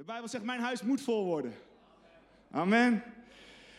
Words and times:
De 0.00 0.06
Bijbel 0.06 0.28
zegt, 0.28 0.44
mijn 0.44 0.60
huis 0.60 0.82
moet 0.82 1.00
vol 1.00 1.24
worden. 1.24 1.52
Amen. 2.50 3.02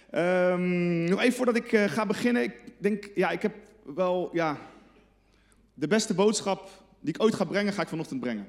Ehm, 0.09 1.03
nog 1.03 1.21
even 1.21 1.33
voordat 1.33 1.55
ik 1.55 1.71
eh, 1.71 1.83
ga 1.83 2.05
beginnen. 2.05 2.43
Ik 2.43 2.53
denk, 2.77 3.09
ja, 3.15 3.29
ik 3.29 3.41
heb 3.41 3.55
wel, 3.95 4.29
ja, 4.33 4.57
de 5.73 5.87
beste 5.87 6.13
boodschap 6.13 6.69
die 6.99 7.13
ik 7.13 7.21
ooit 7.21 7.35
ga 7.35 7.43
brengen, 7.43 7.73
ga 7.73 7.81
ik 7.81 7.87
vanochtend 7.87 8.19
brengen. 8.19 8.47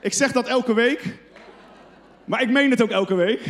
Ik 0.00 0.12
zeg 0.12 0.32
dat 0.32 0.48
elke 0.48 0.74
week, 0.74 1.18
maar 2.24 2.42
ik 2.42 2.50
meen 2.50 2.70
het 2.70 2.82
ook 2.82 2.90
elke 2.90 3.14
week. 3.14 3.40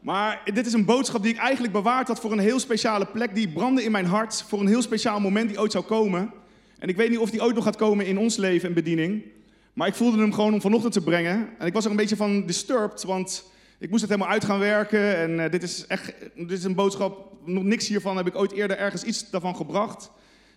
Maar 0.00 0.42
dit 0.44 0.66
is 0.66 0.72
een 0.72 0.84
boodschap 0.84 1.22
die 1.22 1.32
ik 1.32 1.40
eigenlijk 1.40 1.72
bewaard 1.72 2.08
had 2.08 2.20
voor 2.20 2.32
een 2.32 2.38
heel 2.38 2.60
speciale 2.60 3.06
plek. 3.06 3.34
Die 3.34 3.48
brandde 3.48 3.82
in 3.82 3.92
mijn 3.92 4.06
hart 4.06 4.42
voor 4.42 4.60
een 4.60 4.66
heel 4.66 4.82
speciaal 4.82 5.20
moment 5.20 5.48
die 5.48 5.60
ooit 5.60 5.72
zou 5.72 5.84
komen. 5.84 6.32
En 6.78 6.88
ik 6.88 6.96
weet 6.96 7.10
niet 7.10 7.18
of 7.18 7.30
die 7.30 7.42
ooit 7.42 7.54
nog 7.54 7.64
gaat 7.64 7.76
komen 7.76 8.06
in 8.06 8.18
ons 8.18 8.36
leven 8.36 8.68
en 8.68 8.74
bediening. 8.74 9.34
Maar 9.76 9.88
ik 9.88 9.94
voelde 9.94 10.18
hem 10.18 10.32
gewoon 10.32 10.52
om 10.52 10.60
vanochtend 10.60 10.92
te 10.92 11.00
brengen. 11.00 11.48
En 11.58 11.66
ik 11.66 11.72
was 11.72 11.84
er 11.84 11.90
een 11.90 11.96
beetje 11.96 12.16
van 12.16 12.46
disturbed, 12.46 13.02
want 13.02 13.44
ik 13.78 13.90
moest 13.90 14.00
het 14.00 14.10
helemaal 14.10 14.32
uit 14.32 14.44
gaan 14.44 14.58
werken. 14.58 15.16
En 15.16 15.30
uh, 15.30 15.50
dit 15.50 15.62
is 15.62 15.86
echt 15.86 16.12
dit 16.34 16.50
is 16.50 16.64
een 16.64 16.74
boodschap, 16.74 17.32
nog 17.44 17.62
niks 17.62 17.88
hiervan 17.88 18.16
heb 18.16 18.26
ik 18.26 18.36
ooit 18.36 18.52
eerder 18.52 18.78
ergens 18.78 19.02
iets 19.02 19.30
daarvan 19.30 19.56
gebracht. 19.56 20.10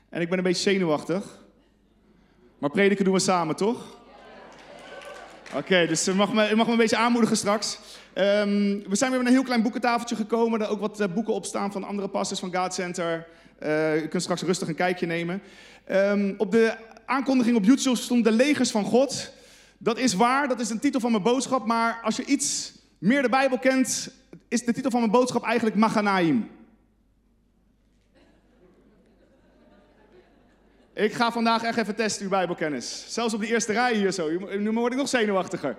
En 0.10 0.22
ik 0.22 0.30
ben 0.30 0.38
een 0.38 0.44
beetje 0.44 0.62
zenuwachtig. 0.62 1.44
Maar 2.58 2.70
prediken 2.70 3.06
doen 3.06 3.14
we 3.14 3.20
samen, 3.20 3.56
toch? 3.56 3.98
Oké, 5.56 5.88
dus 5.88 6.08
u 6.08 6.14
mag, 6.14 6.34
me, 6.34 6.56
me 6.56 6.66
een 6.68 6.78
beetje 6.78 6.98
aanmoedigen 6.98 7.38
straks. 7.38 7.80
Um, 8.16 8.84
we 8.90 8.96
zijn 8.96 9.12
weer 9.12 9.20
met 9.20 9.28
een 9.28 9.34
heel 9.34 9.44
klein 9.44 9.62
boekentafeltje 9.62 10.16
gekomen. 10.16 10.62
Er 10.62 10.70
ook 10.70 10.80
wat 10.80 11.02
uh, 11.02 11.08
boeken 11.14 11.34
op 11.34 11.46
staan 11.46 11.72
van 11.72 11.84
andere 11.84 12.08
pastors 12.08 12.40
van 12.40 12.56
God 12.56 12.74
Center. 12.74 13.28
Uh, 13.64 14.04
u 14.04 14.08
kunt 14.08 14.22
straks 14.24 14.42
rustig 14.42 14.68
een 14.68 14.76
kijkje 14.76 15.06
nemen. 15.06 15.42
Um, 15.92 16.36
op 16.38 16.52
de 16.52 16.76
aankondiging 17.10 17.56
op 17.56 17.64
YouTube 17.64 17.96
stond 17.96 18.24
de 18.24 18.32
legers 18.32 18.72
van 18.72 18.84
God. 18.84 19.32
Dat 19.78 19.98
is 19.98 20.14
waar, 20.14 20.48
dat 20.48 20.60
is 20.60 20.70
een 20.70 20.80
titel 20.80 21.00
van 21.00 21.12
mijn 21.12 21.24
boodschap. 21.24 21.66
Maar 21.66 22.00
als 22.04 22.16
je 22.16 22.26
iets 22.26 22.74
meer 22.98 23.22
de 23.22 23.30
Bijbel 23.30 23.60
kent, 23.60 24.10
is 24.48 24.66
de 24.66 24.74
titel 24.74 24.92
van 24.92 25.00
mijn 25.00 25.12
boodschap 25.12 25.44
eigenlijk 25.44 25.76
Maganaim. 25.76 26.50
Ik 30.94 31.14
ga 31.14 31.32
vandaag 31.32 31.64
echt 31.64 31.78
even 31.78 31.96
testen 31.96 32.24
uw 32.24 32.30
Bijbelkennis. 32.30 33.06
Zelfs 33.08 33.34
op 33.34 33.40
de 33.40 33.48
eerste 33.48 33.74
rij 33.74 33.96
hier 33.96 34.12
zo. 34.12 34.30
Nu 34.58 34.72
word 34.72 34.92
ik 34.92 34.98
nog 34.98 35.10
zenuwachtiger. 35.10 35.78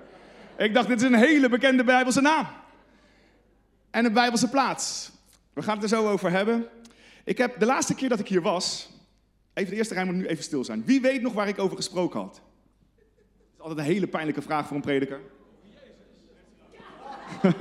Ik 0.58 0.74
dacht, 0.74 0.88
dit 0.88 1.00
is 1.00 1.06
een 1.06 1.14
hele 1.14 1.48
bekende 1.48 1.84
Bijbelse 1.84 2.20
naam. 2.20 2.46
En 3.90 4.04
een 4.04 4.12
Bijbelse 4.12 4.48
plaats. 4.48 5.10
We 5.52 5.62
gaan 5.62 5.74
het 5.74 5.82
er 5.82 5.88
zo 5.88 6.08
over 6.08 6.30
hebben. 6.30 6.66
Ik 7.24 7.38
heb 7.38 7.58
de 7.58 7.66
laatste 7.66 7.94
keer 7.94 8.08
dat 8.08 8.20
ik 8.20 8.28
hier 8.28 8.42
was, 8.42 8.89
even 9.60 9.72
de 9.72 9.78
eerste 9.78 9.94
rij 9.94 10.04
moet 10.04 10.14
nu 10.14 10.26
even 10.26 10.44
stil 10.44 10.64
zijn. 10.64 10.82
Wie 10.84 11.00
weet 11.00 11.22
nog 11.22 11.32
waar 11.32 11.48
ik 11.48 11.58
over 11.58 11.76
gesproken 11.76 12.20
had? 12.20 12.34
Dat 12.34 12.42
is 13.54 13.60
altijd 13.60 13.78
een 13.78 13.92
hele 13.92 14.06
pijnlijke 14.06 14.42
vraag 14.42 14.66
voor 14.66 14.76
een 14.76 14.82
prediker. 14.82 15.20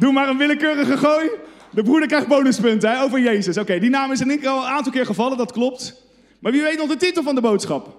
Doe 0.00 0.12
maar 0.12 0.28
een 0.28 0.36
willekeurige 0.36 0.96
gooi. 0.96 1.30
De 1.70 1.82
broeder 1.82 2.08
krijgt 2.08 2.26
bonuspunten 2.26 2.90
hè, 2.90 3.02
over 3.02 3.20
Jezus. 3.20 3.58
Oké, 3.58 3.78
die 3.78 3.90
naam 3.90 4.12
is 4.12 4.20
in 4.20 4.30
geval 4.30 4.58
een 4.58 4.70
aantal 4.70 4.92
keer 4.92 5.06
gevallen, 5.06 5.38
dat 5.38 5.52
klopt. 5.52 6.06
Maar 6.38 6.52
wie 6.52 6.62
weet 6.62 6.78
nog 6.78 6.88
de 6.88 6.96
titel 6.96 7.22
van 7.22 7.34
de 7.34 7.40
boodschap? 7.40 7.96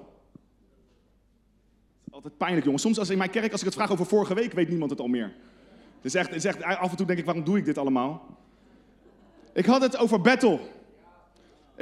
Altijd 2.12 2.38
pijnlijk, 2.38 2.64
jongens. 2.64 2.84
Soms 2.84 3.00
als 3.00 3.10
in 3.10 3.18
mijn 3.18 3.30
kerk, 3.30 3.52
als 3.52 3.62
ik 3.62 3.66
het 3.66 3.76
vraag 3.76 3.92
over 3.92 4.06
vorige 4.06 4.34
week, 4.34 4.54
weet 4.54 4.70
niemand 4.70 4.92
het 4.92 5.00
al 5.00 5.08
meer. 5.08 5.34
Het 5.96 6.06
is 6.06 6.16
echt, 6.16 6.30
het 6.30 6.46
is 6.46 6.64
af 6.64 6.92
en 6.92 6.98
toe 6.98 7.06
denk 7.06 7.20
ik, 7.20 7.26
waarom 7.26 7.44
doe 7.44 7.58
ik 7.58 7.66
dit 7.66 7.78
allemaal? 7.78 8.38
Ik 9.54 9.66
had 9.66 9.82
het 9.82 9.98
over 9.98 10.22
Bethel. 10.22 10.60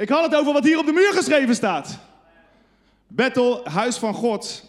Ik 0.00 0.08
had 0.08 0.24
het 0.24 0.34
over 0.34 0.52
wat 0.52 0.64
hier 0.64 0.78
op 0.78 0.86
de 0.86 0.92
muur 0.92 1.12
geschreven 1.12 1.54
staat. 1.54 1.98
Bethel, 3.06 3.68
huis 3.68 3.96
van 3.96 4.14
God. 4.14 4.64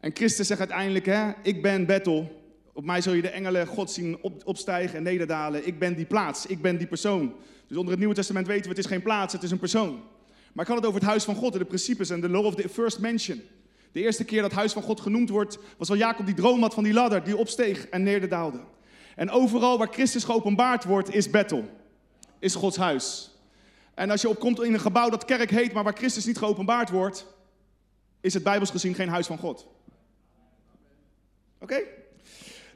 En 0.00 0.10
Christus 0.14 0.46
zegt 0.46 0.60
uiteindelijk, 0.60 1.06
hè, 1.06 1.30
ik 1.42 1.62
ben 1.62 1.86
Bethel. 1.86 2.42
Op 2.72 2.84
mij 2.84 3.00
zul 3.00 3.12
je 3.12 3.22
de 3.22 3.28
engelen 3.28 3.66
God 3.66 3.90
zien 3.90 4.18
op, 4.20 4.42
opstijgen 4.44 4.96
en 4.96 5.02
nederdalen. 5.02 5.66
Ik 5.66 5.78
ben 5.78 5.94
die 5.94 6.04
plaats, 6.04 6.46
ik 6.46 6.62
ben 6.62 6.76
die 6.76 6.86
persoon. 6.86 7.34
Dus 7.66 7.76
onder 7.76 7.90
het 7.90 7.98
Nieuwe 7.98 8.14
Testament 8.14 8.46
weten 8.46 8.62
we, 8.62 8.68
het 8.68 8.78
is 8.78 8.86
geen 8.86 9.02
plaats, 9.02 9.32
het 9.32 9.42
is 9.42 9.50
een 9.50 9.58
persoon. 9.58 10.00
Maar 10.52 10.64
ik 10.64 10.70
had 10.70 10.80
het 10.80 10.86
over 10.86 11.00
het 11.00 11.08
huis 11.08 11.24
van 11.24 11.34
God 11.34 11.52
en 11.52 11.58
de 11.58 11.64
principes 11.64 12.10
en 12.10 12.20
de 12.20 12.28
law 12.28 12.44
of 12.44 12.54
the 12.54 12.68
first 12.68 12.98
mention. 12.98 13.42
De 13.92 14.00
eerste 14.00 14.24
keer 14.24 14.42
dat 14.42 14.52
huis 14.52 14.72
van 14.72 14.82
God 14.82 15.00
genoemd 15.00 15.28
wordt, 15.28 15.58
was 15.78 15.88
wel 15.88 15.98
Jacob 15.98 16.26
die 16.26 16.34
droom 16.34 16.60
had 16.60 16.74
van 16.74 16.84
die 16.84 16.92
ladder 16.92 17.24
die 17.24 17.36
opsteeg 17.36 17.88
en 17.88 18.02
nederdaalde. 18.02 18.60
En 19.16 19.30
overal 19.30 19.78
waar 19.78 19.92
Christus 19.92 20.24
geopenbaard 20.24 20.84
wordt, 20.84 21.14
is 21.14 21.30
Bethel. 21.30 21.64
Is 22.38 22.54
Gods 22.54 22.76
huis. 22.76 23.30
En 23.96 24.10
als 24.10 24.20
je 24.20 24.28
opkomt 24.28 24.62
in 24.62 24.74
een 24.74 24.80
gebouw 24.80 25.10
dat 25.10 25.24
kerk 25.24 25.50
heet, 25.50 25.72
maar 25.72 25.84
waar 25.84 25.96
Christus 25.96 26.26
niet 26.26 26.38
geopenbaard 26.38 26.90
wordt, 26.90 27.26
is 28.20 28.34
het 28.34 28.42
bijbels 28.42 28.70
gezien 28.70 28.94
geen 28.94 29.08
huis 29.08 29.26
van 29.26 29.38
God. 29.38 29.66
Oké? 31.58 31.82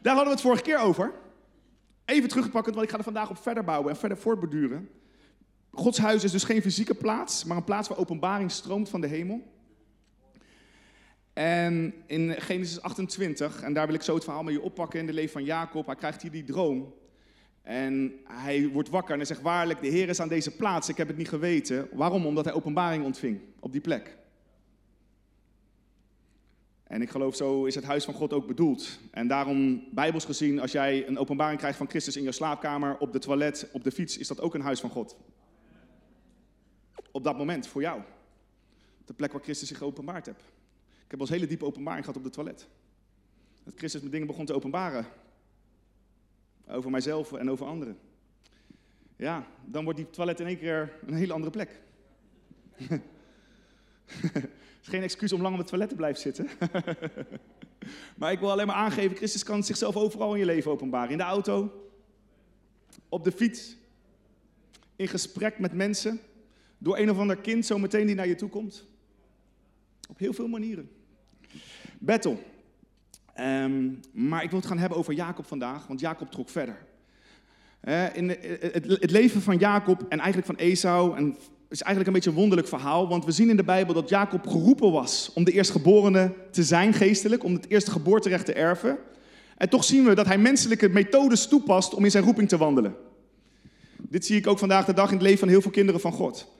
Daar 0.02 0.14
hadden 0.14 0.24
we 0.24 0.30
het 0.30 0.40
vorige 0.40 0.62
keer 0.62 0.78
over. 0.78 1.12
Even 2.04 2.28
terugpakken, 2.28 2.72
want 2.72 2.84
ik 2.84 2.90
ga 2.90 2.98
er 2.98 3.04
vandaag 3.04 3.30
op 3.30 3.38
verder 3.38 3.64
bouwen 3.64 3.90
en 3.90 3.96
verder 3.96 4.18
voortborduren. 4.18 4.90
Gods 5.70 5.98
huis 5.98 6.24
is 6.24 6.32
dus 6.32 6.44
geen 6.44 6.62
fysieke 6.62 6.94
plaats, 6.94 7.44
maar 7.44 7.56
een 7.56 7.64
plaats 7.64 7.88
waar 7.88 7.98
openbaring 7.98 8.50
stroomt 8.50 8.88
van 8.88 9.00
de 9.00 9.06
hemel. 9.06 9.52
En 11.32 11.94
in 12.06 12.40
Genesis 12.40 12.82
28, 12.82 13.62
en 13.62 13.72
daar 13.72 13.86
wil 13.86 13.94
ik 13.94 14.02
zo 14.02 14.14
het 14.14 14.24
verhaal 14.24 14.42
met 14.42 14.54
je 14.54 14.62
oppakken 14.62 15.00
in 15.00 15.06
de 15.06 15.12
leven 15.12 15.32
van 15.32 15.44
Jacob, 15.44 15.86
hij 15.86 15.94
krijgt 15.94 16.22
hier 16.22 16.30
die 16.30 16.44
droom. 16.44 16.94
En 17.62 18.12
hij 18.24 18.68
wordt 18.68 18.88
wakker 18.88 19.12
en 19.12 19.18
hij 19.18 19.26
zegt 19.26 19.40
waarlijk, 19.40 19.80
de 19.80 19.88
Heer 19.88 20.08
is 20.08 20.20
aan 20.20 20.28
deze 20.28 20.56
plaats, 20.56 20.88
ik 20.88 20.96
heb 20.96 21.08
het 21.08 21.16
niet 21.16 21.28
geweten. 21.28 21.88
Waarom? 21.92 22.26
Omdat 22.26 22.44
hij 22.44 22.54
openbaring 22.54 23.04
ontving 23.04 23.40
op 23.60 23.72
die 23.72 23.80
plek. 23.80 24.18
En 26.90 27.02
ik 27.02 27.10
geloof, 27.10 27.36
zo 27.36 27.64
is 27.64 27.74
het 27.74 27.84
huis 27.84 28.04
van 28.04 28.14
God 28.14 28.32
ook 28.32 28.46
bedoeld. 28.46 28.98
En 29.10 29.28
daarom, 29.28 29.84
bijbels 29.90 30.24
gezien, 30.24 30.60
als 30.60 30.72
jij 30.72 31.06
een 31.06 31.18
openbaring 31.18 31.58
krijgt 31.58 31.78
van 31.78 31.88
Christus 31.88 32.16
in 32.16 32.22
je 32.22 32.32
slaapkamer, 32.32 32.98
op 32.98 33.12
de 33.12 33.18
toilet, 33.18 33.68
op 33.72 33.84
de 33.84 33.90
fiets, 33.90 34.18
is 34.18 34.28
dat 34.28 34.40
ook 34.40 34.54
een 34.54 34.60
huis 34.60 34.80
van 34.80 34.90
God. 34.90 35.16
Op 37.10 37.24
dat 37.24 37.36
moment, 37.36 37.66
voor 37.66 37.80
jou. 37.80 38.02
De 39.04 39.12
plek 39.12 39.32
waar 39.32 39.42
Christus 39.42 39.68
zich 39.68 39.78
geopenbaard 39.78 40.26
hebt. 40.26 40.42
Ik 41.04 41.10
heb 41.10 41.20
eens 41.20 41.30
hele 41.30 41.46
diepe 41.46 41.64
openbaring 41.64 42.04
gehad 42.04 42.18
op 42.18 42.26
de 42.26 42.30
toilet. 42.30 42.68
Dat 43.64 43.74
Christus 43.76 44.02
me 44.02 44.08
dingen 44.08 44.26
begon 44.26 44.44
te 44.44 44.54
openbaren. 44.54 45.06
Over 46.70 46.90
mijzelf 46.90 47.32
en 47.32 47.50
over 47.50 47.66
anderen. 47.66 47.98
Ja, 49.16 49.46
dan 49.64 49.84
wordt 49.84 49.98
die 49.98 50.10
toilet 50.10 50.40
in 50.40 50.46
één 50.46 50.58
keer 50.58 50.92
een 51.06 51.14
hele 51.14 51.32
andere 51.32 51.50
plek. 51.50 51.80
Het 52.76 53.00
is 54.82 54.88
geen 54.92 55.02
excuus 55.02 55.32
om 55.32 55.42
lang 55.42 55.52
op 55.52 55.60
het 55.60 55.68
toilet 55.68 55.88
te 55.88 55.94
blijven 55.94 56.20
zitten. 56.20 56.48
maar 58.18 58.32
ik 58.32 58.38
wil 58.38 58.50
alleen 58.50 58.66
maar 58.66 58.76
aangeven, 58.76 59.16
Christus 59.16 59.42
kan 59.42 59.64
zichzelf 59.64 59.96
overal 59.96 60.32
in 60.32 60.38
je 60.38 60.46
leven 60.46 60.70
openbaren. 60.70 61.10
In 61.10 61.18
de 61.18 61.22
auto, 61.24 61.88
op 63.08 63.24
de 63.24 63.32
fiets, 63.32 63.76
in 64.96 65.08
gesprek 65.08 65.58
met 65.58 65.72
mensen, 65.72 66.20
door 66.78 66.98
een 66.98 67.10
of 67.10 67.18
ander 67.18 67.36
kind 67.36 67.66
zo 67.66 67.78
meteen 67.78 68.06
die 68.06 68.14
naar 68.14 68.28
je 68.28 68.34
toe 68.34 68.48
komt. 68.48 68.86
Op 70.08 70.18
heel 70.18 70.32
veel 70.32 70.48
manieren. 70.48 70.90
Bethel. 71.98 72.42
Um, 73.40 74.00
maar 74.12 74.42
ik 74.42 74.50
wil 74.50 74.58
het 74.58 74.68
gaan 74.68 74.78
hebben 74.78 74.98
over 74.98 75.14
Jacob 75.14 75.46
vandaag, 75.46 75.86
want 75.86 76.00
Jacob 76.00 76.30
trok 76.30 76.48
verder. 76.48 76.76
In 78.12 78.28
het, 78.28 78.82
het, 79.00 79.10
leven 79.10 79.42
van 79.42 79.56
Jacob 79.56 80.02
en 80.08 80.18
eigenlijk 80.18 80.46
van 80.46 80.56
Esau 80.56 81.16
en 81.16 81.36
is 81.70 81.82
eigenlijk 81.82 82.06
een 82.06 82.12
beetje 82.12 82.30
een 82.30 82.36
wonderlijk 82.36 82.68
verhaal, 82.68 83.08
want 83.08 83.24
we 83.24 83.32
zien 83.32 83.50
in 83.50 83.56
de 83.56 83.64
Bijbel 83.64 83.94
dat 83.94 84.08
Jacob 84.08 84.46
geroepen 84.46 84.92
was 84.92 85.30
om 85.34 85.44
de 85.44 85.52
eerstgeborene 85.52 86.32
te 86.50 86.62
zijn 86.62 86.92
geestelijk, 86.92 87.44
om 87.44 87.52
het 87.52 87.68
eerste 87.68 87.90
geboorterecht 87.90 88.46
te 88.46 88.52
erven. 88.52 88.98
En 89.56 89.68
toch 89.68 89.84
zien 89.84 90.04
we 90.04 90.14
dat 90.14 90.26
hij 90.26 90.38
menselijke 90.38 90.88
methodes 90.88 91.48
toepast 91.48 91.94
om 91.94 92.04
in 92.04 92.10
zijn 92.10 92.24
roeping 92.24 92.48
te 92.48 92.56
wandelen. 92.56 92.94
Dit 93.96 94.26
zie 94.26 94.36
ik 94.36 94.46
ook 94.46 94.58
vandaag 94.58 94.84
de 94.84 94.92
dag 94.92 95.08
in 95.08 95.14
het 95.14 95.22
leven 95.22 95.38
van 95.38 95.48
heel 95.48 95.60
veel 95.60 95.70
kinderen 95.70 96.00
van 96.00 96.12
God. 96.12 96.52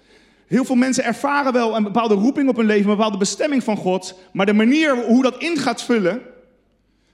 Heel 0.46 0.64
veel 0.64 0.76
mensen 0.76 1.04
ervaren 1.04 1.52
wel 1.52 1.76
een 1.76 1.82
bepaalde 1.82 2.14
roeping 2.14 2.48
op 2.48 2.56
hun 2.56 2.66
leven, 2.66 2.90
een 2.90 2.96
bepaalde 2.96 3.18
bestemming 3.18 3.64
van 3.64 3.76
God, 3.76 4.18
maar 4.32 4.46
de 4.46 4.52
manier 4.52 5.04
hoe 5.04 5.22
dat 5.22 5.42
in 5.42 5.56
gaat 5.56 5.82
vullen, 5.82 6.20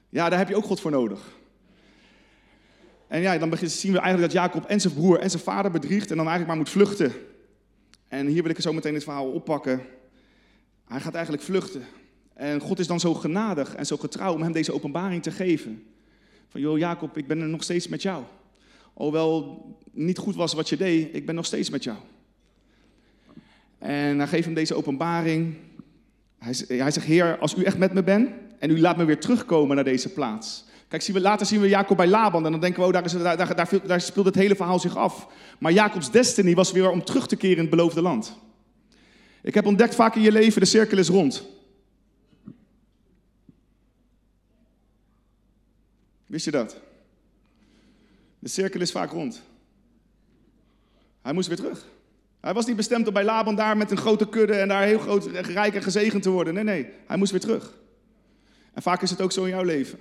ja, 0.08 0.28
daar 0.28 0.38
heb 0.38 0.48
je 0.48 0.56
ook 0.56 0.64
God 0.64 0.80
voor 0.80 0.90
nodig. 0.90 1.34
En 3.08 3.20
ja, 3.20 3.38
dan 3.38 3.56
zien 3.62 3.92
we 3.92 3.98
eigenlijk 3.98 4.32
dat 4.32 4.42
Jacob 4.42 4.64
en 4.64 4.80
zijn 4.80 4.94
broer 4.94 5.18
en 5.18 5.30
zijn 5.30 5.42
vader 5.42 5.70
bedriegt 5.70 6.10
en 6.10 6.16
dan 6.16 6.26
eigenlijk 6.26 6.46
maar 6.46 6.56
moet 6.56 6.70
vluchten 6.70 7.12
en 8.08 8.26
hier 8.26 8.42
wil 8.42 8.50
ik 8.50 8.60
zo 8.60 8.72
meteen 8.72 8.94
het 8.94 9.04
verhaal 9.04 9.30
oppakken. 9.30 9.80
Hij 10.84 11.00
gaat 11.00 11.14
eigenlijk 11.14 11.44
vluchten. 11.44 11.82
En 12.34 12.60
God 12.60 12.78
is 12.78 12.86
dan 12.86 13.00
zo 13.00 13.14
genadig 13.14 13.74
en 13.74 13.86
zo 13.86 13.96
getrouw 13.96 14.34
om 14.34 14.42
hem 14.42 14.52
deze 14.52 14.72
openbaring 14.72 15.22
te 15.22 15.30
geven. 15.30 15.84
Van, 16.48 16.60
joh 16.60 16.78
Jacob, 16.78 17.16
ik 17.16 17.26
ben 17.26 17.40
er 17.40 17.48
nog 17.48 17.62
steeds 17.62 17.88
met 17.88 18.02
jou. 18.02 18.24
Alhoewel 18.94 19.64
niet 19.92 20.18
goed 20.18 20.34
was 20.34 20.52
wat 20.52 20.68
je 20.68 20.76
deed, 20.76 21.14
ik 21.14 21.26
ben 21.26 21.34
nog 21.34 21.46
steeds 21.46 21.70
met 21.70 21.84
jou. 21.84 21.98
En 23.78 24.18
hij 24.18 24.26
geeft 24.26 24.44
hem 24.44 24.54
deze 24.54 24.74
openbaring. 24.74 25.54
Hij, 26.38 26.54
hij 26.68 26.90
zegt, 26.90 27.06
Heer, 27.06 27.38
als 27.38 27.54
u 27.54 27.62
echt 27.62 27.78
met 27.78 27.92
me 27.92 28.02
bent 28.02 28.30
en 28.58 28.70
u 28.70 28.80
laat 28.80 28.96
me 28.96 29.04
weer 29.04 29.20
terugkomen 29.20 29.74
naar 29.74 29.84
deze 29.84 30.12
plaats, 30.12 30.66
Kijk, 30.88 31.02
we, 31.02 31.20
later 31.20 31.46
zien 31.46 31.60
we 31.60 31.68
Jacob 31.68 31.96
bij 31.96 32.06
Laban 32.06 32.44
en 32.44 32.50
dan 32.50 32.60
denken 32.60 32.80
we, 32.80 32.86
oh, 32.86 32.92
daar, 32.92 33.04
is, 33.04 33.12
daar, 33.12 33.36
daar, 33.36 33.86
daar 33.86 34.00
speelt 34.00 34.26
het 34.26 34.34
hele 34.34 34.56
verhaal 34.56 34.78
zich 34.78 34.96
af. 34.96 35.28
Maar 35.58 35.72
Jacobs 35.72 36.10
destiny 36.10 36.54
was 36.54 36.72
weer 36.72 36.90
om 36.90 37.04
terug 37.04 37.26
te 37.26 37.36
keren 37.36 37.56
in 37.56 37.62
het 37.62 37.70
beloofde 37.70 38.02
land. 38.02 38.36
Ik 39.42 39.54
heb 39.54 39.66
ontdekt 39.66 39.94
vaak 39.94 40.14
in 40.14 40.22
je 40.22 40.32
leven, 40.32 40.60
de 40.60 40.66
cirkel 40.66 40.98
is 40.98 41.08
rond. 41.08 41.46
Wist 46.26 46.44
je 46.44 46.50
dat? 46.50 46.76
De 48.38 48.48
cirkel 48.48 48.80
is 48.80 48.90
vaak 48.90 49.10
rond. 49.10 49.42
Hij 51.22 51.32
moest 51.32 51.48
weer 51.48 51.56
terug. 51.56 51.86
Hij 52.40 52.54
was 52.54 52.66
niet 52.66 52.76
bestemd 52.76 53.06
om 53.06 53.12
bij 53.14 53.24
Laban 53.24 53.56
daar 53.56 53.76
met 53.76 53.90
een 53.90 53.96
grote 53.96 54.28
kudde 54.28 54.54
en 54.54 54.68
daar 54.68 54.82
heel 54.82 54.98
groot, 54.98 55.26
rijk 55.26 55.74
en 55.74 55.82
gezegend 55.82 56.22
te 56.22 56.30
worden. 56.30 56.54
Nee, 56.54 56.64
nee, 56.64 56.88
hij 57.06 57.16
moest 57.16 57.30
weer 57.30 57.40
terug. 57.40 57.74
En 58.76 58.82
vaak 58.82 59.02
is 59.02 59.10
het 59.10 59.20
ook 59.20 59.32
zo 59.32 59.42
in 59.42 59.48
jouw 59.48 59.62
leven. 59.62 59.98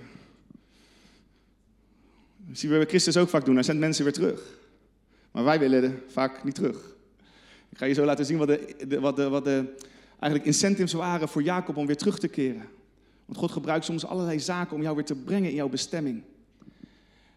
Dat 2.36 2.58
zien 2.58 2.70
we 2.70 2.76
bij 2.76 2.86
Christus 2.86 3.16
ook 3.16 3.28
vaak 3.28 3.44
doen. 3.44 3.54
Hij 3.54 3.64
zendt 3.64 3.80
mensen 3.80 4.04
weer 4.04 4.12
terug. 4.12 4.58
Maar 5.30 5.44
wij 5.44 5.58
willen 5.58 6.02
vaak 6.08 6.44
niet 6.44 6.54
terug. 6.54 6.76
Ik 7.68 7.78
ga 7.78 7.84
je 7.84 7.94
zo 7.94 8.04
laten 8.04 8.26
zien 8.26 8.38
wat 8.38 8.48
de, 8.48 9.00
wat 9.00 9.16
de, 9.16 9.28
wat 9.28 9.44
de 9.44 9.74
eigenlijk 10.08 10.44
incentives 10.44 10.92
waren 10.92 11.28
voor 11.28 11.42
Jacob 11.42 11.76
om 11.76 11.86
weer 11.86 11.96
terug 11.96 12.18
te 12.18 12.28
keren. 12.28 12.68
Want 13.24 13.38
God 13.38 13.50
gebruikt 13.50 13.84
soms 13.84 14.06
allerlei 14.06 14.40
zaken 14.40 14.76
om 14.76 14.82
jou 14.82 14.94
weer 14.94 15.04
te 15.04 15.14
brengen 15.14 15.50
in 15.50 15.56
jouw 15.56 15.68
bestemming. 15.68 16.22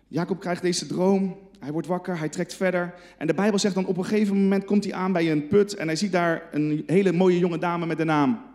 Jacob 0.08 0.40
krijgt 0.40 0.62
deze 0.62 0.88
droom, 0.88 1.38
hij 1.60 1.72
wordt 1.72 1.88
wakker, 1.88 2.18
hij 2.18 2.30
trekt 2.30 2.54
verder. 2.54 2.94
En 3.18 3.28
de 3.28 3.34
Bijbel 3.34 3.60
zegt 3.60 3.76
dan 3.76 3.86
op 3.86 3.98
een 3.98 4.06
gegeven 4.06 4.42
moment 4.42 4.66
komt 4.66 4.84
hij 4.84 4.94
aan 4.94 5.12
bij 5.12 5.32
een 5.32 5.48
put 5.48 5.76
en 5.76 5.88
hij 5.88 5.96
ziet 5.96 6.12
daar 6.12 6.50
een 6.52 6.84
hele 6.86 7.12
mooie 7.12 7.40
jonge 7.40 7.58
dame 7.58 7.86
met 7.86 7.98
de 7.98 8.04
naam. 8.04 8.49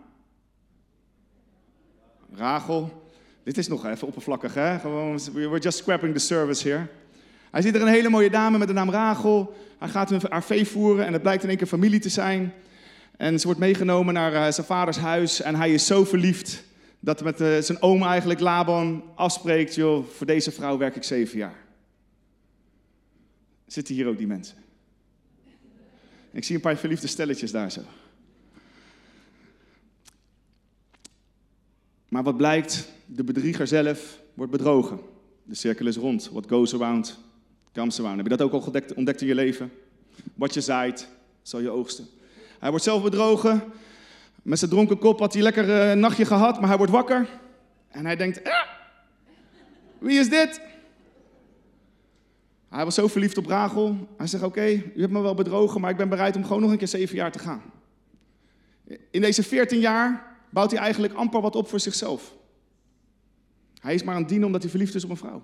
Rachel. 2.37 3.09
Dit 3.43 3.57
is 3.57 3.67
nog 3.67 3.85
even 3.85 4.07
oppervlakkig, 4.07 4.53
hè? 4.53 4.79
Gewoon, 4.79 5.19
we're 5.33 5.59
just 5.59 5.77
scrapping 5.77 6.13
the 6.13 6.19
service 6.19 6.69
here. 6.69 6.87
Hij 7.51 7.61
ziet 7.61 7.75
er 7.75 7.81
een 7.81 7.87
hele 7.87 8.09
mooie 8.09 8.29
dame 8.29 8.57
met 8.57 8.67
de 8.67 8.73
naam 8.73 8.89
Rachel. 8.89 9.55
Hij 9.79 9.89
gaat 9.89 10.29
haar 10.29 10.43
vee 10.43 10.67
voeren 10.67 11.05
en 11.05 11.13
het 11.13 11.21
blijkt 11.21 11.43
in 11.43 11.49
één 11.49 11.57
keer 11.57 11.67
familie 11.67 11.99
te 11.99 12.09
zijn. 12.09 12.53
En 13.17 13.39
ze 13.39 13.45
wordt 13.45 13.59
meegenomen 13.59 14.13
naar 14.13 14.33
uh, 14.33 14.51
zijn 14.51 14.65
vaders 14.65 14.97
huis 14.97 15.41
en 15.41 15.55
hij 15.55 15.73
is 15.73 15.85
zo 15.85 16.03
verliefd 16.03 16.63
dat 16.99 17.23
met 17.23 17.41
uh, 17.41 17.57
zijn 17.57 17.81
oom 17.81 18.03
eigenlijk 18.03 18.39
Laban 18.39 19.03
afspreekt, 19.15 19.75
joh, 19.75 20.05
voor 20.05 20.25
deze 20.25 20.51
vrouw 20.51 20.77
werk 20.77 20.95
ik 20.95 21.03
zeven 21.03 21.37
jaar. 21.37 21.63
Zitten 23.67 23.95
hier 23.95 24.07
ook 24.07 24.17
die 24.17 24.27
mensen? 24.27 24.57
Ik 26.31 26.43
zie 26.43 26.55
een 26.55 26.61
paar 26.61 26.77
verliefde 26.77 27.07
stelletjes 27.07 27.51
daar 27.51 27.71
zo. 27.71 27.81
Maar 32.15 32.23
wat 32.23 32.37
blijkt? 32.37 32.91
De 33.05 33.23
bedrieger 33.23 33.67
zelf 33.67 34.19
wordt 34.33 34.51
bedrogen. 34.51 34.99
De 35.43 35.55
cirkel 35.55 35.87
is 35.87 35.95
rond. 35.95 36.29
What 36.31 36.45
goes 36.47 36.73
around, 36.73 37.19
comes 37.73 37.99
around. 37.99 38.15
Heb 38.15 38.25
je 38.25 38.37
dat 38.37 38.41
ook 38.41 38.51
al 38.51 38.73
ontdekt, 38.95 39.21
in 39.21 39.27
je 39.27 39.35
leven? 39.35 39.71
Wat 40.33 40.53
je 40.53 40.61
zaait, 40.61 41.07
zal 41.41 41.59
je 41.59 41.69
oogsten. 41.69 42.07
Hij 42.59 42.69
wordt 42.69 42.85
zelf 42.85 43.03
bedrogen. 43.03 43.63
Met 44.41 44.59
zijn 44.59 44.71
dronken 44.71 44.97
kop 44.97 45.19
had 45.19 45.33
hij 45.33 45.41
lekker 45.41 45.69
een 45.69 45.91
eh, 45.91 45.97
nachtje 45.97 46.25
gehad, 46.25 46.59
maar 46.59 46.67
hij 46.67 46.77
wordt 46.77 46.91
wakker. 46.91 47.27
En 47.87 48.05
hij 48.05 48.15
denkt, 48.15 48.43
ah, 48.43 48.67
wie 49.97 50.19
is 50.19 50.29
dit? 50.29 50.61
Hij 52.69 52.83
was 52.83 52.95
zo 52.95 53.07
verliefd 53.07 53.37
op 53.37 53.45
Rachel. 53.45 54.07
Hij 54.17 54.27
zegt, 54.27 54.43
oké, 54.43 54.65
u 54.65 55.01
hebt 55.01 55.11
me 55.13 55.21
wel 55.21 55.35
bedrogen, 55.35 55.81
maar 55.81 55.91
ik 55.91 55.97
ben 55.97 56.09
bereid 56.09 56.35
om 56.35 56.43
gewoon 56.43 56.61
nog 56.61 56.71
een 56.71 56.77
keer 56.77 56.87
zeven 56.87 57.15
jaar 57.15 57.31
te 57.31 57.39
gaan. 57.39 57.61
In 59.11 59.21
deze 59.21 59.43
veertien 59.43 59.79
jaar 59.79 60.33
bouwt 60.55 60.71
hij 60.71 60.79
eigenlijk 60.79 61.13
amper 61.13 61.41
wat 61.41 61.55
op 61.55 61.67
voor 61.67 61.79
zichzelf. 61.79 62.35
Hij 63.79 63.93
is 63.93 64.03
maar 64.03 64.13
aan 64.13 64.19
het 64.19 64.29
dienen 64.29 64.47
omdat 64.47 64.61
hij 64.61 64.71
verliefd 64.71 64.95
is 64.95 65.03
op 65.03 65.09
een 65.09 65.17
vrouw. 65.17 65.41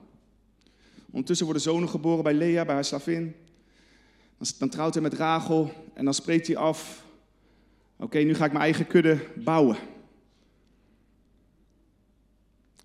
Ondertussen 1.10 1.46
worden 1.46 1.64
zonen 1.64 1.90
geboren 1.90 2.24
bij 2.24 2.34
Lea, 2.34 2.66
bij 2.66 2.74
haar 2.74 2.86
slavin. 2.86 3.36
Dan 4.58 4.70
trouwt 4.70 4.94
hij 4.94 5.04
met 5.04 5.14
Rachel 5.14 5.72
en 5.94 6.06
dan 6.06 6.14
spreekt 6.14 6.48
hij 6.48 6.58
af 6.58 7.06
Oké, 7.98 8.20
nu 8.20 8.36
ga 8.36 8.46
ik 8.46 8.52
mijn 8.52 8.64
eigen 8.64 8.88
kudde 8.88 9.20
bouwen. 9.36 9.78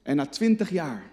En 0.03 0.17
na 0.17 0.27
twintig 0.27 0.71
jaar, 0.71 1.11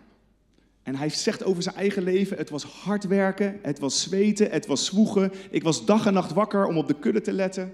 en 0.84 0.96
hij 0.96 1.10
zegt 1.10 1.44
over 1.44 1.64
zijn 1.64 1.76
eigen 1.76 2.04
leven: 2.04 2.38
het 2.38 2.50
was 2.50 2.64
hard 2.64 3.04
werken, 3.04 3.60
het 3.62 3.80
was 3.80 4.02
zweten, 4.02 4.52
het 4.52 4.66
was 4.66 4.86
zwoegen. 4.86 5.32
Ik 5.50 5.64
was 5.64 5.86
dag 5.86 6.06
en 6.06 6.14
nacht 6.14 6.34
wakker 6.34 6.66
om 6.66 6.78
op 6.78 6.88
de 6.88 7.00
kudde 7.00 7.22
te 7.22 7.32
letten. 7.34 7.74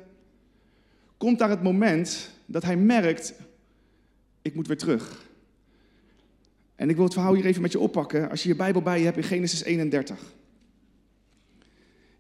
Komt 1.20 1.40
daar 1.40 1.50
het 1.50 1.64
moment 1.64 2.30
dat 2.46 2.64
hij 2.64 2.78
merkt: 2.78 3.34
ik 4.42 4.56
moet 4.56 4.68
weer 4.68 4.78
terug. 4.78 5.28
En 6.76 6.90
ik 6.90 6.96
wil 6.96 7.04
het 7.04 7.14
verhaal 7.14 7.34
hier 7.34 7.46
even 7.46 7.62
met 7.62 7.72
je 7.72 7.80
oppakken. 7.80 8.30
Als 8.30 8.44
je 8.44 8.50
je 8.50 8.56
Bijbel 8.56 8.82
bij 8.82 9.00
je 9.00 9.06
hebt 9.06 9.18
in 9.18 9.24
Genesis 9.24 9.64
31. 9.64 10.20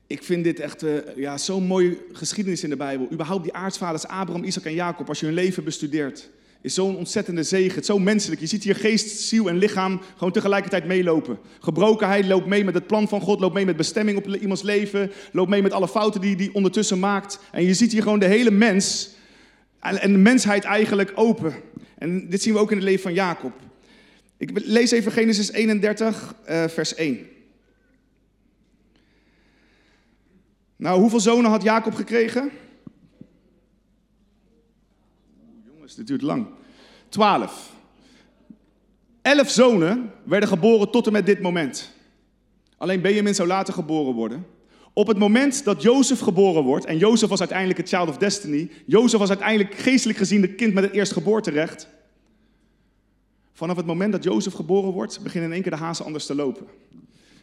Ik 0.07 0.23
vind 0.23 0.43
dit 0.43 0.59
echt 0.59 0.83
uh, 0.83 1.15
ja, 1.15 1.37
zo'n 1.37 1.63
mooie 1.63 1.97
geschiedenis 2.11 2.63
in 2.63 2.69
de 2.69 2.75
Bijbel. 2.75 3.11
Überhaupt 3.11 3.43
die 3.43 3.53
aartsvaders 3.53 4.07
Abraham, 4.07 4.43
Isaac 4.43 4.63
en 4.63 4.73
Jacob, 4.73 5.07
als 5.07 5.19
je 5.19 5.25
hun 5.25 5.35
leven 5.35 5.63
bestudeert, 5.63 6.29
is 6.61 6.73
zo'n 6.73 6.97
ontzettende 6.97 7.43
zegen. 7.43 7.69
Het 7.69 7.79
is 7.79 7.85
zo 7.85 7.99
menselijk. 7.99 8.41
Je 8.41 8.47
ziet 8.47 8.63
hier 8.63 8.75
geest, 8.75 9.19
ziel 9.19 9.49
en 9.49 9.57
lichaam 9.57 10.01
gewoon 10.13 10.33
tegelijkertijd 10.33 10.85
meelopen. 10.85 11.39
Gebrokenheid 11.59 12.25
loopt 12.25 12.45
mee 12.45 12.63
met 12.63 12.73
het 12.73 12.87
plan 12.87 13.07
van 13.07 13.21
God, 13.21 13.39
loopt 13.39 13.53
mee 13.53 13.65
met 13.65 13.77
bestemming 13.77 14.17
op 14.17 14.27
iemands 14.27 14.61
leven, 14.61 15.11
loopt 15.31 15.49
mee 15.49 15.61
met 15.61 15.71
alle 15.71 15.87
fouten 15.87 16.21
die 16.21 16.35
hij 16.35 16.49
ondertussen 16.53 16.99
maakt. 16.99 17.39
En 17.51 17.63
je 17.63 17.73
ziet 17.73 17.91
hier 17.91 18.01
gewoon 18.01 18.19
de 18.19 18.25
hele 18.25 18.51
mens 18.51 19.09
en 19.79 20.11
de 20.11 20.17
mensheid 20.17 20.63
eigenlijk 20.63 21.11
open. 21.15 21.53
En 21.97 22.29
dit 22.29 22.41
zien 22.41 22.53
we 22.53 22.59
ook 22.59 22.71
in 22.71 22.77
het 22.77 22.85
leven 22.85 23.01
van 23.01 23.13
Jacob. 23.13 23.53
Ik 24.37 24.51
lees 24.53 24.91
even 24.91 25.11
Genesis 25.11 25.51
31, 25.51 26.35
uh, 26.49 26.67
vers 26.67 26.95
1. 26.95 27.27
Nou, 30.75 30.99
hoeveel 30.99 31.19
zonen 31.19 31.51
had 31.51 31.63
Jacob 31.63 31.93
gekregen? 31.93 32.51
Jongens, 35.73 35.88
dit 35.99 36.07
duurt 36.07 36.21
lang. 36.21 36.47
Twaalf. 37.09 37.71
Elf 39.21 39.49
zonen 39.49 40.11
werden 40.23 40.49
geboren 40.49 40.91
tot 40.91 41.05
en 41.05 41.11
met 41.11 41.25
dit 41.25 41.41
moment. 41.41 41.91
Alleen 42.77 43.01
Benjamin 43.01 43.35
zou 43.35 43.47
later 43.47 43.73
geboren 43.73 44.13
worden. 44.13 44.45
Op 44.93 45.07
het 45.07 45.17
moment 45.17 45.63
dat 45.63 45.81
Jozef 45.81 46.19
geboren 46.19 46.63
wordt, 46.63 46.85
en 46.85 46.97
Jozef 46.97 47.29
was 47.29 47.39
uiteindelijk 47.39 47.79
het 47.79 47.89
child 47.89 48.09
of 48.09 48.17
destiny, 48.17 48.71
Jozef 48.85 49.19
was 49.19 49.29
uiteindelijk 49.29 49.75
geestelijk 49.75 50.17
gezien 50.17 50.41
het 50.41 50.55
kind 50.55 50.73
met 50.73 50.83
het 50.83 50.93
eerstgeboorterecht. 50.93 51.87
Vanaf 53.53 53.77
het 53.77 53.85
moment 53.85 54.11
dat 54.11 54.23
Jozef 54.23 54.53
geboren 54.53 54.91
wordt, 54.91 55.19
beginnen 55.23 55.49
in 55.49 55.53
één 55.53 55.63
keer 55.63 55.71
de 55.71 55.83
hazen 55.83 56.05
anders 56.05 56.25
te 56.25 56.35
lopen. 56.35 56.65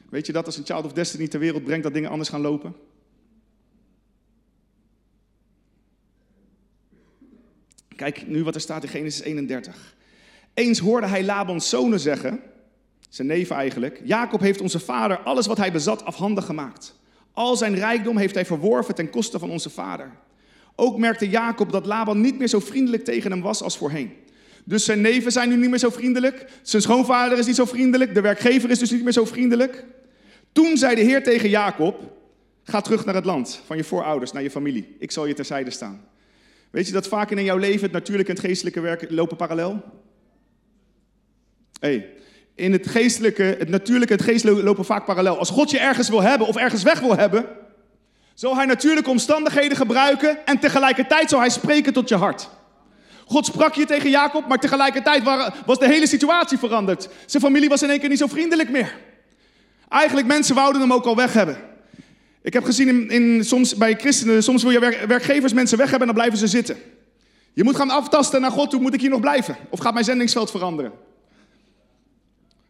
Weet 0.09 0.27
je 0.27 0.33
dat 0.33 0.47
als 0.47 0.57
een 0.57 0.65
child 0.65 0.85
of 0.85 0.93
destiny 0.93 1.29
ter 1.29 1.41
wereld 1.41 1.65
brengt, 1.65 1.83
dat 1.83 1.95
dingen 1.95 2.11
anders 2.11 2.29
gaan 2.29 2.41
lopen? 2.41 2.75
Kijk 7.97 8.27
nu 8.27 8.45
wat 8.45 8.55
er 8.55 8.61
staat 8.61 8.83
in 8.83 8.89
Genesis 8.89 9.21
31. 9.21 9.95
Eens 10.55 10.79
hoorde 10.79 11.07
hij 11.07 11.25
Labans 11.25 11.69
zonen 11.69 12.01
zeggen, 12.01 12.41
zijn 13.09 13.29
neef 13.29 13.51
eigenlijk, 13.51 14.01
Jacob 14.05 14.41
heeft 14.41 14.61
onze 14.61 14.79
vader 14.79 15.19
alles 15.19 15.47
wat 15.47 15.57
hij 15.57 15.73
bezat 15.73 16.05
afhandig 16.05 16.45
gemaakt. 16.45 16.95
Al 17.33 17.57
zijn 17.57 17.75
rijkdom 17.75 18.17
heeft 18.17 18.35
hij 18.35 18.47
verworven 18.47 18.95
ten 18.95 19.11
koste 19.11 19.39
van 19.39 19.51
onze 19.51 19.71
vader. 19.71 20.11
Ook 20.75 20.99
merkte 20.99 21.29
Jacob 21.29 21.73
dat 21.73 21.87
Laban 21.87 22.21
niet 22.21 22.39
meer 22.39 22.49
zo 22.49 22.61
vriendelijk 22.61 23.05
tegen 23.05 23.31
hem 23.31 23.41
was 23.41 23.63
als 23.63 23.77
voorheen. 23.77 24.13
Dus 24.65 24.85
zijn 24.85 25.01
neven 25.01 25.33
zijn 25.33 25.49
nu 25.49 25.57
niet 25.57 25.71
meer 25.71 25.79
zo 25.79 25.91
vriendelijk. 25.91 26.47
Zijn 26.63 26.83
schoonvader 26.83 27.39
is 27.39 27.47
niet 27.47 27.57
zo 27.57 27.65
vriendelijk. 27.65 28.15
De 28.15 28.21
werkgever 28.21 28.71
is 28.71 28.79
dus 28.79 28.91
niet 28.91 29.05
meer 29.05 29.13
zo 29.13 29.25
vriendelijk. 29.25 29.85
Toen 30.53 30.77
zei 30.77 30.95
de 30.95 31.01
Heer 31.01 31.23
tegen 31.23 31.49
Jacob: 31.49 32.13
Ga 32.63 32.81
terug 32.81 33.05
naar 33.05 33.15
het 33.15 33.25
land 33.25 33.61
van 33.67 33.77
je 33.77 33.85
voorouders, 33.85 34.33
naar 34.33 34.43
je 34.43 34.51
familie. 34.51 34.97
Ik 34.99 35.11
zal 35.11 35.27
je 35.27 35.35
terzijde 35.35 35.71
staan. 35.71 36.01
Weet 36.71 36.87
je 36.87 36.93
dat 36.93 37.09
vaak 37.09 37.31
in 37.31 37.45
jouw 37.45 37.57
leven 37.57 37.83
het 37.83 37.93
natuurlijke 37.93 38.31
en 38.31 38.37
het 38.37 38.47
geestelijke 38.47 38.81
werk 38.81 39.11
lopen 39.11 39.37
parallel? 39.37 39.83
Hey, 41.81 42.11
in 42.55 42.73
het 42.73 42.87
geestelijke, 42.87 43.43
het 43.43 43.69
natuurlijke 43.69 44.13
en 44.13 44.19
het 44.19 44.29
geestelijke 44.29 44.63
lopen 44.63 44.85
vaak 44.85 45.05
parallel. 45.05 45.39
Als 45.39 45.51
God 45.51 45.71
je 45.71 45.79
ergens 45.79 46.09
wil 46.09 46.23
hebben 46.23 46.47
of 46.47 46.57
ergens 46.57 46.83
weg 46.83 47.01
wil 47.01 47.17
hebben, 47.17 47.47
zal 48.35 48.57
hij 48.57 48.67
natuurlijke 48.67 49.11
omstandigheden 49.11 49.77
gebruiken 49.77 50.47
en 50.47 50.59
tegelijkertijd 50.59 51.29
zal 51.29 51.39
hij 51.39 51.51
spreken 51.51 51.93
tot 51.93 52.09
je 52.09 52.17
hart. 52.17 52.49
God 53.27 53.47
sprak 53.47 53.75
je 53.75 53.87
tegen 53.87 54.11
Jacob, 54.11 54.49
maar 54.49 54.59
tegelijkertijd 54.59 55.23
was 55.67 55.79
de 55.79 55.87
hele 55.87 56.07
situatie 56.07 56.59
veranderd. 56.59 57.09
Zijn 57.27 57.43
familie 57.43 57.69
was 57.69 57.83
in 57.83 57.91
één 57.91 58.01
keer 58.01 58.09
niet 58.09 58.19
zo 58.19 58.27
vriendelijk 58.27 58.71
meer. 58.71 58.95
Eigenlijk 59.89 60.27
mensen 60.27 60.55
wouden 60.55 60.81
hem 60.81 60.93
ook 60.93 61.05
al 61.05 61.17
weg 61.17 61.33
hebben. 61.33 61.57
Ik 62.47 62.53
heb 62.53 62.65
gezien 62.65 62.89
in, 62.89 63.11
in, 63.11 63.45
soms 63.45 63.77
bij 63.77 63.95
christenen, 63.95 64.43
soms 64.43 64.63
wil 64.63 64.73
je 64.73 65.07
werkgevers 65.07 65.53
mensen 65.53 65.79
weg 65.79 65.91
hebben 65.91 66.09
en 66.09 66.15
dan 66.15 66.23
blijven 66.25 66.49
ze 66.49 66.57
zitten. 66.57 66.77
Je 67.53 67.65
moet 67.65 67.77
gaan 67.77 67.91
aftasten 67.91 68.41
naar 68.41 68.51
God, 68.51 68.73
hoe 68.73 68.81
moet 68.81 68.95
ik 68.95 69.01
hier 69.01 69.11
nog 69.11 69.21
blijven? 69.21 69.57
Of 69.71 69.79
gaat 69.79 69.93
mijn 69.93 70.05
zendingsveld 70.05 70.51
veranderen? 70.51 70.93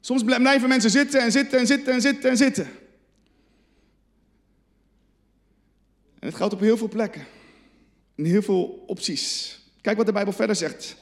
Soms 0.00 0.23
blijven 0.23 0.68
mensen 0.68 0.90
zitten 0.90 1.21
en 1.21 1.33
zitten 1.33 1.59
en 1.59 1.66
zitten 1.66 1.92
en 1.92 2.00
zitten 2.00 2.30
en 2.30 2.37
zitten. 2.37 2.64
En 6.18 6.28
het 6.28 6.35
geldt 6.35 6.54
op 6.54 6.61
heel 6.61 6.76
veel 6.76 6.88
plekken. 6.88 7.25
In 8.14 8.25
heel 8.25 8.42
veel 8.42 8.85
opties. 8.87 9.59
Kijk 9.80 9.97
wat 9.97 10.06
de 10.06 10.12
Bijbel 10.12 10.33
verder 10.33 10.56
zegt. 10.56 10.97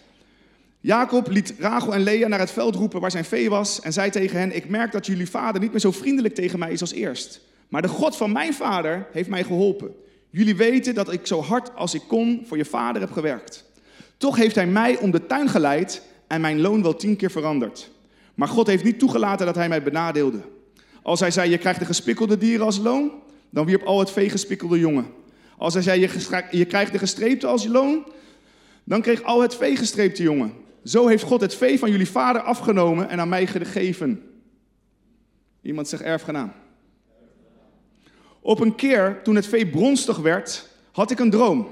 Jacob 0.81 1.31
liet 1.31 1.55
Rachel 1.59 1.95
en 1.95 2.03
Lea 2.03 2.29
naar 2.29 2.39
het 2.39 2.51
veld 2.51 2.75
roepen 2.75 3.01
waar 3.01 3.11
zijn 3.11 3.25
vee 3.25 3.51
was 3.51 3.81
en 3.81 3.93
zei 3.93 4.11
tegen 4.11 4.39
hen: 4.39 4.57
Ik 4.57 4.69
merk 4.69 4.93
dat 4.93 5.07
jullie 5.07 5.31
vader 5.31 5.61
niet 5.61 5.71
meer 5.71 5.81
zo 5.81 5.91
vriendelijk 5.91 6.35
tegen 6.35 6.59
mij 6.59 6.73
is 6.73 6.81
als 6.81 6.93
eerst. 6.93 7.41
Maar 7.75 7.83
de 7.83 7.89
God 7.89 8.17
van 8.17 8.33
mijn 8.33 8.55
vader 8.55 9.07
heeft 9.13 9.29
mij 9.29 9.45
geholpen. 9.45 9.95
Jullie 10.31 10.57
weten 10.57 10.95
dat 10.95 11.13
ik 11.13 11.27
zo 11.27 11.41
hard 11.41 11.77
als 11.77 11.95
ik 11.95 12.03
kon 12.09 12.43
voor 12.47 12.57
je 12.57 12.65
vader 12.65 13.01
heb 13.01 13.13
gewerkt. 13.13 13.65
Toch 14.17 14.37
heeft 14.37 14.55
hij 14.55 14.67
mij 14.67 14.99
om 14.99 15.11
de 15.11 15.27
tuin 15.27 15.49
geleid 15.49 16.03
en 16.27 16.41
mijn 16.41 16.61
loon 16.61 16.83
wel 16.83 16.97
tien 16.97 17.17
keer 17.17 17.31
veranderd. 17.31 17.91
Maar 18.35 18.49
God 18.49 18.67
heeft 18.67 18.85
niet 18.85 18.99
toegelaten 18.99 19.47
dat 19.47 19.55
hij 19.55 19.69
mij 19.69 19.83
benadeelde. 19.83 20.41
Als 21.03 21.21
hij 21.21 21.31
zei, 21.31 21.51
je 21.51 21.59
krijgt 21.59 21.79
de 21.79 21.85
gespikkelde 21.85 22.39
dieren 22.39 22.67
als 22.67 22.79
loon, 22.79 23.13
dan 23.51 23.67
wierp 23.67 23.83
al 23.83 23.99
het 23.99 24.11
vee 24.11 24.31
gespikkelde 24.31 24.79
jongen. 24.79 25.07
Als 25.59 25.75
hij 25.75 25.83
zei, 25.83 26.01
je, 26.51 26.65
krijgt 26.65 26.93
de 26.93 26.99
gestreepte 26.99 27.47
als 27.47 27.67
loon, 27.67 28.07
dan 28.85 29.03
kreeg 29.03 29.23
al 29.23 29.43
het 29.43 29.55
vee 29.55 29.77
gestreepte 29.77 30.23
jongen. 30.23 30.53
Zo 30.85 31.07
heeft 31.07 31.23
God 31.23 31.41
het 31.41 31.55
vee 31.55 31.79
van 31.79 31.91
jullie 31.91 32.09
vader 32.11 32.43
afgenomen 32.43 33.09
en 33.09 33.21
aan 33.21 33.29
mij 33.29 33.47
gegeven. 33.47 34.23
Iemand 35.63 35.89
zegt 35.89 36.03
erfgenaam. 36.03 36.53
Op 38.47 38.61
een 38.61 38.75
keer, 38.75 39.21
toen 39.23 39.35
het 39.35 39.47
vee 39.47 39.67
bronstig 39.67 40.17
werd, 40.17 40.69
had 40.93 41.11
ik 41.11 41.19
een 41.19 41.31
droom. 41.31 41.69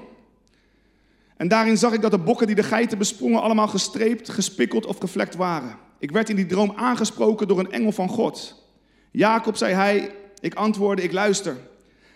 En 1.36 1.48
daarin 1.48 1.78
zag 1.78 1.92
ik 1.92 2.00
dat 2.00 2.10
de 2.10 2.18
bokken 2.18 2.46
die 2.46 2.56
de 2.56 2.62
geiten 2.62 2.98
besprongen 2.98 3.42
allemaal 3.42 3.68
gestreept, 3.68 4.28
gespikkeld 4.28 4.86
of 4.86 4.98
gevlekt 4.98 5.34
waren. 5.34 5.76
Ik 5.98 6.10
werd 6.10 6.28
in 6.28 6.36
die 6.36 6.46
droom 6.46 6.72
aangesproken 6.76 7.48
door 7.48 7.58
een 7.58 7.72
engel 7.72 7.92
van 7.92 8.08
God. 8.08 8.64
Jacob, 9.10 9.56
zei 9.56 9.74
hij, 9.74 10.14
ik 10.40 10.54
antwoordde, 10.54 11.02
ik 11.02 11.12
luister. 11.12 11.56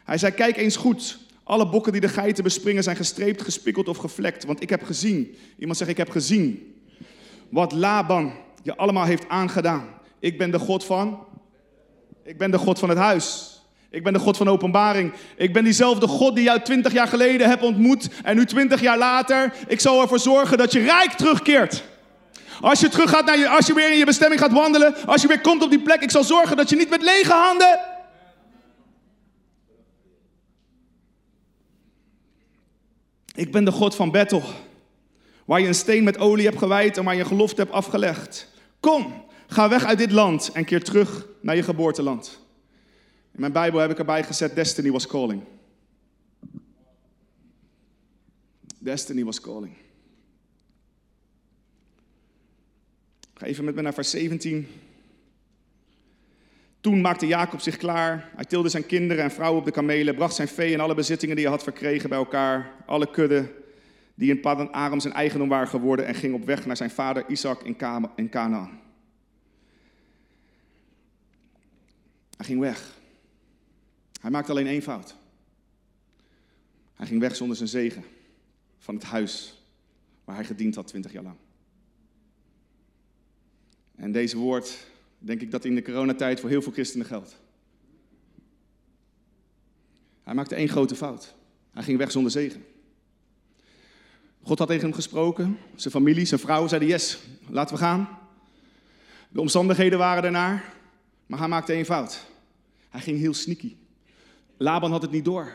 Hij 0.05 0.19
zei, 0.19 0.33
kijk 0.33 0.57
eens 0.57 0.77
goed. 0.77 1.19
Alle 1.43 1.69
bokken 1.69 1.93
die 1.93 2.01
de 2.01 2.09
geiten 2.09 2.45
bespringen 2.45 2.83
zijn 2.83 2.97
gestreept, 2.97 3.43
gespikkeld 3.43 3.89
of 3.89 3.97
gevlekt. 3.97 4.45
Want 4.45 4.63
ik 4.63 4.71
heb 4.71 4.83
gezien, 4.83 5.37
iemand 5.59 5.79
zegt, 5.79 5.91
ik 5.91 5.97
heb 5.97 6.11
gezien 6.11 6.75
wat 7.49 7.73
Laban 7.73 8.33
je 8.63 8.77
allemaal 8.77 9.05
heeft 9.05 9.29
aangedaan. 9.29 9.89
Ik 10.19 10.39
ben 10.39 10.51
de 10.51 10.59
God 10.59 10.85
van, 10.85 11.19
ik 12.23 12.39
ben 12.39 12.51
de 12.51 12.59
God 12.59 12.79
van 12.79 12.89
het 12.89 12.99
huis. 12.99 13.56
Ik 13.97 14.03
ben 14.03 14.13
de 14.13 14.19
God 14.19 14.37
van 14.37 14.49
openbaring. 14.49 15.13
Ik 15.37 15.53
ben 15.53 15.65
diezelfde 15.65 16.07
God 16.07 16.35
die 16.35 16.45
jou 16.45 16.61
twintig 16.61 16.93
jaar 16.93 17.09
geleden 17.09 17.49
hebt 17.49 17.63
ontmoet. 17.63 18.09
En 18.23 18.37
nu 18.37 18.47
twintig 18.47 18.81
jaar 18.81 18.99
later, 18.99 19.53
ik 19.69 19.81
zal 19.81 20.01
ervoor 20.01 20.19
zorgen 20.19 20.59
dat 20.59 20.73
je 20.73 20.81
rijk 20.81 21.13
terugkeert. 21.13 21.85
Als 22.61 22.81
je 22.81 22.89
terug 22.89 23.11
gaat 23.11 23.25
naar 23.25 23.39
je, 23.39 23.49
als 23.49 23.67
je 23.67 23.75
weer 23.75 23.93
in 23.93 23.99
je 23.99 24.05
bestemming 24.05 24.41
gaat 24.41 24.53
wandelen, 24.53 24.95
als 25.07 25.23
je 25.23 25.29
weer 25.29 25.41
komt 25.41 25.63
op 25.63 25.71
die 25.71 25.83
plek, 25.83 26.03
ik 26.03 26.11
zal 26.11 26.25
zorgen 26.25 26.57
dat 26.57 26.69
je 26.69 26.77
niet 26.77 26.91
met 26.91 27.03
lege 27.03 27.33
handen. 27.33 27.79
Ik 33.35 33.53
ben 33.53 33.65
de 33.65 33.73
God 33.73 33.95
van 33.95 34.11
Bethel, 34.11 34.43
waar 35.45 35.61
je 35.61 35.67
een 35.67 35.75
steen 35.75 36.05
met 36.05 36.19
olie 36.19 36.47
hebt 36.47 36.59
gewijd 36.59 36.97
en 36.97 37.05
waar 37.05 37.15
je 37.15 37.21
een 37.21 37.27
gelofte 37.27 37.61
hebt 37.61 37.73
afgelegd. 37.73 38.49
Kom, 38.81 39.25
ga 39.47 39.69
weg 39.69 39.85
uit 39.85 39.99
dit 39.99 40.13
land 40.13 40.51
en 40.53 40.65
keer 40.65 40.85
terug 40.85 41.27
naar 41.41 41.57
je 41.57 41.63
geboorteland. 41.63 42.45
In 43.37 43.43
mijn 43.43 43.53
Bijbel 43.53 43.81
heb 43.81 43.91
ik 43.91 43.99
erbij 43.99 44.25
gezet: 44.25 44.55
Destiny 44.55 44.91
was 44.91 45.07
calling. 45.07 45.43
Destiny 48.79 49.25
was 49.25 49.41
calling. 49.41 49.75
Ga 53.35 53.47
even 53.47 53.65
met 53.65 53.75
me 53.75 53.83
naar 53.83 53.95
vers 53.95 54.11
17. 54.11 54.69
Toen 56.81 57.01
maakte 57.01 57.27
Jacob 57.27 57.61
zich 57.61 57.77
klaar. 57.77 58.31
Hij 58.35 58.45
tilde 58.45 58.69
zijn 58.69 58.87
kinderen 58.87 59.25
en 59.25 59.31
vrouwen 59.31 59.59
op 59.61 59.67
de 59.67 59.73
kamelen, 59.73 60.15
bracht 60.15 60.35
zijn 60.35 60.49
vee 60.49 60.75
en 60.75 60.81
alle 60.81 60.95
bezittingen 60.95 61.37
die 61.37 61.45
hij 61.45 61.55
had 61.55 61.63
verkregen 61.63 62.09
bij 62.09 62.19
elkaar, 62.19 62.73
alle 62.87 63.11
kudden 63.11 63.51
die 64.15 64.31
in 64.31 64.41
Paddan 64.41 64.73
Aram 64.73 65.01
zijn 65.01 65.15
eigendom 65.15 65.49
waren 65.49 65.69
geworden, 65.69 66.07
en 66.07 66.15
ging 66.15 66.35
op 66.35 66.45
weg 66.45 66.67
naar 66.67 66.77
zijn 66.77 66.91
vader 66.91 67.29
Isaac 67.29 67.63
in 68.17 68.31
Canaan. 68.31 68.81
Hij 72.37 72.47
ging 72.47 72.61
weg. 72.61 72.95
Hij 74.27 74.35
maakte 74.35 74.51
alleen 74.51 74.67
één 74.67 74.83
fout. 74.83 75.15
Hij 76.95 77.07
ging 77.07 77.21
weg 77.21 77.37
zonder 77.37 77.57
zijn 77.57 77.69
zegen 77.69 78.05
van 78.79 78.95
het 78.95 79.05
huis 79.05 79.63
waar 80.25 80.37
hij 80.37 80.45
gediend 80.45 80.75
had 80.75 80.87
twintig 80.87 81.13
jaar 81.13 81.23
lang. 81.23 81.37
En 83.95 84.13
deze 84.13 84.37
woord, 84.37 84.87
denk 85.19 85.41
ik 85.41 85.51
dat 85.51 85.65
in 85.65 85.75
de 85.75 85.83
coronatijd 85.83 86.41
voor 86.41 86.49
heel 86.49 86.63
veel 86.63 86.73
christenen 86.73 87.07
geldt. 87.07 87.37
Hij 90.23 90.35
maakte 90.35 90.55
één 90.55 90.69
grote 90.69 90.97
fout. 90.97 91.35
Hij 91.71 91.83
ging 91.83 91.99
weg 91.99 92.11
zonder 92.11 92.33
zegen. 92.33 92.65
God 94.43 94.59
had 94.59 94.69
tegen 94.69 94.85
hem 94.85 94.95
gesproken. 94.95 95.59
Zijn 95.75 95.93
familie, 95.93 96.25
zijn 96.25 96.41
vrouw 96.41 96.67
zeiden 96.67 96.89
yes, 96.89 97.19
laten 97.49 97.75
we 97.75 97.83
gaan. 97.83 98.09
De 99.29 99.41
omstandigheden 99.41 99.99
waren 99.99 100.25
ernaar, 100.25 100.75
maar 101.27 101.39
hij 101.39 101.49
maakte 101.49 101.73
één 101.73 101.85
fout. 101.85 102.27
Hij 102.89 103.01
ging 103.01 103.19
heel 103.19 103.35
sneaky. 103.35 103.77
Laban 104.57 104.91
had 104.91 105.03
het 105.03 105.11
niet 105.11 105.25
door. 105.25 105.53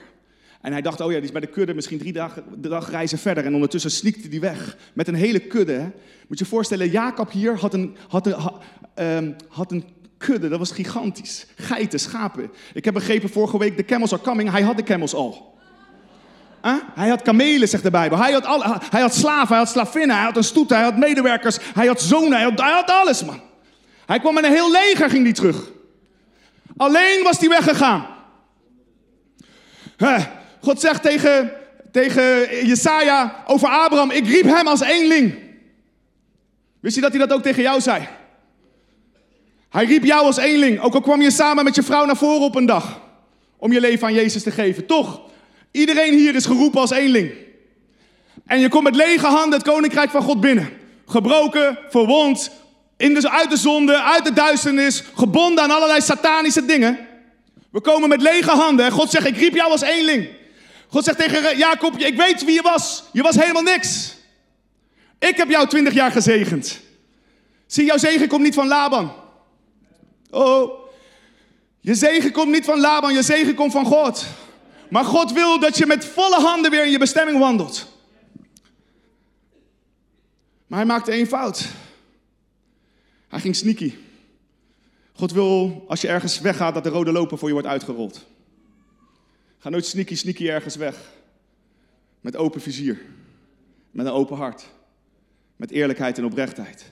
En 0.61 0.71
hij 0.71 0.81
dacht, 0.81 1.01
oh 1.01 1.11
ja, 1.11 1.15
die 1.15 1.25
is 1.25 1.31
bij 1.31 1.41
de 1.41 1.47
kudde 1.47 1.73
misschien 1.73 1.97
drie 1.97 2.13
dagen 2.13 2.43
dag 2.57 2.89
reizen 2.89 3.17
verder. 3.17 3.45
En 3.45 3.53
ondertussen 3.53 3.91
sneakte 3.91 4.27
hij 4.29 4.39
weg 4.39 4.77
met 4.93 5.07
een 5.07 5.15
hele 5.15 5.39
kudde. 5.39 5.79
Moet 6.27 6.39
je 6.39 6.43
je 6.43 6.45
voorstellen, 6.45 6.89
Jacob 6.89 7.31
hier 7.31 7.59
had 7.59 7.73
een, 7.73 7.97
had, 8.07 8.27
een, 8.27 8.35
um, 9.05 9.35
had 9.47 9.71
een 9.71 9.83
kudde, 10.17 10.49
dat 10.49 10.59
was 10.59 10.71
gigantisch. 10.71 11.45
Geiten, 11.55 11.99
schapen. 11.99 12.51
Ik 12.73 12.85
heb 12.85 12.93
begrepen 12.93 13.29
vorige 13.29 13.57
week, 13.57 13.77
de 13.77 13.85
camels 13.85 14.13
are 14.13 14.21
coming. 14.21 14.51
Hij 14.51 14.61
had 14.61 14.77
de 14.77 14.83
camels 14.83 15.13
al. 15.13 15.59
Hij 16.93 17.09
had 17.09 17.21
kamelen, 17.21 17.67
zegt 17.67 17.83
de 17.83 17.91
Bijbel. 17.91 18.17
Hij 18.17 18.31
had, 18.31 18.45
hij 18.89 19.01
had 19.01 19.13
slaven, 19.13 19.47
hij 19.47 19.57
had 19.57 19.69
slavinnen, 19.69 20.15
hij 20.15 20.25
had 20.25 20.37
een 20.37 20.43
stoet, 20.43 20.69
hij 20.69 20.81
had 20.81 20.97
medewerkers, 20.97 21.57
hij 21.73 21.87
had 21.87 22.01
zonen, 22.01 22.31
hij 22.31 22.73
had, 22.73 22.89
alles, 22.89 23.23
man. 23.23 23.41
Hij 24.05 24.19
kwam 24.19 24.33
met 24.33 24.43
een 24.43 24.51
heel 24.51 24.71
leger, 24.71 25.09
ging 25.09 25.23
hij 25.23 25.33
terug. 25.33 25.69
Alleen 26.77 27.23
was 27.23 27.39
hij 27.39 27.49
weggegaan. 27.49 28.05
God 30.61 30.79
zegt 30.79 31.03
tegen, 31.03 31.51
tegen 31.91 32.47
Jesaja 32.65 33.43
over 33.47 33.67
Abraham, 33.67 34.11
ik 34.11 34.27
riep 34.27 34.43
hem 34.43 34.67
als 34.67 34.81
eenling. 34.81 35.33
Wist 36.79 36.95
je 36.95 37.01
dat 37.01 37.11
hij 37.11 37.19
dat 37.19 37.33
ook 37.33 37.43
tegen 37.43 37.63
jou 37.63 37.81
zei? 37.81 38.07
Hij 39.69 39.85
riep 39.85 40.03
jou 40.03 40.25
als 40.25 40.37
eenling, 40.37 40.79
ook 40.79 40.93
al 40.93 41.01
kwam 41.01 41.21
je 41.21 41.31
samen 41.31 41.63
met 41.63 41.75
je 41.75 41.83
vrouw 41.83 42.05
naar 42.05 42.17
voren 42.17 42.41
op 42.41 42.55
een 42.55 42.65
dag. 42.65 42.99
Om 43.57 43.71
je 43.71 43.79
leven 43.79 44.07
aan 44.07 44.13
Jezus 44.13 44.43
te 44.43 44.51
geven. 44.51 44.85
Toch, 44.85 45.21
iedereen 45.71 46.13
hier 46.13 46.35
is 46.35 46.45
geroepen 46.45 46.81
als 46.81 46.91
eenling. 46.91 47.31
En 48.45 48.59
je 48.59 48.69
komt 48.69 48.83
met 48.83 48.95
lege 48.95 49.25
handen 49.25 49.59
het 49.59 49.67
koninkrijk 49.67 50.09
van 50.09 50.21
God 50.21 50.41
binnen. 50.41 50.69
Gebroken, 51.05 51.77
verwond, 51.89 52.51
in 52.97 53.13
de, 53.13 53.29
uit 53.29 53.49
de 53.49 53.57
zonde, 53.57 54.01
uit 54.01 54.25
de 54.25 54.33
duisternis, 54.33 55.03
gebonden 55.15 55.63
aan 55.63 55.71
allerlei 55.71 56.01
satanische 56.01 56.65
dingen. 56.65 56.99
We 57.71 57.81
komen 57.81 58.09
met 58.09 58.21
lege 58.21 58.51
handen 58.51 58.85
en 58.85 58.91
God 58.91 59.09
zegt, 59.09 59.25
ik 59.25 59.37
riep 59.37 59.55
jou 59.55 59.71
als 59.71 59.81
eenling. 59.81 60.29
God 60.87 61.03
zegt 61.03 61.17
tegen 61.17 61.57
Jacob, 61.57 61.97
ik 61.97 62.15
weet 62.17 62.45
wie 62.45 62.53
je 62.53 62.61
was. 62.61 63.03
Je 63.11 63.21
was 63.21 63.35
helemaal 63.35 63.61
niks. 63.61 64.15
Ik 65.19 65.37
heb 65.37 65.49
jou 65.49 65.67
twintig 65.67 65.93
jaar 65.93 66.11
gezegend. 66.11 66.79
Zie, 67.67 67.85
jouw 67.85 67.97
zegen 67.97 68.27
komt 68.27 68.43
niet 68.43 68.53
van 68.53 68.67
Laban. 68.67 69.13
Oh, 70.29 70.79
je 71.79 71.95
zegen 71.95 72.31
komt 72.31 72.51
niet 72.51 72.65
van 72.65 72.79
Laban, 72.79 73.13
je 73.13 73.21
zegen 73.21 73.55
komt 73.55 73.71
van 73.71 73.85
God. 73.85 74.25
Maar 74.89 75.05
God 75.05 75.31
wil 75.31 75.59
dat 75.59 75.77
je 75.77 75.85
met 75.85 76.05
volle 76.05 76.39
handen 76.39 76.71
weer 76.71 76.85
in 76.85 76.91
je 76.91 76.99
bestemming 76.99 77.39
wandelt. 77.39 77.87
Maar 80.67 80.79
hij 80.79 80.87
maakte 80.87 81.11
één 81.11 81.27
fout. 81.27 81.65
Hij 83.27 83.39
ging 83.39 83.55
sneaky. 83.55 83.93
God 85.21 85.31
wil, 85.31 85.85
als 85.87 86.01
je 86.01 86.07
ergens 86.07 86.39
weggaat, 86.39 86.73
dat 86.73 86.83
de 86.83 86.89
rode 86.89 87.11
loper 87.11 87.37
voor 87.37 87.47
je 87.47 87.53
wordt 87.53 87.67
uitgerold. 87.67 88.27
Ga 89.57 89.69
nooit 89.69 89.85
sneaky, 89.85 90.15
sneaky 90.15 90.49
ergens 90.49 90.75
weg. 90.75 90.97
Met 92.21 92.35
open 92.35 92.61
vizier. 92.61 93.01
Met 93.91 94.05
een 94.05 94.11
open 94.11 94.37
hart. 94.37 94.65
Met 95.55 95.71
eerlijkheid 95.71 96.17
en 96.17 96.25
oprechtheid. 96.25 96.91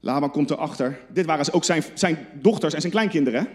Laban 0.00 0.30
komt 0.30 0.50
erachter. 0.50 1.00
Dit 1.12 1.26
waren 1.26 1.52
ook 1.52 1.64
zijn, 1.64 1.84
zijn 1.94 2.26
dochters 2.34 2.74
en 2.74 2.80
zijn 2.80 2.92
kleinkinderen. 2.92 3.48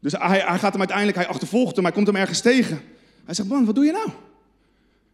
Dus 0.00 0.12
hij, 0.12 0.40
gaat 0.40 0.72
hem 0.72 0.78
uiteindelijk, 0.78 1.16
hij 1.16 1.26
achtervolgt 1.26 1.76
hem, 1.76 1.84
hij 1.84 1.94
komt 1.94 2.06
hem 2.06 2.16
ergens 2.16 2.40
tegen. 2.40 2.80
Hij 3.24 3.34
zegt, 3.34 3.48
man, 3.48 3.64
wat 3.64 3.74
doe 3.74 3.84
je 3.84 3.92
nou? 3.92 4.10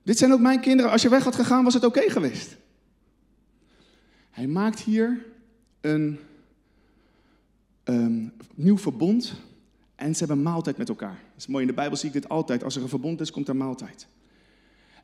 Dit 0.03 0.19
zijn 0.19 0.33
ook 0.33 0.41
mijn 0.41 0.61
kinderen. 0.61 0.91
Als 0.91 1.03
je 1.03 1.09
weg 1.09 1.25
had 1.25 1.35
gegaan, 1.35 1.65
was 1.65 1.75
het 1.75 1.85
oké 1.85 2.11
geweest. 2.11 2.57
Hij 4.31 4.47
maakt 4.47 4.81
hier 4.81 5.25
een 5.81 6.19
um, 7.85 8.33
nieuw 8.55 8.79
verbond 8.79 9.35
en 9.95 10.15
ze 10.15 10.25
hebben 10.25 10.43
maaltijd 10.43 10.77
met 10.77 10.89
elkaar. 10.89 11.19
Dat 11.33 11.37
is 11.37 11.47
mooi, 11.47 11.63
in 11.63 11.69
de 11.69 11.75
Bijbel 11.75 11.97
zie 11.97 12.09
ik 12.09 12.15
dit 12.15 12.29
altijd. 12.29 12.65
Als 12.65 12.77
er 12.77 12.83
een 12.83 12.89
verbond 12.89 13.21
is, 13.21 13.31
komt 13.31 13.49
er 13.49 13.57
maaltijd. 13.57 14.07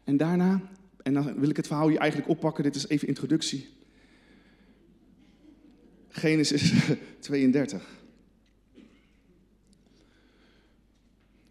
En 0.04 0.16
daarna, 0.16 0.60
en 1.02 1.14
dan 1.14 1.34
wil 1.40 1.50
ik 1.50 1.56
het 1.56 1.66
verhaal 1.66 1.88
hier 1.88 1.99
eigenlijk 1.99 2.30
oppakken, 2.30 2.64
dit 2.64 2.75
is 2.75 2.88
even 2.88 3.08
introductie. 3.08 3.68
Genesis 6.08 6.72
32. 7.20 7.99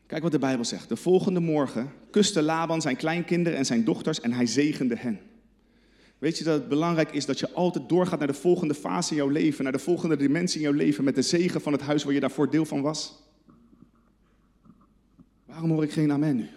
Kijk 0.05 0.24
wat 0.24 0.31
de 0.31 0.39
Bijbel 0.39 0.65
zegt. 0.65 0.89
De 0.89 0.95
volgende 0.95 1.39
morgen 1.39 1.91
kuste 2.12 2.41
Laban 2.41 2.81
zijn 2.81 2.95
kleinkinderen 2.95 3.57
en 3.57 3.65
zijn 3.65 3.83
dochters 3.83 4.21
en 4.21 4.33
hij 4.33 4.45
zegende 4.45 4.95
hen. 4.95 5.19
Weet 6.19 6.38
je 6.38 6.43
dat 6.43 6.59
het 6.59 6.67
belangrijk 6.67 7.11
is 7.11 7.25
dat 7.25 7.39
je 7.39 7.51
altijd 7.53 7.89
doorgaat 7.89 8.19
naar 8.19 8.27
de 8.27 8.33
volgende 8.33 8.73
fase 8.73 9.11
in 9.11 9.17
jouw 9.17 9.27
leven, 9.27 9.63
naar 9.63 9.71
de 9.71 9.79
volgende 9.79 10.15
dimensie 10.15 10.61
in 10.61 10.67
jouw 10.67 10.77
leven 10.77 11.03
met 11.03 11.15
de 11.15 11.21
zegen 11.21 11.61
van 11.61 11.71
het 11.71 11.81
huis 11.81 12.03
waar 12.03 12.13
je 12.13 12.19
daarvoor 12.19 12.49
deel 12.49 12.65
van 12.65 12.81
was? 12.81 13.23
Waarom 15.45 15.69
hoor 15.69 15.83
ik 15.83 15.91
geen 15.91 16.11
amen 16.11 16.35
nu? 16.35 16.47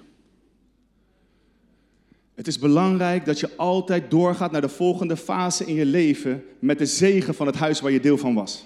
Het 2.35 2.47
is 2.47 2.59
belangrijk 2.59 3.25
dat 3.25 3.41
je 3.41 3.57
altijd 3.57 4.11
doorgaat 4.11 4.53
naar 4.53 4.61
de 4.61 4.69
volgende 4.69 5.17
fase 5.17 5.65
in 5.65 5.75
je 5.75 5.87
leven 5.87 6.45
met 6.59 6.79
de 6.79 6.87
zegen 6.87 7.35
van 7.35 7.47
het 7.47 7.57
huis 7.57 7.81
waar 7.81 7.93
je 7.93 8.01
deel 8.01 8.19
van 8.19 8.35
was. 8.35 8.65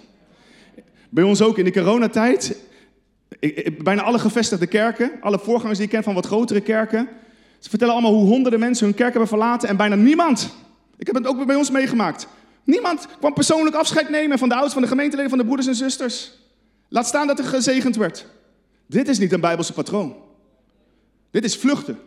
Bij 1.09 1.25
ons 1.25 1.43
ook 1.43 1.59
in 1.59 1.65
de 1.65 1.73
coronatijd. 1.73 2.65
Bijna 3.83 4.03
alle 4.03 4.19
gevestigde 4.19 4.67
kerken, 4.67 5.11
alle 5.21 5.39
voorgangers 5.39 5.79
die 5.79 5.87
ik 5.87 5.93
ken 5.93 6.03
van 6.03 6.15
wat 6.15 6.27
grotere 6.27 6.61
kerken, 6.61 7.09
ze 7.59 7.69
vertellen 7.69 7.95
allemaal 7.95 8.15
hoe 8.15 8.27
honderden 8.27 8.61
mensen 8.61 8.87
hun 8.87 8.95
kerk 8.95 9.11
hebben 9.11 9.29
verlaten 9.29 9.69
en 9.69 9.77
bijna 9.77 9.95
niemand. 9.95 10.55
Ik 10.97 11.07
heb 11.07 11.17
het 11.17 11.27
ook 11.27 11.47
bij 11.47 11.57
ons 11.57 11.71
meegemaakt. 11.71 12.27
Niemand 12.65 13.09
kwam 13.19 13.33
persoonlijk 13.33 13.77
afscheid 13.77 14.09
nemen 14.09 14.39
van 14.39 14.49
de 14.49 14.55
ouders, 14.55 14.75
van 14.75 14.83
de 14.83 14.89
gemeenteleden, 14.89 15.31
van 15.31 15.39
de 15.39 15.45
broeders 15.45 15.69
en 15.69 15.75
zusters. 15.75 16.33
Laat 16.89 17.07
staan 17.07 17.27
dat 17.27 17.39
er 17.39 17.45
gezegend 17.45 17.97
werd. 17.97 18.27
Dit 18.87 19.09
is 19.09 19.19
niet 19.19 19.33
een 19.33 19.41
Bijbelse 19.41 19.73
patroon. 19.73 20.17
Dit 21.31 21.45
is 21.45 21.57
vluchten. 21.57 21.99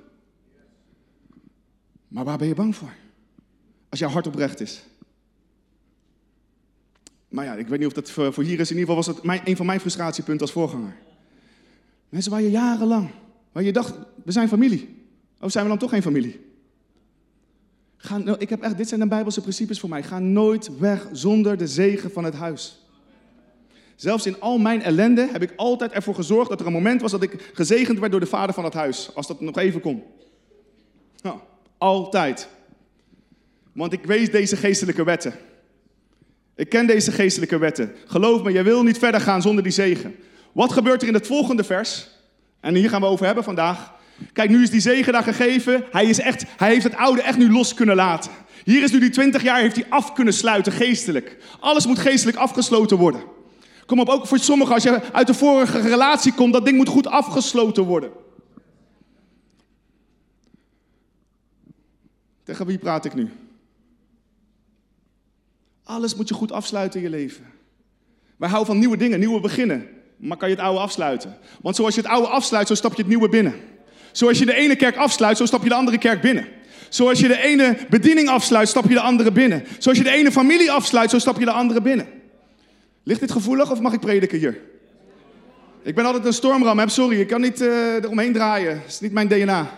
Maar 2.07 2.23
waar 2.23 2.37
ben 2.37 2.47
je 2.47 2.53
bang 2.53 2.75
voor? 2.75 2.93
Als 3.89 3.99
jouw 3.99 4.09
hart 4.09 4.27
oprecht 4.27 4.59
is. 4.59 4.83
Maar 7.29 7.45
ja, 7.45 7.53
ik 7.53 7.67
weet 7.67 7.79
niet 7.79 7.87
of 7.87 7.93
dat 7.93 8.11
voor, 8.11 8.43
hier 8.43 8.59
is. 8.59 8.71
In 8.71 8.77
ieder 8.77 8.79
geval 8.79 8.95
was 8.95 9.05
dat 9.05 9.23
mijn, 9.23 9.41
een 9.43 9.55
van 9.55 9.65
mijn 9.65 9.79
frustratiepunten 9.79 10.41
als 10.41 10.51
voorganger. 10.51 10.95
Mensen 12.09 12.31
waar 12.31 12.41
je 12.41 12.49
jarenlang, 12.49 13.09
waar 13.51 13.63
je 13.63 13.71
dacht, 13.71 13.93
we 14.23 14.31
zijn 14.31 14.47
familie. 14.47 15.03
Oh, 15.39 15.49
zijn 15.49 15.63
we 15.63 15.69
dan 15.69 15.79
toch 15.79 15.89
geen 15.89 16.01
familie? 16.01 16.48
Ik 18.37 18.49
heb 18.49 18.61
echt, 18.61 18.77
dit 18.77 18.87
zijn 18.87 18.99
de 18.99 19.07
Bijbelse 19.07 19.41
principes 19.41 19.79
voor 19.79 19.89
mij. 19.89 20.03
Ga 20.03 20.19
nooit 20.19 20.77
weg 20.77 21.07
zonder 21.11 21.57
de 21.57 21.67
zegen 21.67 22.11
van 22.11 22.23
het 22.23 22.33
huis. 22.33 22.85
Zelfs 23.95 24.25
in 24.25 24.39
al 24.39 24.57
mijn 24.57 24.81
ellende 24.81 25.29
heb 25.31 25.41
ik 25.41 25.53
altijd 25.55 25.91
ervoor 25.91 26.15
gezorgd 26.15 26.49
dat 26.49 26.59
er 26.59 26.65
een 26.65 26.73
moment 26.73 27.01
was 27.01 27.11
dat 27.11 27.21
ik 27.21 27.51
gezegend 27.53 27.99
werd 27.99 28.11
door 28.11 28.19
de 28.19 28.25
vader 28.25 28.53
van 28.53 28.63
het 28.63 28.73
huis. 28.73 29.15
Als 29.15 29.27
dat 29.27 29.41
nog 29.41 29.57
even 29.57 29.81
kon. 29.81 30.03
Altijd. 31.77 32.47
Want 33.73 33.93
ik 33.93 34.05
weet 34.05 34.31
deze 34.31 34.55
geestelijke 34.55 35.03
wetten. 35.03 35.33
Ik 36.55 36.69
ken 36.69 36.87
deze 36.87 37.11
geestelijke 37.11 37.57
wetten. 37.57 37.95
Geloof 38.05 38.43
me, 38.43 38.51
je 38.51 38.63
wil 38.63 38.83
niet 38.83 38.97
verder 38.97 39.21
gaan 39.21 39.41
zonder 39.41 39.63
die 39.63 39.71
zegen. 39.71 40.15
Wat 40.51 40.71
gebeurt 40.71 41.01
er 41.01 41.07
in 41.07 41.13
het 41.13 41.27
volgende 41.27 41.63
vers? 41.63 42.09
En 42.59 42.75
hier 42.75 42.89
gaan 42.89 43.01
we 43.01 43.07
over 43.07 43.25
hebben 43.25 43.43
vandaag. 43.43 43.93
Kijk, 44.33 44.49
nu 44.49 44.61
is 44.63 44.69
die 44.69 44.79
zegen 44.79 45.13
daar 45.13 45.23
gegeven. 45.23 45.83
Hij, 45.91 46.05
is 46.05 46.19
echt, 46.19 46.45
hij 46.57 46.69
heeft 46.69 46.83
het 46.83 46.95
oude 46.95 47.21
echt 47.21 47.37
nu 47.37 47.51
los 47.51 47.73
kunnen 47.73 47.95
laten. 47.95 48.31
Hier 48.63 48.83
is 48.83 48.91
nu 48.91 48.99
die 48.99 49.09
20 49.09 49.43
jaar, 49.43 49.59
heeft 49.59 49.75
hij 49.75 49.85
af 49.89 50.13
kunnen 50.13 50.33
sluiten 50.33 50.71
geestelijk. 50.71 51.37
Alles 51.59 51.85
moet 51.85 51.99
geestelijk 51.99 52.37
afgesloten 52.37 52.97
worden. 52.97 53.21
Kom 53.85 53.99
op, 53.99 54.09
ook 54.09 54.27
voor 54.27 54.39
sommigen, 54.39 54.73
als 54.73 54.83
je 54.83 55.13
uit 55.13 55.27
de 55.27 55.33
vorige 55.33 55.79
relatie 55.79 56.33
komt, 56.33 56.53
dat 56.53 56.65
ding 56.65 56.77
moet 56.77 56.87
goed 56.87 57.07
afgesloten 57.07 57.83
worden. 57.83 58.11
Tegen 62.43 62.65
wie 62.65 62.77
praat 62.77 63.05
ik 63.05 63.13
nu? 63.13 63.29
Alles 65.83 66.15
moet 66.15 66.27
je 66.27 66.33
goed 66.33 66.51
afsluiten 66.51 66.99
in 66.99 67.05
je 67.05 67.17
leven. 67.17 67.45
Wij 68.37 68.49
houden 68.49 68.71
van 68.71 68.79
nieuwe 68.79 68.97
dingen, 68.97 69.19
nieuwe 69.19 69.39
beginnen. 69.39 69.87
Maar 70.17 70.37
kan 70.37 70.49
je 70.49 70.55
het 70.55 70.63
oude 70.63 70.79
afsluiten? 70.79 71.37
Want 71.61 71.75
zoals 71.75 71.95
je 71.95 72.01
het 72.01 72.09
oude 72.09 72.27
afsluit, 72.27 72.67
zo 72.67 72.75
stap 72.75 72.91
je 72.91 72.97
het 72.97 73.07
nieuwe 73.07 73.29
binnen. 73.29 73.53
Zoals 74.11 74.39
je 74.39 74.45
de 74.45 74.55
ene 74.55 74.75
kerk 74.75 74.95
afsluit, 74.95 75.37
zo 75.37 75.45
stap 75.45 75.63
je 75.63 75.69
de 75.69 75.75
andere 75.75 75.97
kerk 75.97 76.21
binnen. 76.21 76.47
Zoals 76.89 77.19
je 77.19 77.27
de 77.27 77.41
ene 77.41 77.77
bediening 77.89 78.29
afsluit, 78.29 78.67
stap 78.67 78.87
je 78.87 78.93
de 78.93 78.99
andere 78.99 79.31
binnen. 79.31 79.65
Zoals 79.77 79.97
je 79.97 80.03
de 80.03 80.09
ene 80.09 80.31
familie 80.31 80.71
afsluit, 80.71 81.09
zo 81.09 81.19
stap 81.19 81.39
je 81.39 81.45
de 81.45 81.51
andere 81.51 81.81
binnen. 81.81 82.07
Ligt 83.03 83.19
dit 83.19 83.31
gevoelig 83.31 83.71
of 83.71 83.79
mag 83.79 83.93
ik 83.93 83.99
prediken 83.99 84.39
hier? 84.39 84.61
Ik 85.81 85.95
ben 85.95 86.05
altijd 86.05 86.25
een 86.25 86.33
stormram, 86.33 86.79
hè? 86.79 86.89
sorry, 86.89 87.19
ik 87.19 87.27
kan 87.27 87.41
niet 87.41 87.61
uh, 87.61 87.95
eromheen 87.95 88.33
draaien. 88.33 88.75
Dat 88.75 88.87
is 88.87 88.99
niet 88.99 89.11
mijn 89.11 89.27
DNA. 89.27 89.71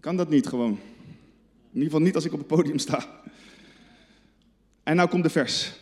Kan 0.00 0.16
dat 0.16 0.28
niet 0.28 0.46
gewoon. 0.46 0.70
In 1.72 1.82
ieder 1.82 1.84
geval 1.84 2.00
niet 2.00 2.14
als 2.14 2.24
ik 2.24 2.32
op 2.32 2.38
het 2.38 2.46
podium 2.46 2.78
sta. 2.78 3.04
En 4.82 4.96
nou 4.96 5.08
komt 5.08 5.22
de 5.22 5.30
vers. 5.30 5.72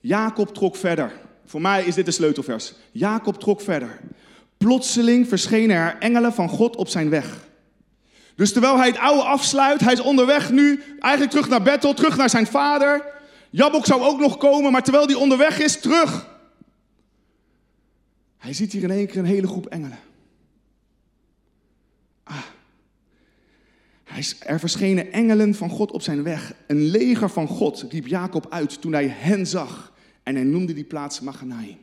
Jacob 0.00 0.54
trok 0.54 0.76
verder. 0.76 1.12
Voor 1.44 1.60
mij 1.60 1.84
is 1.84 1.94
dit 1.94 2.04
de 2.04 2.10
sleutelvers. 2.10 2.74
Jacob 2.92 3.40
trok 3.40 3.60
verder. 3.60 4.00
Plotseling 4.62 5.28
verschenen 5.28 5.76
er 5.76 5.96
engelen 5.98 6.32
van 6.32 6.48
God 6.48 6.76
op 6.76 6.88
zijn 6.88 7.08
weg. 7.08 7.48
Dus 8.34 8.52
terwijl 8.52 8.78
hij 8.78 8.86
het 8.86 8.98
oude 8.98 9.22
afsluit, 9.22 9.80
hij 9.80 9.92
is 9.92 10.00
onderweg 10.00 10.50
nu 10.50 10.82
eigenlijk 10.98 11.30
terug 11.32 11.48
naar 11.48 11.62
Bethel, 11.62 11.94
terug 11.94 12.16
naar 12.16 12.30
zijn 12.30 12.46
vader. 12.46 13.04
Jabok 13.50 13.86
zou 13.86 14.02
ook 14.02 14.20
nog 14.20 14.36
komen, 14.36 14.72
maar 14.72 14.82
terwijl 14.82 15.06
hij 15.06 15.14
onderweg 15.14 15.60
is, 15.60 15.80
terug. 15.80 16.30
Hij 18.38 18.52
ziet 18.52 18.72
hier 18.72 18.82
in 18.82 18.90
één 18.90 19.06
keer 19.06 19.18
een 19.18 19.24
hele 19.24 19.46
groep 19.46 19.66
engelen. 19.66 19.98
Ah. 22.24 22.36
Er 24.40 24.58
verschenen 24.58 25.12
engelen 25.12 25.54
van 25.54 25.70
God 25.70 25.90
op 25.90 26.02
zijn 26.02 26.22
weg. 26.22 26.54
Een 26.66 26.82
leger 26.82 27.30
van 27.30 27.46
God 27.46 27.86
riep 27.88 28.06
Jacob 28.06 28.46
uit 28.50 28.80
toen 28.80 28.92
hij 28.92 29.06
hen 29.06 29.46
zag. 29.46 29.92
En 30.22 30.34
hij 30.34 30.44
noemde 30.44 30.72
die 30.72 30.84
plaats 30.84 31.20
Maganaim. 31.20 31.81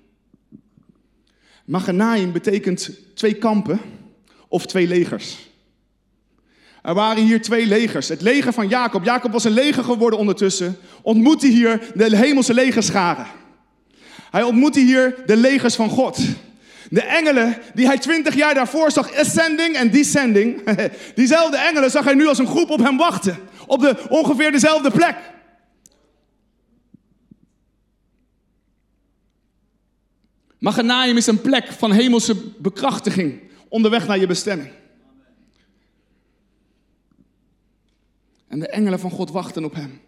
Maganaim 1.70 2.32
betekent 2.32 2.90
twee 3.16 3.34
kampen 3.34 3.80
of 4.48 4.66
twee 4.66 4.88
legers. 4.88 5.38
Er 6.82 6.94
waren 6.94 7.24
hier 7.24 7.42
twee 7.42 7.66
legers. 7.66 8.08
Het 8.08 8.22
leger 8.22 8.54
van 8.54 8.68
Jacob. 8.68 9.04
Jacob 9.04 9.32
was 9.32 9.44
een 9.44 9.52
leger 9.52 9.84
geworden 9.84 10.20
ondertussen. 10.20 10.78
Ontmoette 11.02 11.48
hier 11.48 11.92
de 11.96 12.18
hemelse 12.18 12.54
legerscharen. 12.54 13.26
Hij 14.32 14.44
ontmoette 14.44 14.80
hier 14.80 15.16
de 15.26 15.38
legers 15.38 15.76
van 15.76 15.90
God. 15.90 16.20
De 16.90 17.02
engelen 17.02 17.58
die 17.74 17.86
hij 17.86 17.98
twintig 17.98 18.36
jaar 18.36 18.54
daarvoor 18.54 18.92
zag, 18.92 19.16
ascending 19.16 19.76
en 19.76 19.92
descending. 19.92 20.62
Diezelfde 21.16 21.58
engelen 21.58 21.92
zag 21.92 22.04
hij 22.04 22.14
nu 22.14 22.28
als 22.28 22.38
een 22.38 22.48
groep 22.48 22.70
op 22.70 22.80
hem 22.80 22.98
wachten. 22.98 23.38
Op 23.68 23.82
de 23.82 23.96
ongeveer 24.10 24.52
dezelfde 24.52 24.92
plek. 24.92 25.16
Maganaim 30.60 31.18
is 31.18 31.28
een 31.28 31.42
plek 31.42 31.68
van 31.68 31.92
hemelse 31.92 32.36
bekrachtiging 32.58 33.42
onderweg 33.68 34.08
naar 34.08 34.20
je 34.20 34.28
bestemming. 34.28 34.72
En 38.48 38.60
de 38.60 38.68
engelen 38.68 39.00
van 39.00 39.12
God 39.12 39.32
wachten 39.32 39.64
op 39.64 39.74
hem. 39.74 40.02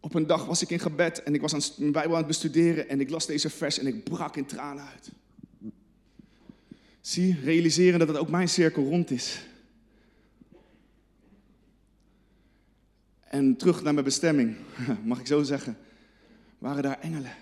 Op 0.00 0.14
een 0.14 0.26
dag 0.26 0.44
was 0.44 0.62
ik 0.62 0.70
in 0.70 0.78
gebed 0.78 1.22
en 1.22 1.34
ik 1.34 1.40
was 1.40 1.54
aan 1.54 1.60
mijn 1.76 1.92
Bijbel 1.92 2.12
aan 2.12 2.18
het 2.18 2.26
bestuderen 2.26 2.88
en 2.88 3.00
ik 3.00 3.10
las 3.10 3.26
deze 3.26 3.50
vers 3.50 3.78
en 3.78 3.86
ik 3.86 4.04
brak 4.04 4.36
in 4.36 4.46
tranen 4.46 4.84
uit. 4.84 5.10
Zie, 7.00 7.40
realiseren 7.44 7.98
dat 7.98 8.08
het 8.08 8.16
ook 8.16 8.28
mijn 8.28 8.48
cirkel 8.48 8.84
rond 8.84 9.10
is. 9.10 9.40
En 13.20 13.56
terug 13.56 13.82
naar 13.82 13.92
mijn 13.92 14.04
bestemming, 14.04 14.56
mag 15.04 15.20
ik 15.20 15.26
zo 15.26 15.42
zeggen, 15.42 15.78
waren 16.58 16.82
daar 16.82 17.00
engelen. 17.00 17.32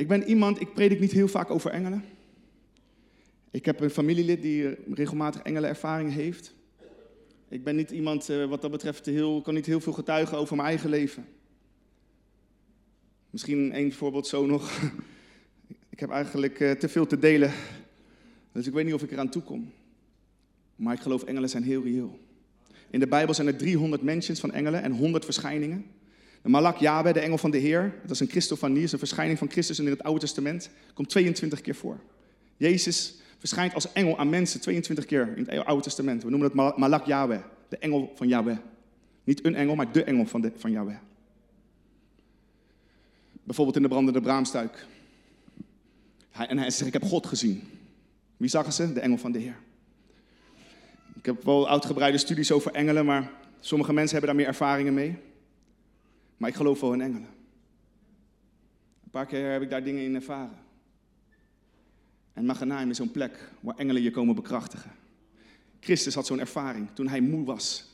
Ik 0.00 0.08
ben 0.08 0.28
iemand, 0.28 0.60
ik 0.60 0.74
predik 0.74 1.00
niet 1.00 1.12
heel 1.12 1.28
vaak 1.28 1.50
over 1.50 1.70
engelen. 1.70 2.04
Ik 3.50 3.64
heb 3.64 3.80
een 3.80 3.90
familielid 3.90 4.42
die 4.42 4.76
regelmatig 4.94 5.42
engelenervaring 5.42 6.12
heeft. 6.12 6.54
Ik 7.48 7.64
ben 7.64 7.76
niet 7.76 7.90
iemand 7.90 8.30
uh, 8.30 8.48
wat 8.48 8.62
dat 8.62 8.70
betreft 8.70 9.06
heel, 9.06 9.42
kan 9.42 9.54
niet 9.54 9.66
heel 9.66 9.80
veel 9.80 9.92
getuigen 9.92 10.38
over 10.38 10.56
mijn 10.56 10.68
eigen 10.68 10.90
leven. 10.90 11.26
Misschien 13.30 13.72
één 13.72 13.92
voorbeeld 13.92 14.26
zo 14.26 14.46
nog. 14.46 14.82
ik 15.94 16.00
heb 16.00 16.10
eigenlijk 16.10 16.60
uh, 16.60 16.70
te 16.70 16.88
veel 16.88 17.06
te 17.06 17.18
delen, 17.18 17.52
dus 18.52 18.66
ik 18.66 18.72
weet 18.72 18.84
niet 18.84 18.94
of 18.94 19.02
ik 19.02 19.10
eraan 19.12 19.30
toe 19.30 19.42
kom. 19.42 19.72
Maar 20.76 20.94
ik 20.94 21.00
geloof 21.00 21.22
engelen 21.22 21.48
zijn 21.48 21.62
heel 21.62 21.82
reëel. 21.82 22.18
In 22.90 23.00
de 23.00 23.08
Bijbel 23.08 23.34
zijn 23.34 23.46
er 23.46 23.56
300 23.56 24.02
mentions 24.02 24.40
van 24.40 24.52
engelen 24.52 24.82
en 24.82 24.92
100 24.92 25.24
verschijningen. 25.24 25.84
De 26.42 26.48
Malak 26.48 26.76
Yahweh, 26.76 27.14
de 27.14 27.20
engel 27.20 27.38
van 27.38 27.50
de 27.50 27.58
Heer, 27.58 27.94
dat 28.02 28.10
is 28.10 28.20
een 28.20 28.28
Christofanie, 28.28 28.82
is 28.82 28.92
een 28.92 28.98
verschijning 28.98 29.38
van 29.38 29.50
Christus 29.50 29.78
in 29.78 29.86
het 29.86 30.02
Oude 30.02 30.20
Testament, 30.20 30.70
komt 30.94 31.08
22 31.08 31.60
keer 31.60 31.74
voor. 31.74 32.00
Jezus 32.56 33.14
verschijnt 33.38 33.74
als 33.74 33.92
engel 33.92 34.18
aan 34.18 34.28
mensen 34.28 34.60
22 34.60 35.04
keer 35.04 35.36
in 35.36 35.46
het 35.48 35.64
Oude 35.64 35.82
Testament. 35.82 36.22
We 36.22 36.30
noemen 36.30 36.48
het 36.48 36.76
Malak 36.76 37.06
Yahweh, 37.06 37.40
de 37.68 37.78
engel 37.78 38.12
van 38.14 38.28
Yahweh. 38.28 38.56
Niet 39.24 39.44
een 39.44 39.54
engel, 39.54 39.74
maar 39.74 39.92
de 39.92 40.04
engel 40.04 40.26
van, 40.26 40.40
de, 40.40 40.52
van 40.56 40.70
Yahweh. 40.70 40.96
Bijvoorbeeld 43.42 43.76
in 43.76 43.82
de 43.82 43.88
brandende 43.88 44.20
braamstuik. 44.20 44.86
Hij, 46.30 46.46
en 46.46 46.58
hij 46.58 46.70
zegt, 46.70 46.86
ik 46.86 46.92
heb 46.92 47.10
God 47.10 47.26
gezien. 47.26 47.62
Wie 48.36 48.48
zagen 48.48 48.72
ze? 48.72 48.92
De 48.92 49.00
engel 49.00 49.18
van 49.18 49.32
de 49.32 49.38
Heer. 49.38 49.56
Ik 51.14 51.26
heb 51.26 51.44
wel 51.44 51.68
uitgebreide 51.68 52.18
studies 52.18 52.52
over 52.52 52.72
engelen, 52.72 53.04
maar 53.04 53.30
sommige 53.60 53.92
mensen 53.92 54.16
hebben 54.16 54.36
daar 54.36 54.44
meer 54.44 54.52
ervaringen 54.52 54.94
mee. 54.94 55.18
Maar 56.40 56.48
ik 56.48 56.54
geloof 56.54 56.80
wel 56.80 56.92
in 56.92 57.00
engelen. 57.00 57.28
Een 59.04 59.10
paar 59.10 59.26
keer 59.26 59.52
heb 59.52 59.62
ik 59.62 59.70
daar 59.70 59.84
dingen 59.84 60.04
in 60.04 60.14
ervaren. 60.14 60.58
En 62.32 62.44
Maganaim 62.44 62.90
is 62.90 62.96
zo'n 62.96 63.10
plek 63.10 63.50
waar 63.60 63.76
engelen 63.76 64.02
je 64.02 64.10
komen 64.10 64.34
bekrachtigen. 64.34 64.90
Christus 65.80 66.14
had 66.14 66.26
zo'n 66.26 66.40
ervaring 66.40 66.88
toen 66.94 67.08
hij 67.08 67.20
moe 67.20 67.44
was. 67.44 67.88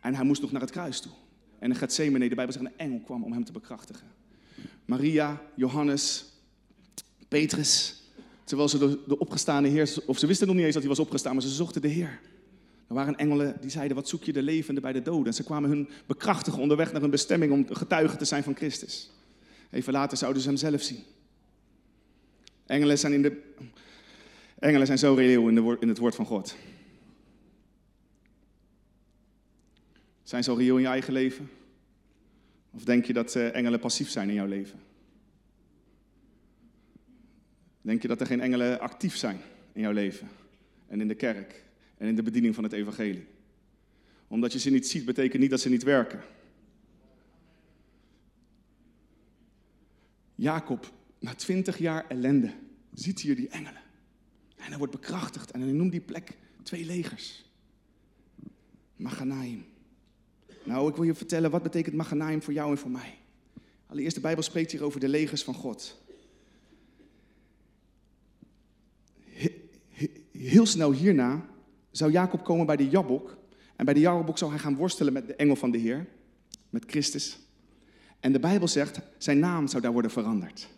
En 0.00 0.14
hij 0.14 0.24
moest 0.24 0.42
nog 0.42 0.52
naar 0.52 0.60
het 0.60 0.70
kruis 0.70 1.00
toe. 1.00 1.12
En 1.58 1.70
in 1.70 1.76
Gethsemane, 1.76 2.28
de 2.28 2.34
Bijbel 2.34 2.54
zegt, 2.54 2.64
een 2.64 2.78
engel 2.78 3.00
kwam 3.00 3.24
om 3.24 3.32
hem 3.32 3.44
te 3.44 3.52
bekrachtigen. 3.52 4.06
Maria, 4.84 5.42
Johannes, 5.54 6.24
Petrus, 7.28 8.02
Terwijl 8.44 8.68
ze 8.68 8.78
de, 8.78 8.98
de 9.06 9.18
opgestane 9.18 9.68
Heer, 9.68 9.94
of 10.06 10.18
ze 10.18 10.26
wisten 10.26 10.46
nog 10.46 10.56
niet 10.56 10.64
eens 10.64 10.74
dat 10.74 10.82
hij 10.82 10.92
was 10.92 11.04
opgestaan, 11.04 11.32
maar 11.32 11.42
ze 11.42 11.48
zochten 11.48 11.82
de 11.82 11.88
Heer. 11.88 12.20
Er 12.88 12.94
waren 12.94 13.16
engelen 13.16 13.56
die 13.60 13.70
zeiden, 13.70 13.96
wat 13.96 14.08
zoek 14.08 14.24
je 14.24 14.32
de 14.32 14.42
levende 14.42 14.80
bij 14.80 14.92
de 14.92 15.02
doden? 15.02 15.26
En 15.26 15.34
ze 15.34 15.44
kwamen 15.44 15.70
hun 15.70 15.88
bekrachtigen 16.06 16.60
onderweg 16.60 16.92
naar 16.92 17.00
hun 17.00 17.10
bestemming 17.10 17.52
om 17.52 17.74
getuige 17.74 18.16
te 18.16 18.24
zijn 18.24 18.42
van 18.42 18.56
Christus. 18.56 19.10
Even 19.70 19.92
later 19.92 20.16
zouden 20.16 20.42
ze 20.42 20.48
hem 20.48 20.56
zelf 20.56 20.82
zien. 20.82 21.02
Engelen 22.66 22.98
zijn, 22.98 23.12
in 23.12 23.22
de, 23.22 23.42
engelen 24.58 24.86
zijn 24.86 24.98
zo 24.98 25.14
reëel 25.14 25.48
in, 25.48 25.54
de, 25.54 25.76
in 25.80 25.88
het 25.88 25.98
woord 25.98 26.14
van 26.14 26.26
God. 26.26 26.56
Zijn 30.22 30.44
ze 30.44 30.50
al 30.50 30.58
reëel 30.58 30.76
in 30.76 30.82
je 30.82 30.88
eigen 30.88 31.12
leven? 31.12 31.50
Of 32.70 32.84
denk 32.84 33.04
je 33.04 33.12
dat 33.12 33.34
eh, 33.34 33.54
engelen 33.54 33.80
passief 33.80 34.08
zijn 34.08 34.28
in 34.28 34.34
jouw 34.34 34.46
leven? 34.46 34.80
Denk 37.80 38.02
je 38.02 38.08
dat 38.08 38.20
er 38.20 38.26
geen 38.26 38.40
engelen 38.40 38.80
actief 38.80 39.16
zijn 39.16 39.40
in 39.72 39.80
jouw 39.80 39.92
leven 39.92 40.28
en 40.88 41.00
in 41.00 41.08
de 41.08 41.14
kerk 41.14 41.65
en 41.96 42.08
in 42.08 42.16
de 42.16 42.22
bediening 42.22 42.54
van 42.54 42.64
het 42.64 42.72
evangelie? 42.72 43.26
Omdat 44.28 44.52
je 44.52 44.58
ze 44.58 44.70
niet 44.70 44.88
ziet, 44.88 45.04
betekent 45.04 45.42
niet 45.42 45.50
dat 45.50 45.60
ze 45.60 45.68
niet 45.68 45.82
werken. 45.82 46.20
Jacob, 50.34 50.92
na 51.18 51.34
twintig 51.34 51.78
jaar 51.78 52.06
ellende, 52.08 52.52
ziet 52.94 53.20
hier 53.20 53.36
die 53.36 53.48
engelen. 53.48 53.82
En 54.56 54.68
hij 54.68 54.78
wordt 54.78 54.92
bekrachtigd 54.92 55.50
en 55.50 55.60
hij 55.60 55.72
noemt 55.72 55.92
die 55.92 56.00
plek 56.00 56.36
twee 56.62 56.84
legers. 56.84 57.44
Maganaim. 58.96 59.64
Nou, 60.64 60.88
ik 60.88 60.96
wil 60.96 61.04
je 61.04 61.14
vertellen, 61.14 61.50
wat 61.50 61.62
betekent 61.62 61.94
Maganaim 61.94 62.42
voor 62.42 62.52
jou 62.52 62.70
en 62.70 62.78
voor 62.78 62.90
mij? 62.90 63.18
Allereerst, 63.86 64.14
de 64.14 64.20
Bijbel 64.20 64.42
spreekt 64.42 64.72
hier 64.72 64.82
over 64.82 65.00
de 65.00 65.08
legers 65.08 65.44
van 65.44 65.54
God. 65.54 66.00
Heel 70.30 70.66
snel 70.66 70.92
hierna 70.92 71.46
zou 71.96 72.10
Jacob 72.10 72.44
komen 72.44 72.66
bij 72.66 72.76
de 72.76 72.88
Jabok. 72.88 73.36
En 73.76 73.84
bij 73.84 73.94
de 73.94 74.00
Jabok 74.00 74.38
zou 74.38 74.50
hij 74.50 74.60
gaan 74.60 74.76
worstelen 74.76 75.12
met 75.12 75.26
de 75.26 75.34
engel 75.34 75.56
van 75.56 75.70
de 75.70 75.78
Heer, 75.78 76.06
met 76.70 76.84
Christus. 76.86 77.38
En 78.20 78.32
de 78.32 78.40
Bijbel 78.40 78.68
zegt, 78.68 79.00
zijn 79.18 79.38
naam 79.38 79.66
zou 79.66 79.82
daar 79.82 79.92
worden 79.92 80.10
veranderd. 80.10 80.68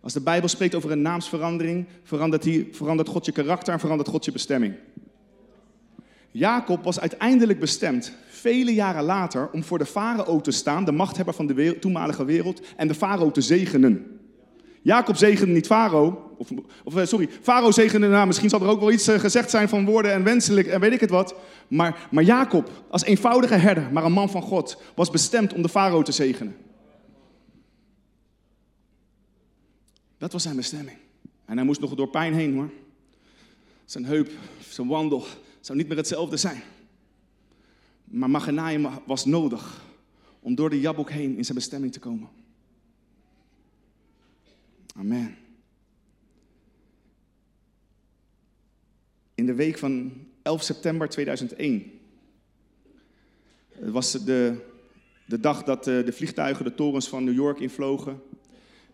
Als 0.00 0.12
de 0.12 0.20
Bijbel 0.20 0.48
spreekt 0.48 0.74
over 0.74 0.90
een 0.90 1.02
naamsverandering, 1.02 1.86
verandert, 2.02 2.42
die, 2.42 2.68
verandert 2.72 3.08
God 3.08 3.24
je 3.24 3.32
karakter 3.32 3.72
en 3.72 3.80
verandert 3.80 4.08
God 4.08 4.24
je 4.24 4.32
bestemming. 4.32 4.74
Jacob 6.30 6.84
was 6.84 7.00
uiteindelijk 7.00 7.60
bestemd, 7.60 8.12
vele 8.28 8.74
jaren 8.74 9.04
later, 9.04 9.50
om 9.50 9.64
voor 9.64 9.78
de 9.78 9.86
farao 9.86 10.40
te 10.40 10.50
staan, 10.50 10.84
de 10.84 10.92
machthebber 10.92 11.34
van 11.34 11.46
de 11.46 11.76
toenmalige 11.80 12.24
wereld, 12.24 12.60
en 12.76 12.88
de 12.88 12.94
farao 12.94 13.30
te 13.30 13.40
zegenen. 13.40 14.11
Jacob 14.82 15.16
zegende 15.16 15.52
niet 15.52 15.66
farao, 15.66 16.34
of, 16.36 16.48
of 16.84 16.96
eh, 16.96 17.06
sorry, 17.06 17.28
farao 17.42 17.70
zegende, 17.70 18.08
nou, 18.08 18.26
misschien 18.26 18.48
zal 18.48 18.60
er 18.60 18.68
ook 18.68 18.80
wel 18.80 18.92
iets 18.92 19.08
eh, 19.08 19.18
gezegd 19.18 19.50
zijn 19.50 19.68
van 19.68 19.84
woorden 19.84 20.12
en 20.12 20.24
wenselijk 20.24 20.66
en 20.66 20.80
weet 20.80 20.92
ik 20.92 21.00
het 21.00 21.10
wat. 21.10 21.34
Maar, 21.68 22.08
maar 22.10 22.24
Jacob, 22.24 22.70
als 22.88 23.04
eenvoudige 23.04 23.54
herder, 23.54 23.92
maar 23.92 24.04
een 24.04 24.12
man 24.12 24.30
van 24.30 24.42
God, 24.42 24.82
was 24.94 25.10
bestemd 25.10 25.52
om 25.52 25.62
de 25.62 25.68
farao 25.68 26.02
te 26.02 26.12
zegenen. 26.12 26.56
Dat 30.18 30.32
was 30.32 30.42
zijn 30.42 30.56
bestemming. 30.56 30.96
En 31.44 31.56
hij 31.56 31.66
moest 31.66 31.80
nog 31.80 31.94
door 31.94 32.08
pijn 32.08 32.34
heen 32.34 32.54
hoor. 32.54 32.70
Zijn 33.84 34.04
heup, 34.04 34.30
zijn 34.68 34.88
wandel 34.88 35.24
zou 35.60 35.78
niet 35.78 35.88
meer 35.88 35.96
hetzelfde 35.96 36.36
zijn. 36.36 36.62
Maar 38.04 38.30
Maganaim 38.30 38.88
was 39.06 39.24
nodig 39.24 39.84
om 40.40 40.54
door 40.54 40.70
de 40.70 40.80
Jabok 40.80 41.10
heen 41.10 41.36
in 41.36 41.44
zijn 41.44 41.56
bestemming 41.56 41.92
te 41.92 41.98
komen. 41.98 42.28
Amen. 44.96 45.36
In 49.34 49.46
de 49.46 49.54
week 49.54 49.78
van 49.78 50.12
11 50.42 50.62
september 50.62 51.08
2001 51.08 52.00
het 53.68 53.90
was 53.90 54.12
de, 54.24 54.56
de 55.26 55.40
dag 55.40 55.62
dat 55.62 55.84
de, 55.84 56.02
de 56.04 56.12
vliegtuigen 56.12 56.64
de 56.64 56.74
torens 56.74 57.08
van 57.08 57.24
New 57.24 57.34
York 57.34 57.60
invlogen. 57.60 58.20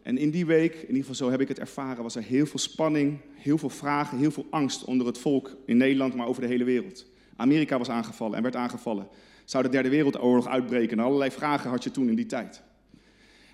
En 0.02 0.18
in 0.18 0.30
die 0.30 0.46
week, 0.46 0.74
in 0.74 0.80
ieder 0.80 0.96
geval 0.96 1.14
zo 1.14 1.30
heb 1.30 1.40
ik 1.40 1.48
het 1.48 1.58
ervaren, 1.58 2.02
was 2.02 2.14
er 2.14 2.22
heel 2.22 2.46
veel 2.46 2.58
spanning, 2.58 3.20
heel 3.34 3.58
veel 3.58 3.70
vragen, 3.70 4.18
heel 4.18 4.30
veel 4.30 4.46
angst 4.50 4.84
onder 4.84 5.06
het 5.06 5.18
volk 5.18 5.56
in 5.66 5.76
Nederland, 5.76 6.14
maar 6.14 6.26
over 6.26 6.42
de 6.42 6.48
hele 6.48 6.64
wereld. 6.64 7.06
Amerika 7.36 7.78
was 7.78 7.90
aangevallen 7.90 8.36
en 8.36 8.42
werd 8.42 8.56
aangevallen. 8.56 9.08
Zou 9.44 9.62
de 9.62 9.68
derde 9.68 9.88
wereldoorlog 9.88 10.46
uitbreken? 10.46 10.98
En 10.98 11.04
allerlei 11.04 11.30
vragen 11.30 11.70
had 11.70 11.84
je 11.84 11.90
toen 11.90 12.08
in 12.08 12.14
die 12.14 12.26
tijd. 12.26 12.62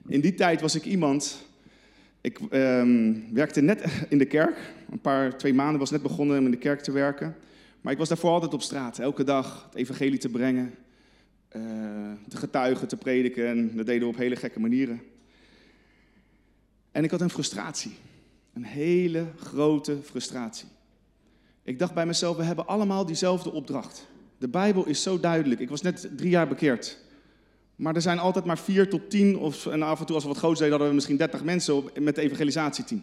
In 0.07 0.21
die 0.21 0.35
tijd 0.35 0.61
was 0.61 0.75
ik 0.75 0.85
iemand. 0.85 1.47
Ik 2.25 2.39
ehm, 2.51 3.13
werkte 3.33 3.61
net 3.61 3.85
in 4.09 4.19
de 4.19 4.25
kerk. 4.25 4.57
Een 4.91 5.01
paar, 5.01 5.39
twee 5.39 5.55
maanden 5.55 5.79
was 5.79 5.91
net 5.91 6.03
begonnen 6.03 6.39
om 6.39 6.45
in 6.45 6.51
de 6.51 6.57
kerk 6.57 6.81
te 6.81 6.93
werken. 6.93 7.37
Maar 7.81 7.93
ik 7.93 7.99
was 7.99 8.09
daarvoor 8.09 8.31
altijd 8.31 8.55
op 8.55 8.63
straat. 8.63 8.99
Elke 8.99 9.25
dag 9.25 9.65
het 9.65 9.75
evangelie 9.75 10.19
te 10.19 10.29
brengen. 10.29 10.75
Uh, 11.57 11.63
te 12.29 12.37
getuigen, 12.37 12.89
te 12.89 12.97
prediken. 12.97 13.47
En 13.47 13.77
dat 13.77 13.87
deden 13.87 14.03
we 14.03 14.15
op 14.15 14.17
hele 14.17 14.37
gekke 14.37 14.61
manieren. 14.61 15.01
En 16.93 17.05
ik 17.05 17.11
had 17.11 17.21
een 17.21 17.31
frustratie. 17.31 17.95
Een 18.53 18.65
hele 18.65 19.27
grote 19.37 19.99
frustratie. 20.03 20.69
Ik 21.63 21.79
dacht 21.79 21.95
bij 21.95 22.07
mezelf, 22.07 22.37
we 22.37 22.43
hebben 22.43 22.67
allemaal 22.67 23.07
diezelfde 23.07 23.53
opdracht. 23.53 24.07
De 24.39 24.49
Bijbel 24.49 24.87
is 24.87 25.03
zo 25.03 25.21
duidelijk. 25.21 25.61
Ik 25.61 25.69
was 25.69 25.83
net 25.83 26.11
drie 26.17 26.31
jaar 26.31 26.49
bekeerd. 26.49 26.99
Maar 27.77 27.95
er 27.95 28.03
zijn 28.03 28.19
altijd 28.19 28.45
maar 28.45 28.59
vier 28.59 28.89
tot 28.89 29.11
tien, 29.11 29.39
of, 29.39 29.67
en 29.67 29.83
af 29.83 30.01
en 30.01 30.07
toe 30.07 30.15
als 30.15 30.25
we 30.25 30.31
wat 30.31 30.39
groot 30.39 30.55
deden, 30.55 30.71
hadden 30.71 30.89
we 30.89 30.95
misschien 30.95 31.17
dertig 31.17 31.45
mensen 31.45 31.75
op, 31.75 31.99
met 31.99 32.17
het 32.17 32.25
evangelisatieteam. 32.25 33.03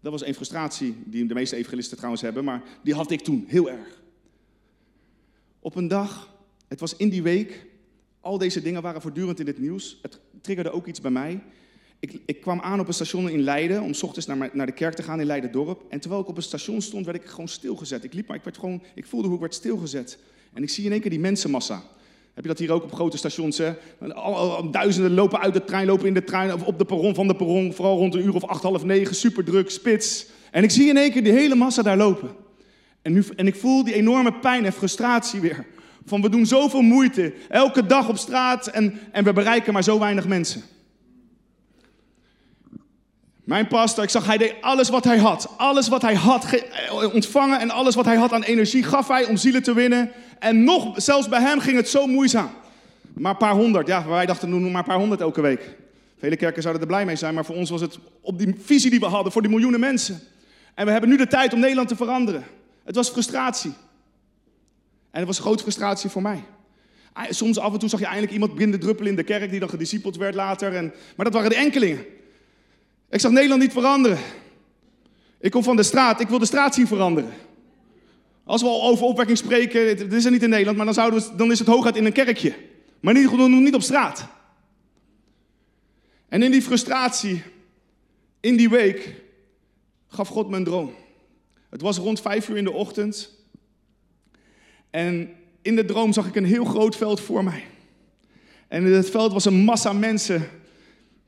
Dat 0.00 0.12
was 0.12 0.26
een 0.26 0.34
frustratie 0.34 0.96
die 1.04 1.26
de 1.26 1.34
meeste 1.34 1.56
evangelisten 1.56 1.96
trouwens 1.96 2.22
hebben, 2.22 2.44
maar 2.44 2.62
die 2.82 2.94
had 2.94 3.10
ik 3.10 3.20
toen 3.20 3.44
heel 3.48 3.70
erg. 3.70 4.02
Op 5.58 5.74
een 5.74 5.88
dag, 5.88 6.34
het 6.68 6.80
was 6.80 6.96
in 6.96 7.08
die 7.08 7.22
week, 7.22 7.66
al 8.20 8.38
deze 8.38 8.62
dingen 8.62 8.82
waren 8.82 9.00
voortdurend 9.00 9.40
in 9.40 9.46
het 9.46 9.58
nieuws. 9.58 9.98
Het 10.02 10.20
triggerde 10.40 10.70
ook 10.70 10.86
iets 10.86 11.00
bij 11.00 11.10
mij. 11.10 11.42
Ik, 11.98 12.20
ik, 12.26 12.40
kwam 12.40 12.60
aan 12.60 12.80
op 12.80 12.86
een 12.86 12.94
station 12.94 13.28
in 13.28 13.40
Leiden 13.40 13.82
om 13.82 13.94
s 13.94 14.02
ochtends 14.02 14.26
naar, 14.26 14.50
naar 14.52 14.66
de 14.66 14.72
kerk 14.72 14.94
te 14.94 15.02
gaan 15.02 15.20
in 15.20 15.26
Leiden-dorp. 15.26 15.84
En 15.88 16.00
terwijl 16.00 16.22
ik 16.22 16.28
op 16.28 16.36
een 16.36 16.42
station 16.42 16.80
stond, 16.80 17.04
werd 17.04 17.22
ik 17.22 17.28
gewoon 17.28 17.48
stilgezet. 17.48 18.04
Ik 18.04 18.12
liep, 18.12 18.26
maar 18.26 18.36
ik, 18.36 18.44
werd 18.44 18.58
gewoon, 18.58 18.82
ik 18.94 19.06
voelde 19.06 19.26
hoe 19.26 19.34
ik 19.34 19.42
werd 19.42 19.54
stilgezet. 19.54 20.18
En 20.52 20.62
ik 20.62 20.70
zie 20.70 20.84
in 20.84 20.92
één 20.92 21.00
keer 21.00 21.10
die 21.10 21.20
mensenmassa. 21.20 21.82
Heb 22.34 22.42
je 22.44 22.48
dat 22.48 22.58
hier 22.58 22.72
ook 22.72 22.82
op 22.82 22.92
grote 22.92 23.16
stations? 23.16 23.58
Hè? 23.58 23.72
Duizenden 24.70 25.14
lopen 25.14 25.40
uit 25.40 25.54
de 25.54 25.64
trein, 25.64 25.86
lopen 25.86 26.06
in 26.06 26.14
de 26.14 26.24
trein, 26.24 26.54
of 26.54 26.62
op 26.62 26.78
de 26.78 26.84
perron 26.84 27.14
van 27.14 27.26
de 27.26 27.34
perron. 27.34 27.72
Vooral 27.72 27.96
rond 27.96 28.14
een 28.14 28.24
uur 28.24 28.34
of 28.34 28.44
acht, 28.44 28.62
half 28.62 28.84
negen, 28.84 29.14
super 29.14 29.44
druk, 29.44 29.70
spits. 29.70 30.26
En 30.50 30.62
ik 30.62 30.70
zie 30.70 30.88
in 30.88 30.96
één 30.96 31.12
keer 31.12 31.24
die 31.24 31.32
hele 31.32 31.54
massa 31.54 31.82
daar 31.82 31.96
lopen. 31.96 32.30
En, 33.02 33.12
nu, 33.12 33.24
en 33.36 33.46
ik 33.46 33.54
voel 33.54 33.84
die 33.84 33.94
enorme 33.94 34.32
pijn 34.32 34.64
en 34.64 34.72
frustratie 34.72 35.40
weer. 35.40 35.66
Van 36.04 36.22
we 36.22 36.28
doen 36.28 36.46
zoveel 36.46 36.82
moeite, 36.82 37.32
elke 37.48 37.86
dag 37.86 38.08
op 38.08 38.18
straat 38.18 38.66
en, 38.66 38.98
en 39.12 39.24
we 39.24 39.32
bereiken 39.32 39.72
maar 39.72 39.84
zo 39.84 39.98
weinig 39.98 40.26
mensen. 40.26 40.62
Mijn 43.50 43.66
pastor, 43.66 44.04
ik 44.04 44.10
zag, 44.10 44.26
hij 44.26 44.38
deed 44.38 44.54
alles 44.60 44.88
wat 44.88 45.04
hij 45.04 45.18
had. 45.18 45.48
Alles 45.56 45.88
wat 45.88 46.02
hij 46.02 46.14
had 46.14 46.44
eh, 46.44 47.14
ontvangen 47.14 47.60
en 47.60 47.70
alles 47.70 47.94
wat 47.94 48.04
hij 48.04 48.16
had 48.16 48.32
aan 48.32 48.42
energie 48.42 48.82
gaf 48.82 49.08
hij 49.08 49.24
om 49.24 49.36
zielen 49.36 49.62
te 49.62 49.74
winnen. 49.74 50.10
En 50.40 50.64
nog, 50.64 50.92
zelfs 50.96 51.28
bij 51.28 51.40
hem 51.40 51.60
ging 51.60 51.76
het 51.76 51.88
zo 51.88 52.06
moeizaam. 52.06 52.50
Maar 53.12 53.30
een 53.30 53.36
paar 53.36 53.54
honderd, 53.54 53.86
ja, 53.86 54.08
wij 54.08 54.26
dachten 54.26 54.50
doen 54.50 54.70
maar 54.70 54.80
een 54.80 54.86
paar 54.86 54.98
honderd 54.98 55.20
elke 55.20 55.40
week. 55.40 55.76
Vele 56.18 56.36
kerken 56.36 56.62
zouden 56.62 56.82
er 56.82 56.88
blij 56.88 57.04
mee 57.04 57.16
zijn, 57.16 57.34
maar 57.34 57.44
voor 57.44 57.54
ons 57.54 57.70
was 57.70 57.80
het 57.80 57.98
op 58.20 58.38
die 58.38 58.54
visie 58.58 58.90
die 58.90 59.00
we 59.00 59.06
hadden 59.06 59.32
voor 59.32 59.42
die 59.42 59.50
miljoenen 59.50 59.80
mensen. 59.80 60.20
En 60.74 60.86
we 60.86 60.92
hebben 60.92 61.10
nu 61.10 61.16
de 61.16 61.26
tijd 61.26 61.52
om 61.52 61.60
Nederland 61.60 61.88
te 61.88 61.96
veranderen. 61.96 62.44
Het 62.84 62.94
was 62.94 63.08
frustratie. 63.08 63.72
En 65.10 65.18
het 65.18 65.26
was 65.26 65.38
grote 65.38 65.62
frustratie 65.62 66.10
voor 66.10 66.22
mij. 66.22 66.42
Soms 67.30 67.58
af 67.58 67.72
en 67.72 67.78
toe 67.78 67.88
zag 67.88 68.00
je 68.00 68.04
eindelijk 68.04 68.32
iemand 68.32 68.54
blinden 68.54 68.80
druppelen 68.80 69.10
in 69.10 69.16
de 69.16 69.22
kerk 69.22 69.50
die 69.50 69.60
dan 69.60 69.68
gediscipeld 69.68 70.16
werd 70.16 70.34
later. 70.34 70.74
En, 70.74 70.92
maar 71.16 71.24
dat 71.24 71.34
waren 71.34 71.50
de 71.50 71.56
enkelingen. 71.56 72.04
Ik 73.10 73.20
zag 73.20 73.30
Nederland 73.30 73.60
niet 73.60 73.72
veranderen. 73.72 74.18
Ik 75.40 75.50
kom 75.50 75.62
van 75.62 75.76
de 75.76 75.82
straat, 75.82 76.20
ik 76.20 76.28
wil 76.28 76.38
de 76.38 76.46
straat 76.46 76.74
zien 76.74 76.86
veranderen. 76.86 77.30
Als 78.50 78.62
we 78.62 78.68
al 78.68 78.82
over 78.82 79.04
opwekking 79.04 79.38
spreken, 79.38 79.96
dit 79.96 80.12
is 80.12 80.24
er 80.24 80.30
niet 80.30 80.42
in 80.42 80.48
Nederland, 80.48 80.76
maar 80.76 80.86
dan, 80.86 80.94
zouden 80.94 81.20
we, 81.20 81.36
dan 81.36 81.50
is 81.50 81.58
het 81.58 81.68
hooguit 81.68 81.96
in 81.96 82.04
een 82.04 82.12
kerkje. 82.12 82.54
Maar 83.00 83.14
niet, 83.14 83.48
niet 83.48 83.74
op 83.74 83.82
straat. 83.82 84.26
En 86.28 86.42
in 86.42 86.50
die 86.50 86.62
frustratie, 86.62 87.42
in 88.40 88.56
die 88.56 88.68
week, 88.68 89.14
gaf 90.08 90.28
God 90.28 90.48
me 90.48 90.56
een 90.56 90.64
droom. 90.64 90.94
Het 91.68 91.80
was 91.80 91.96
rond 91.96 92.20
vijf 92.20 92.48
uur 92.48 92.56
in 92.56 92.64
de 92.64 92.72
ochtend. 92.72 93.30
En 94.90 95.30
in 95.62 95.76
de 95.76 95.84
droom 95.84 96.12
zag 96.12 96.26
ik 96.26 96.36
een 96.36 96.44
heel 96.44 96.64
groot 96.64 96.96
veld 96.96 97.20
voor 97.20 97.44
mij. 97.44 97.64
En 98.68 98.86
in 98.86 98.92
het 98.92 99.10
veld 99.10 99.32
was 99.32 99.44
een 99.44 99.64
massa 99.64 99.92
mensen 99.92 100.48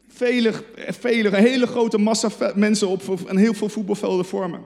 vele, 0.08 0.52
vele, 0.76 1.28
een 1.28 1.44
hele 1.44 1.66
grote 1.66 1.98
massa 1.98 2.52
mensen 2.54 2.88
op 2.88 3.20
en 3.26 3.36
heel 3.36 3.54
veel 3.54 3.68
voetbalvelden 3.68 4.24
vormen. 4.24 4.64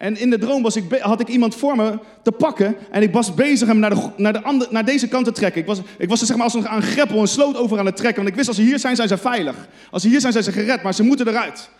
En 0.00 0.16
in 0.16 0.30
de 0.30 0.38
droom 0.38 0.62
was 0.62 0.76
ik, 0.76 0.84
had 1.00 1.20
ik 1.20 1.28
iemand 1.28 1.54
voor 1.54 1.76
me 1.76 1.98
te 2.22 2.32
pakken 2.32 2.76
en 2.90 3.02
ik 3.02 3.12
was 3.12 3.34
bezig 3.34 3.68
hem 3.68 3.78
naar, 3.78 3.90
de, 3.90 4.08
naar, 4.16 4.32
de 4.32 4.66
naar 4.70 4.84
deze 4.84 5.08
kant 5.08 5.24
te 5.24 5.32
trekken. 5.32 5.60
Ik 5.60 5.66
was, 5.66 5.80
ik 5.98 6.08
was 6.08 6.20
er 6.20 6.26
zeg 6.26 6.36
maar 6.36 6.44
als 6.44 6.54
een, 6.54 6.74
een 6.74 6.82
greppel, 6.82 7.20
een 7.20 7.28
sloot 7.28 7.56
over 7.56 7.78
aan 7.78 7.86
het 7.86 7.96
trekken. 7.96 8.16
Want 8.16 8.28
ik 8.28 8.34
wist 8.34 8.48
als 8.48 8.56
ze 8.56 8.62
hier 8.62 8.78
zijn, 8.78 8.96
zijn 8.96 9.08
ze 9.08 9.18
veilig. 9.18 9.68
Als 9.90 10.02
ze 10.02 10.08
hier 10.08 10.20
zijn, 10.20 10.32
zijn 10.32 10.44
ze 10.44 10.52
gered, 10.52 10.82
maar 10.82 10.94
ze 10.94 11.02
moeten 11.02 11.28
eruit. 11.28 11.70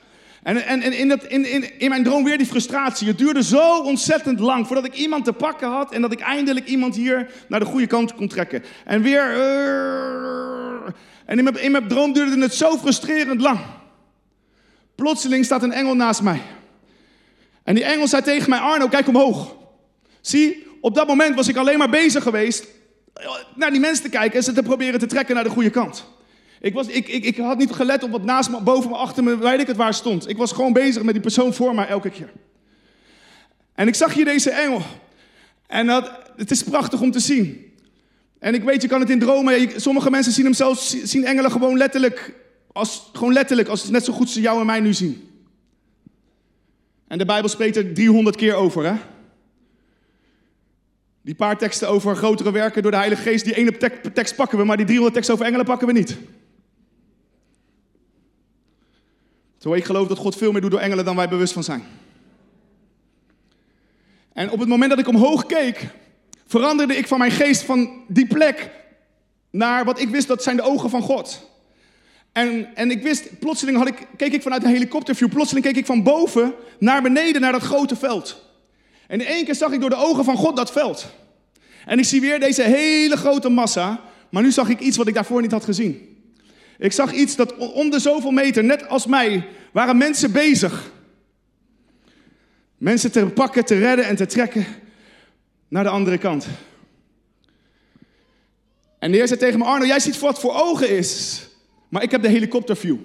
En, 0.42 0.66
en, 0.66 0.92
in, 0.92 1.08
dat, 1.08 1.24
in, 1.24 1.52
in, 1.52 1.80
in 1.80 1.88
mijn 1.88 2.04
droom 2.04 2.24
weer 2.24 2.38
die 2.38 2.46
frustratie. 2.46 3.08
Het 3.08 3.18
duurde 3.18 3.42
zo 3.42 3.78
ontzettend 3.78 4.40
lang 4.40 4.66
voordat 4.66 4.84
ik 4.84 4.94
iemand 4.94 5.24
te 5.24 5.32
pakken 5.32 5.68
had 5.68 5.92
en 5.92 6.02
dat 6.02 6.12
ik 6.12 6.20
eindelijk 6.20 6.66
iemand 6.66 6.96
hier 6.96 7.30
naar 7.48 7.60
de 7.60 7.66
goede 7.66 7.86
kant 7.86 8.14
kon 8.14 8.28
trekken. 8.28 8.62
En 8.84 9.02
weer. 9.02 9.22
eh, 9.22 10.92
en 11.26 11.48
in 11.58 11.70
mijn 11.70 11.88
droom 11.88 12.12
duurde 12.12 12.40
het 12.40 12.54
zo 12.54 12.76
frustrerend 12.76 13.40
lang. 13.40 13.58
Plotseling 14.94 15.44
staat 15.44 15.62
een 15.62 15.72
engel 15.72 15.94
naast 15.94 16.22
mij. 16.22 16.40
En 17.64 17.74
die 17.74 17.84
engel 17.84 18.08
zei 18.08 18.22
tegen 18.22 18.50
mij: 18.50 18.58
Arno, 18.58 18.88
kijk 18.88 19.08
omhoog. 19.08 19.56
Zie, 20.20 20.66
op 20.80 20.94
dat 20.94 21.06
moment 21.06 21.34
was 21.34 21.48
ik 21.48 21.56
alleen 21.56 21.78
maar 21.78 21.90
bezig 21.90 22.22
geweest 22.22 22.66
naar 23.54 23.70
die 23.70 23.80
mensen 23.80 24.04
te 24.04 24.10
kijken 24.10 24.36
en 24.38 24.44
ze 24.44 24.52
te 24.52 24.62
proberen 24.62 25.00
te 25.00 25.06
trekken 25.06 25.34
naar 25.34 25.44
de 25.44 25.50
goede 25.50 25.70
kant. 25.70 26.04
Ik, 26.60 26.74
was, 26.74 26.86
ik, 26.86 27.08
ik, 27.08 27.24
ik 27.24 27.36
had 27.36 27.58
niet 27.58 27.72
gelet 27.72 28.02
op 28.02 28.10
wat 28.10 28.24
naast 28.24 28.50
me, 28.50 28.60
boven 28.60 28.90
me, 28.90 28.96
achter 28.96 29.24
me, 29.24 29.38
weet 29.38 29.60
ik 29.60 29.66
het 29.66 29.76
waar 29.76 29.94
stond. 29.94 30.28
Ik 30.28 30.36
was 30.36 30.52
gewoon 30.52 30.72
bezig 30.72 31.02
met 31.02 31.12
die 31.12 31.22
persoon 31.22 31.54
voor 31.54 31.74
mij 31.74 31.86
elke 31.86 32.10
keer. 32.10 32.32
En 33.74 33.88
ik 33.88 33.94
zag 33.94 34.14
hier 34.14 34.24
deze 34.24 34.50
engel. 34.50 34.82
En 35.66 35.86
dat, 35.86 36.10
het 36.36 36.50
is 36.50 36.62
prachtig 36.62 37.00
om 37.00 37.10
te 37.10 37.20
zien. 37.20 37.72
En 38.38 38.54
ik 38.54 38.62
weet, 38.62 38.82
je 38.82 38.88
kan 38.88 39.00
het 39.00 39.10
in 39.10 39.18
dromen. 39.18 39.80
Sommige 39.80 40.10
mensen 40.10 40.32
zien 40.32 40.44
hem 40.44 40.54
zelfs, 40.54 41.02
zien 41.02 41.24
engelen 41.24 41.50
gewoon 41.50 41.76
letterlijk. 41.76 42.34
Als, 42.72 43.10
gewoon 43.12 43.32
letterlijk, 43.32 43.68
als 43.68 43.88
net 43.88 44.04
zo 44.04 44.12
goed 44.12 44.30
ze 44.30 44.40
jou 44.40 44.60
en 44.60 44.66
mij 44.66 44.80
nu 44.80 44.94
zien. 44.94 45.29
En 47.10 47.18
de 47.18 47.24
Bijbel 47.24 47.48
spreekt 47.48 47.76
er 47.76 47.94
300 47.94 48.36
keer 48.36 48.54
over, 48.54 48.84
hè? 48.86 48.94
Die 51.22 51.34
paar 51.34 51.58
teksten 51.58 51.88
over 51.88 52.16
grotere 52.16 52.52
werken 52.52 52.82
door 52.82 52.90
de 52.90 52.96
Heilige 52.96 53.22
Geest, 53.22 53.44
die 53.44 53.54
ene 53.54 53.76
tek- 53.76 54.14
tekst 54.14 54.36
pakken 54.36 54.58
we, 54.58 54.64
maar 54.64 54.76
die 54.76 54.86
300 54.86 55.14
teksten 55.14 55.34
over 55.34 55.46
engelen 55.46 55.66
pakken 55.66 55.86
we 55.86 55.92
niet. 55.92 56.16
Terwijl 59.58 59.80
ik 59.80 59.86
geloof 59.86 60.08
dat 60.08 60.18
God 60.18 60.36
veel 60.36 60.52
meer 60.52 60.60
doet 60.60 60.70
door 60.70 60.80
engelen 60.80 61.04
dan 61.04 61.16
wij 61.16 61.28
bewust 61.28 61.52
van 61.52 61.64
zijn. 61.64 61.82
En 64.32 64.50
op 64.50 64.58
het 64.58 64.68
moment 64.68 64.90
dat 64.90 64.98
ik 64.98 65.08
omhoog 65.08 65.46
keek, 65.46 65.88
veranderde 66.46 66.96
ik 66.96 67.08
van 67.08 67.18
mijn 67.18 67.30
geest 67.30 67.62
van 67.62 68.04
die 68.08 68.26
plek 68.26 68.70
naar 69.50 69.84
wat 69.84 70.00
ik 70.00 70.08
wist 70.08 70.28
dat 70.28 70.42
zijn 70.42 70.56
de 70.56 70.62
ogen 70.62 70.90
van 70.90 71.02
God. 71.02 71.49
En, 72.32 72.74
en 72.74 72.90
ik 72.90 73.02
wist, 73.02 73.38
plotseling 73.38 73.76
had 73.76 73.88
ik, 73.88 74.06
keek 74.16 74.32
ik 74.32 74.42
vanuit 74.42 74.64
een 74.64 74.70
helikopterview, 74.70 75.28
plotseling 75.28 75.66
keek 75.66 75.76
ik 75.76 75.86
van 75.86 76.02
boven 76.02 76.54
naar 76.78 77.02
beneden 77.02 77.40
naar 77.40 77.52
dat 77.52 77.62
grote 77.62 77.96
veld. 77.96 78.44
En 79.06 79.20
in 79.20 79.26
één 79.26 79.44
keer 79.44 79.54
zag 79.54 79.72
ik 79.72 79.80
door 79.80 79.90
de 79.90 79.96
ogen 79.96 80.24
van 80.24 80.36
God 80.36 80.56
dat 80.56 80.72
veld. 80.72 81.06
En 81.86 81.98
ik 81.98 82.04
zie 82.04 82.20
weer 82.20 82.40
deze 82.40 82.62
hele 82.62 83.16
grote 83.16 83.48
massa, 83.48 84.00
maar 84.30 84.42
nu 84.42 84.50
zag 84.52 84.68
ik 84.68 84.80
iets 84.80 84.96
wat 84.96 85.06
ik 85.06 85.14
daarvoor 85.14 85.40
niet 85.40 85.52
had 85.52 85.64
gezien. 85.64 86.08
Ik 86.78 86.92
zag 86.92 87.12
iets 87.12 87.36
dat 87.36 87.56
om 87.56 87.90
de 87.90 87.98
zoveel 87.98 88.30
meter, 88.30 88.64
net 88.64 88.88
als 88.88 89.06
mij, 89.06 89.46
waren 89.72 89.96
mensen 89.96 90.32
bezig. 90.32 90.92
Mensen 92.78 93.12
te 93.12 93.26
pakken, 93.26 93.64
te 93.64 93.78
redden 93.78 94.04
en 94.04 94.16
te 94.16 94.26
trekken 94.26 94.66
naar 95.68 95.84
de 95.84 95.90
andere 95.90 96.18
kant. 96.18 96.46
En 98.98 99.10
de 99.10 99.16
Heer 99.16 99.28
zei 99.28 99.40
tegen 99.40 99.58
me, 99.58 99.64
Arno, 99.64 99.86
jij 99.86 100.00
ziet 100.00 100.18
wat 100.18 100.40
voor 100.40 100.54
ogen 100.54 100.96
is, 100.96 101.46
maar 101.90 102.02
ik 102.02 102.10
heb 102.10 102.22
de 102.22 102.28
helikopterview. 102.28 102.96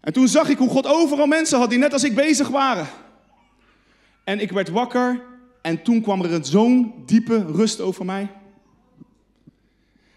En 0.00 0.12
toen 0.12 0.28
zag 0.28 0.48
ik 0.48 0.58
hoe 0.58 0.68
God 0.68 0.86
overal 0.86 1.26
mensen 1.26 1.58
had 1.58 1.70
die 1.70 1.78
net 1.78 1.92
als 1.92 2.04
ik 2.04 2.14
bezig 2.14 2.48
waren. 2.48 2.86
En 4.24 4.40
ik 4.40 4.52
werd 4.52 4.68
wakker 4.68 5.22
en 5.62 5.82
toen 5.82 6.00
kwam 6.02 6.22
er 6.22 6.44
zo'n 6.44 6.94
diepe 7.06 7.44
rust 7.52 7.80
over 7.80 8.04
mij. 8.04 8.30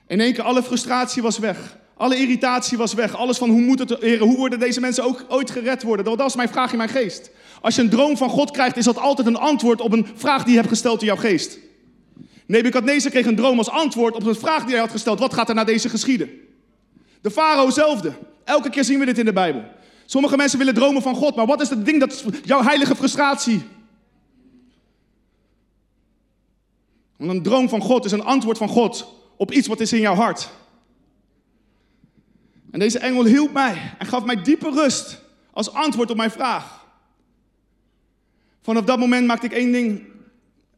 In 0.08 0.20
één 0.20 0.34
keer 0.34 0.44
alle 0.44 0.64
frustratie 0.64 1.22
was 1.22 1.38
weg. 1.38 1.78
Alle 1.98 2.18
irritatie 2.18 2.78
was 2.78 2.94
weg. 2.94 3.16
Alles 3.16 3.38
van 3.38 3.50
hoe 3.50 3.62
moet 3.62 3.80
het, 3.80 3.96
heren, 4.00 4.28
hoe 4.28 4.38
worden 4.38 4.60
deze 4.60 4.80
mensen 4.80 5.04
ook 5.04 5.26
ooit 5.28 5.52
gered 5.52 5.84
worden? 5.84 6.06
Dat 6.06 6.18
was 6.18 6.36
mijn 6.36 6.50
vraag 6.50 6.72
in 6.72 6.78
mijn 6.78 6.90
geest. 6.90 7.32
Als 7.62 7.76
je 7.76 7.82
een 7.82 7.90
droom 7.90 8.18
van 8.18 8.30
God 8.30 8.52
krijgt, 8.52 8.78
is 8.78 8.86
dat 8.86 8.98
altijd 8.98 9.28
een 9.28 9.38
antwoord 9.38 9.82
op 9.82 9.92
een 9.92 10.08
vraag 10.16 10.42
die 10.44 10.52
je 10.52 10.58
hebt 10.58 10.70
gesteld 10.70 11.02
in 11.02 11.08
jouw 11.08 11.16
geest. 11.16 11.60
Nebukadnezar 12.48 13.12
kreeg 13.12 13.26
een 13.26 13.36
droom 13.36 13.58
als 13.58 13.70
antwoord 13.70 14.16
op 14.16 14.26
een 14.26 14.36
vraag 14.36 14.62
die 14.64 14.72
hij 14.72 14.80
had 14.80 14.92
gesteld. 14.92 15.20
Wat 15.20 15.34
gaat 15.34 15.50
er 15.50 15.56
na 15.56 15.64
deze 15.64 15.90
geschieden? 15.90 16.30
De 17.22 17.32
farao 17.32 17.70
zelfde. 17.70 18.14
Elke 18.44 18.70
keer 18.70 18.84
zien 18.84 19.00
we 19.00 19.06
dit 19.06 19.18
in 19.18 19.26
de 19.26 19.34
Bijbel. 19.34 19.64
Sommige 20.06 20.38
mensen 20.38 20.58
willen 20.58 20.74
dromen 20.74 21.02
van 21.02 21.16
God, 21.16 21.36
maar 21.36 21.46
wat 21.46 21.62
is 21.62 21.70
het 21.70 21.86
ding 21.86 22.00
dat 22.00 22.24
jouw 22.44 22.64
heilige 22.64 22.96
frustratie? 22.96 23.64
Want 27.18 27.32
een 27.32 27.44
droom 27.44 27.70
van 27.70 27.82
God 27.82 28.06
is 28.06 28.12
een 28.12 28.24
antwoord 28.24 28.58
van 28.58 28.68
God 28.68 29.14
op 29.38 29.52
iets 29.52 29.68
wat 29.68 29.80
is 29.80 29.94
in 29.94 30.00
jouw 30.00 30.16
hart. 30.16 30.50
En 32.72 32.80
deze 32.80 33.00
engel 33.00 33.26
hielp 33.26 33.54
mij 33.54 33.96
en 33.98 34.06
gaf 34.06 34.26
mij 34.26 34.42
diepe 34.42 34.70
rust 34.70 35.22
als 35.52 35.74
antwoord 35.74 36.10
op 36.10 36.18
mijn 36.18 36.32
vraag. 36.32 36.86
Vanaf 38.62 38.84
dat 38.84 39.00
moment 39.00 39.28
maakte 39.28 39.46
ik 39.46 39.52
één 39.52 39.72
ding. 39.72 40.06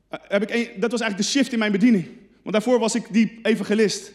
Eh, 0.09 0.19
Heb 0.27 0.51
ik 0.51 0.81
dat 0.81 0.91
was 0.91 1.01
eigenlijk 1.01 1.17
de 1.31 1.37
shift 1.37 1.53
in 1.53 1.59
mijn 1.59 1.71
bediening. 1.71 2.05
Want 2.41 2.53
daarvoor 2.53 2.79
was 2.79 2.95
ik 2.95 3.05
die 3.11 3.39
evangelist. 3.43 4.11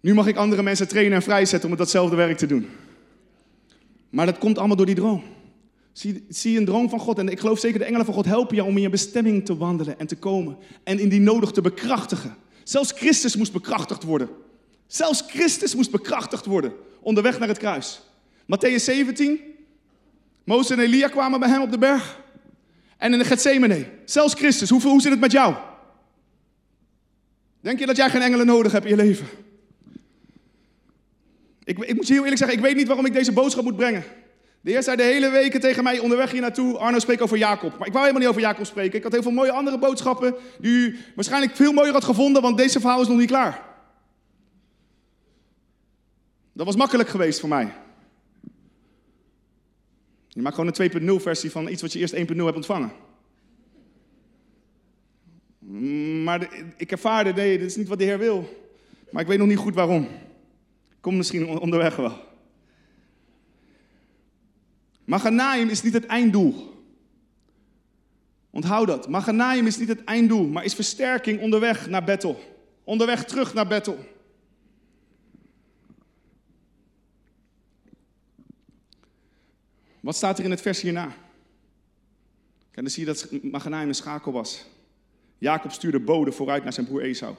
Nu 0.00 0.14
mag 0.14 0.26
ik 0.26 0.36
andere 0.36 0.62
mensen 0.62 0.88
trainen 0.88 1.14
en 1.14 1.22
vrijzetten 1.22 1.70
om 1.70 1.76
datzelfde 1.76 2.16
werk 2.16 2.36
te 2.36 2.46
doen. 2.46 2.68
Maar 4.10 4.26
dat 4.26 4.38
komt 4.38 4.58
allemaal 4.58 4.76
door 4.76 4.86
die 4.86 4.94
droom. 4.94 5.22
Zie, 5.92 6.24
zie 6.28 6.58
een 6.58 6.64
droom 6.64 6.88
van 6.88 6.98
God. 6.98 7.18
En 7.18 7.28
ik 7.28 7.40
geloof 7.40 7.58
zeker 7.58 7.78
de 7.78 7.84
engelen 7.84 8.04
van 8.04 8.14
God 8.14 8.24
helpen 8.24 8.56
jou 8.56 8.68
om 8.68 8.76
in 8.76 8.82
je 8.82 8.88
bestemming 8.88 9.44
te 9.44 9.56
wandelen 9.56 9.98
en 9.98 10.06
te 10.06 10.16
komen. 10.16 10.56
En 10.84 10.98
in 10.98 11.08
die 11.08 11.20
nodig 11.20 11.50
te 11.50 11.60
bekrachtigen. 11.60 12.36
Zelfs 12.62 12.92
Christus 12.92 13.36
moest 13.36 13.52
bekrachtigd 13.52 14.02
worden. 14.02 14.28
Zelfs 14.86 15.24
Christus 15.26 15.74
moest 15.74 15.90
bekrachtigd 15.90 16.46
worden 16.46 16.72
onderweg 17.06 17.38
naar 17.38 17.48
het 17.48 17.58
kruis. 17.58 18.00
Matthäus 18.42 18.84
17. 18.84 19.40
Mozes 20.44 20.76
en 20.76 20.82
Elia 20.82 21.08
kwamen 21.08 21.40
bij 21.40 21.48
hem 21.48 21.62
op 21.62 21.70
de 21.70 21.78
berg. 21.78 22.20
En 22.96 23.12
in 23.12 23.18
de 23.18 23.24
Gethsemane. 23.24 23.86
Zelfs 24.04 24.34
Christus. 24.34 24.70
Hoe, 24.70 24.82
hoe 24.82 25.00
zit 25.00 25.10
het 25.10 25.20
met 25.20 25.32
jou? 25.32 25.54
Denk 27.60 27.78
je 27.78 27.86
dat 27.86 27.96
jij 27.96 28.10
geen 28.10 28.22
engelen 28.22 28.46
nodig 28.46 28.72
hebt 28.72 28.84
in 28.84 28.90
je 28.90 28.96
leven? 28.96 29.26
Ik, 31.64 31.78
ik 31.78 31.94
moet 31.94 32.06
je 32.06 32.12
heel 32.12 32.22
eerlijk 32.22 32.38
zeggen, 32.38 32.56
ik 32.56 32.62
weet 32.62 32.76
niet 32.76 32.86
waarom 32.86 33.06
ik 33.06 33.12
deze 33.12 33.32
boodschap 33.32 33.64
moet 33.64 33.76
brengen. 33.76 34.04
De 34.60 34.70
Heer 34.70 34.82
zei 34.82 34.96
de 34.96 35.02
hele 35.02 35.30
weken 35.30 35.60
tegen 35.60 35.82
mij 35.82 35.98
onderweg 35.98 36.30
hier 36.30 36.40
naartoe, 36.40 36.78
Arno 36.78 36.98
spreek 36.98 37.22
over 37.22 37.38
Jacob. 37.38 37.78
Maar 37.78 37.86
ik 37.86 37.92
wou 37.92 38.06
helemaal 38.06 38.20
niet 38.20 38.28
over 38.28 38.40
Jacob 38.40 38.66
spreken. 38.66 38.96
Ik 38.96 39.02
had 39.02 39.12
heel 39.12 39.22
veel 39.22 39.30
mooie 39.30 39.52
andere 39.52 39.78
boodschappen 39.78 40.34
die 40.60 40.72
u 40.72 40.98
waarschijnlijk 41.14 41.56
veel 41.56 41.72
mooier 41.72 41.92
had 41.92 42.04
gevonden, 42.04 42.42
want 42.42 42.56
deze 42.56 42.80
verhaal 42.80 43.00
is 43.00 43.08
nog 43.08 43.18
niet 43.18 43.28
klaar. 43.28 43.62
Dat 46.52 46.66
was 46.66 46.76
makkelijk 46.76 47.08
geweest 47.08 47.40
voor 47.40 47.48
mij. 47.48 47.72
Je 50.36 50.42
maakt 50.42 50.54
gewoon 50.54 50.72
een 50.76 51.18
2.0 51.18 51.22
versie 51.22 51.50
van 51.50 51.68
iets 51.68 51.82
wat 51.82 51.92
je 51.92 51.98
eerst 51.98 52.14
1.0 52.14 52.44
hebt 52.44 52.56
ontvangen. 52.56 52.90
Maar 56.24 56.40
de- 56.40 56.64
ik 56.76 56.90
ervaarde, 56.92 57.32
nee, 57.32 57.58
dit 57.58 57.66
is 57.70 57.76
niet 57.76 57.88
wat 57.88 57.98
de 57.98 58.04
Heer 58.04 58.18
wil. 58.18 58.64
Maar 59.10 59.22
ik 59.22 59.28
weet 59.28 59.38
nog 59.38 59.46
niet 59.48 59.56
goed 59.58 59.74
waarom. 59.74 60.08
Kom 61.00 61.16
misschien 61.16 61.46
on- 61.46 61.58
onderweg 61.58 61.96
wel. 61.96 62.12
Maganaim 65.04 65.68
is 65.68 65.82
niet 65.82 65.92
het 65.92 66.06
einddoel. 66.06 66.74
Onthoud 68.50 68.86
dat. 68.86 69.08
Maganaim 69.08 69.66
is 69.66 69.78
niet 69.78 69.88
het 69.88 70.04
einddoel, 70.04 70.46
maar 70.48 70.64
is 70.64 70.74
versterking 70.74 71.40
onderweg 71.40 71.88
naar 71.88 72.04
Bethel. 72.04 72.40
Onderweg 72.84 73.24
terug 73.24 73.54
naar 73.54 73.66
Bethel. 73.66 73.98
Wat 80.06 80.16
staat 80.16 80.38
er 80.38 80.44
in 80.44 80.50
het 80.50 80.60
vers 80.60 80.80
hierna? 80.80 81.14
Dan 82.72 82.90
zie 82.90 83.06
je 83.06 83.12
dat 83.12 83.28
Maganaim 83.42 83.88
een 83.88 83.94
schakel 83.94 84.32
was. 84.32 84.64
Jacob 85.38 85.72
stuurde 85.72 86.00
bode 86.00 86.32
vooruit 86.32 86.62
naar 86.62 86.72
zijn 86.72 86.86
broer 86.86 87.02
Esau. 87.02 87.34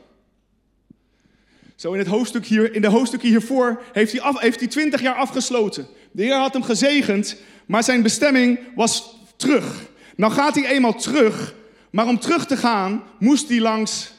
Zo 1.76 1.94
in, 1.94 2.00
het 2.00 2.08
hoofdstuk 2.08 2.46
hier, 2.46 2.74
in 2.74 2.82
de 2.82 2.88
hoofdstukken 2.88 3.30
hiervoor 3.30 3.82
heeft 3.94 4.12
hij, 4.12 4.22
af, 4.22 4.40
heeft 4.40 4.60
hij 4.60 4.68
20 4.68 5.02
jaar 5.02 5.16
afgesloten. 5.16 5.88
De 6.12 6.24
Heer 6.24 6.36
had 6.36 6.54
hem 6.54 6.64
gezegend, 6.64 7.38
maar 7.66 7.84
zijn 7.84 8.02
bestemming 8.02 8.60
was 8.76 9.16
terug. 9.36 9.90
Nou 10.16 10.34
gaat 10.34 10.56
hij 10.56 10.66
eenmaal 10.66 10.94
terug, 10.94 11.56
maar 11.90 12.08
om 12.08 12.20
terug 12.20 12.46
te 12.46 12.58
gaan 12.58 13.04
moest 13.20 13.50
hij 13.50 13.60
langs. 13.60 14.14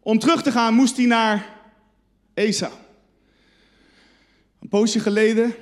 Om 0.00 0.18
terug 0.18 0.42
te 0.42 0.52
gaan 0.52 0.74
moest 0.74 0.96
hij 0.96 1.06
naar 1.06 1.48
Esau. 2.34 2.72
Een 4.66 4.78
poosje 4.78 5.00
geleden 5.00 5.54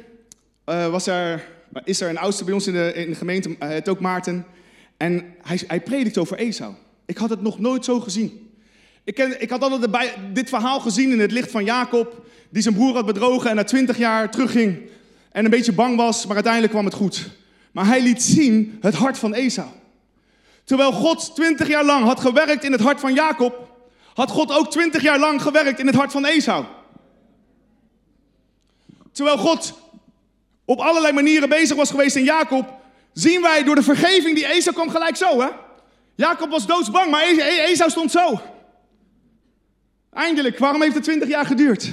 eh, 0.65 0.87
was 0.87 1.07
er, 1.07 1.45
is 1.85 2.01
er 2.01 2.09
een 2.09 2.19
oudste 2.19 2.45
bij 2.45 2.55
ons 2.55 2.67
in 2.67 2.73
de, 2.73 2.93
in 2.95 3.11
de 3.11 3.15
gemeente, 3.15 3.49
uh, 3.49 3.57
het 3.59 3.89
ook 3.89 4.01
Maarten. 4.01 4.47
En 4.97 5.35
hij, 5.43 5.61
hij 5.67 5.81
predikt 5.81 6.19
over 6.19 6.37
Esau. 6.37 6.75
Ik 7.07 7.17
had 7.17 7.31
het 7.31 7.43
nog 7.43 7.59
nooit 7.59 7.85
zo 7.85 8.01
gezien. 8.01 8.51
Ik, 9.05 9.15
ken, 9.15 9.43
ik 9.43 9.51
had 9.51 9.63
altijd 9.63 10.13
dit 10.33 10.49
verhaal 10.49 10.81
gezien 10.81 11.11
in 11.11 11.21
het 11.21 11.33
licht 11.33 11.51
van 11.51 11.65
Jacob, 11.65 12.27
die 12.51 12.63
zijn 12.63 12.75
broer 12.75 12.95
had 12.95 13.07
bedrogen 13.07 13.51
en 13.51 13.57
na 13.57 13.65
twintig 13.65 13.99
jaar 13.99 14.31
terugging 14.31 14.79
en 15.33 15.45
een 15.45 15.51
beetje 15.51 15.73
bang 15.73 15.97
was, 15.97 16.25
maar 16.27 16.35
uiteindelijk 16.35 16.73
kwam 16.73 16.85
het 16.85 16.95
goed. 16.95 17.31
Maar 17.73 17.87
hij 17.87 18.03
liet 18.03 18.23
zien 18.23 18.79
het 18.81 18.95
hart 18.95 19.19
van 19.19 19.35
Esau. 19.35 19.69
Terwijl 20.65 20.93
God 20.93 21.35
twintig 21.35 21.69
jaar 21.69 21.85
lang 21.85 22.05
had 22.05 22.21
gewerkt 22.21 22.65
in 22.65 22.73
het 22.73 22.81
hart 22.81 23.01
van 23.01 23.15
Jacob, 23.15 23.77
had 24.15 24.31
God 24.31 24.53
ook 24.53 24.71
twintig 24.71 25.03
jaar 25.03 25.19
lang 25.19 25.43
gewerkt 25.43 25.79
in 25.79 25.87
het 25.87 25.97
hart 25.97 26.13
van 26.13 26.25
Esau. 26.25 26.65
Terwijl 29.15 29.37
God 29.39 29.73
op 30.65 30.79
allerlei 30.79 31.13
manieren 31.13 31.49
bezig 31.49 31.77
was 31.77 31.91
geweest 31.91 32.17
in 32.17 32.25
Jacob, 32.25 32.69
zien 33.13 33.43
wij 33.43 33.65
door 33.65 33.75
de 33.75 33.83
vergeving 33.83 34.35
die 34.35 34.47
Esau 34.47 34.75
kwam 34.75 34.91
gelijk 34.91 35.17
zo, 35.17 35.41
hè? 35.41 35.49
Jacob 36.15 36.51
was 36.51 36.67
doodsbang, 36.67 37.11
maar 37.11 37.23
Esau 37.23 37.91
stond 37.91 38.11
zo. 38.11 38.41
Eindelijk, 40.13 40.59
waarom 40.59 40.83
heeft 40.83 40.95
het 40.95 41.05
20 41.05 41.29
jaar 41.29 41.47
geduurd? 41.47 41.93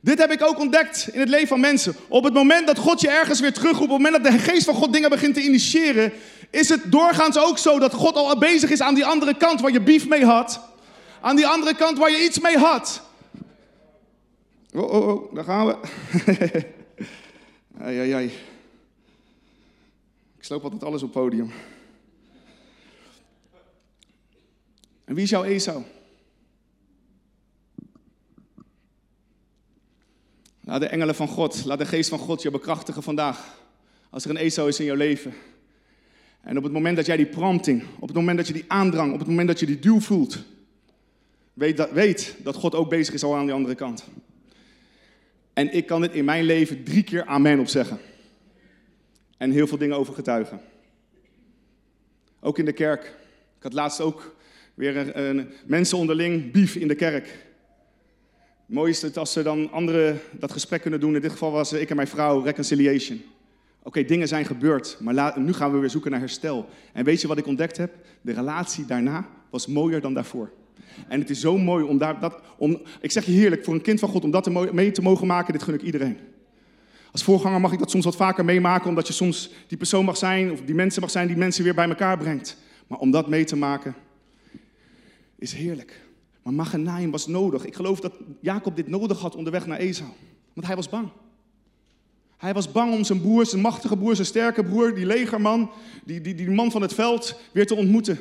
Dit 0.00 0.18
heb 0.18 0.32
ik 0.32 0.42
ook 0.42 0.58
ontdekt 0.58 1.08
in 1.12 1.20
het 1.20 1.28
leven 1.28 1.48
van 1.48 1.60
mensen. 1.60 1.96
Op 2.08 2.24
het 2.24 2.34
moment 2.34 2.66
dat 2.66 2.78
God 2.78 3.00
je 3.00 3.08
ergens 3.08 3.40
weer 3.40 3.52
terugroept, 3.52 3.90
op 3.90 3.98
het 3.98 4.02
moment 4.02 4.24
dat 4.24 4.32
de 4.32 4.38
geest 4.38 4.64
van 4.64 4.74
God 4.74 4.92
dingen 4.92 5.10
begint 5.10 5.34
te 5.34 5.42
initiëren, 5.42 6.12
is 6.50 6.68
het 6.68 6.80
doorgaans 6.84 7.38
ook 7.38 7.58
zo 7.58 7.78
dat 7.78 7.92
God 7.92 8.16
al 8.16 8.38
bezig 8.38 8.70
is 8.70 8.80
aan 8.80 8.94
die 8.94 9.06
andere 9.06 9.36
kant 9.36 9.60
waar 9.60 9.72
je 9.72 9.80
bief 9.80 10.08
mee 10.08 10.24
had. 10.24 10.60
Aan 11.20 11.36
die 11.36 11.46
andere 11.46 11.74
kant 11.74 11.98
waar 11.98 12.10
je 12.10 12.24
iets 12.24 12.38
mee 12.38 12.58
had. 12.58 13.02
Oh, 14.76 14.92
oh, 14.92 15.08
oh, 15.08 15.34
daar 15.34 15.44
gaan 15.44 15.66
we. 15.66 15.76
ai, 17.78 17.98
ai, 17.98 18.12
ai. 18.12 18.26
Ik 20.36 20.44
sloop 20.44 20.62
altijd 20.62 20.84
alles 20.84 21.02
op 21.02 21.12
podium. 21.12 21.50
En 25.04 25.14
wie 25.14 25.22
is 25.22 25.30
jouw 25.30 25.44
Esau? 25.44 25.82
Laat 30.60 30.80
de 30.80 30.86
engelen 30.86 31.14
van 31.14 31.28
God, 31.28 31.64
laat 31.64 31.78
de 31.78 31.86
geest 31.86 32.08
van 32.08 32.18
God 32.18 32.42
je 32.42 32.50
bekrachtigen 32.50 33.02
vandaag. 33.02 33.58
Als 34.10 34.24
er 34.24 34.30
een 34.30 34.36
Esau 34.36 34.68
is 34.68 34.80
in 34.80 34.86
jouw 34.86 34.96
leven. 34.96 35.34
En 36.40 36.56
op 36.56 36.62
het 36.62 36.72
moment 36.72 36.96
dat 36.96 37.06
jij 37.06 37.16
die 37.16 37.26
prompting, 37.26 37.84
op 37.98 38.08
het 38.08 38.16
moment 38.16 38.36
dat 38.36 38.46
je 38.46 38.52
die 38.52 38.64
aandrang, 38.68 39.12
op 39.12 39.18
het 39.18 39.28
moment 39.28 39.48
dat 39.48 39.60
je 39.60 39.66
die 39.66 39.78
duw 39.78 40.00
voelt, 40.00 40.42
weet 41.52 41.76
dat, 41.76 41.90
weet 41.90 42.36
dat 42.42 42.54
God 42.54 42.74
ook 42.74 42.88
bezig 42.88 43.14
is 43.14 43.24
al 43.24 43.36
aan 43.36 43.44
die 43.44 43.54
andere 43.54 43.74
kant. 43.74 44.04
En 45.56 45.72
ik 45.72 45.86
kan 45.86 46.00
dit 46.00 46.12
in 46.12 46.24
mijn 46.24 46.44
leven 46.44 46.84
drie 46.84 47.02
keer 47.02 47.24
amen 47.24 47.58
op 47.58 47.68
zeggen. 47.68 47.98
En 49.36 49.50
heel 49.50 49.66
veel 49.66 49.78
dingen 49.78 49.96
over 49.96 50.14
getuigen. 50.14 50.60
Ook 52.40 52.58
in 52.58 52.64
de 52.64 52.72
kerk. 52.72 53.04
Ik 53.56 53.62
had 53.62 53.72
laatst 53.72 54.00
ook 54.00 54.36
weer 54.74 55.16
een, 55.16 55.48
mensen 55.66 55.98
onderling 55.98 56.52
bief 56.52 56.74
in 56.74 56.88
de 56.88 56.94
kerk. 56.94 57.46
Mooi 58.66 58.90
is 58.90 59.02
het 59.02 59.16
als 59.16 59.32
ze 59.32 59.42
dan 59.42 59.70
anderen 59.70 60.20
dat 60.32 60.52
gesprek 60.52 60.80
kunnen 60.80 61.00
doen. 61.00 61.14
In 61.14 61.20
dit 61.20 61.32
geval 61.32 61.52
was 61.52 61.72
ik 61.72 61.90
en 61.90 61.96
mijn 61.96 62.08
vrouw 62.08 62.40
reconciliation. 62.40 63.22
Oké, 63.82 64.04
dingen 64.04 64.28
zijn 64.28 64.44
gebeurd, 64.44 64.96
maar 65.00 65.38
nu 65.38 65.52
gaan 65.52 65.72
we 65.72 65.78
weer 65.78 65.90
zoeken 65.90 66.10
naar 66.10 66.20
herstel. 66.20 66.68
En 66.92 67.04
weet 67.04 67.20
je 67.20 67.28
wat 67.28 67.38
ik 67.38 67.46
ontdekt 67.46 67.76
heb? 67.76 67.94
De 68.20 68.32
relatie 68.32 68.84
daarna 68.84 69.28
was 69.50 69.66
mooier 69.66 70.00
dan 70.00 70.14
daarvoor. 70.14 70.52
En 71.08 71.20
het 71.20 71.30
is 71.30 71.40
zo 71.40 71.58
mooi 71.58 71.84
om 71.84 71.98
daar, 71.98 72.20
dat, 72.20 72.40
om, 72.58 72.80
ik 73.00 73.10
zeg 73.10 73.24
je 73.24 73.32
heerlijk, 73.32 73.64
voor 73.64 73.74
een 73.74 73.80
kind 73.80 74.00
van 74.00 74.08
God, 74.08 74.24
om 74.24 74.30
dat 74.30 74.72
mee 74.72 74.90
te 74.90 75.02
mogen 75.02 75.26
maken, 75.26 75.52
dit 75.52 75.62
gun 75.62 75.74
ik 75.74 75.82
iedereen. 75.82 76.18
Als 77.12 77.24
voorganger 77.24 77.60
mag 77.60 77.72
ik 77.72 77.78
dat 77.78 77.90
soms 77.90 78.04
wat 78.04 78.16
vaker 78.16 78.44
meemaken, 78.44 78.88
omdat 78.88 79.06
je 79.06 79.12
soms 79.12 79.50
die 79.66 79.78
persoon 79.78 80.04
mag 80.04 80.16
zijn, 80.16 80.52
of 80.52 80.60
die 80.60 80.74
mensen 80.74 81.00
mag 81.00 81.10
zijn 81.10 81.26
die 81.26 81.36
mensen 81.36 81.64
weer 81.64 81.74
bij 81.74 81.88
elkaar 81.88 82.18
brengt. 82.18 82.56
Maar 82.86 82.98
om 82.98 83.10
dat 83.10 83.28
mee 83.28 83.44
te 83.44 83.56
maken, 83.56 83.94
is 85.38 85.52
heerlijk. 85.52 86.00
Maar 86.42 86.52
Maganaim 86.54 87.10
was 87.10 87.26
nodig. 87.26 87.64
Ik 87.64 87.74
geloof 87.74 88.00
dat 88.00 88.12
Jacob 88.40 88.76
dit 88.76 88.88
nodig 88.88 89.20
had 89.20 89.36
onderweg 89.36 89.66
naar 89.66 89.78
Esau. 89.78 90.10
Want 90.52 90.66
hij 90.66 90.76
was 90.76 90.88
bang. 90.88 91.08
Hij 92.36 92.54
was 92.54 92.72
bang 92.72 92.94
om 92.94 93.04
zijn 93.04 93.20
broer, 93.20 93.46
zijn 93.46 93.62
machtige 93.62 93.96
broer, 93.96 94.14
zijn 94.14 94.26
sterke 94.26 94.64
broer, 94.64 94.94
die 94.94 95.06
legerman, 95.06 95.70
die, 96.04 96.20
die, 96.20 96.34
die 96.34 96.50
man 96.50 96.70
van 96.70 96.82
het 96.82 96.94
veld, 96.94 97.40
weer 97.52 97.66
te 97.66 97.74
ontmoeten. 97.74 98.18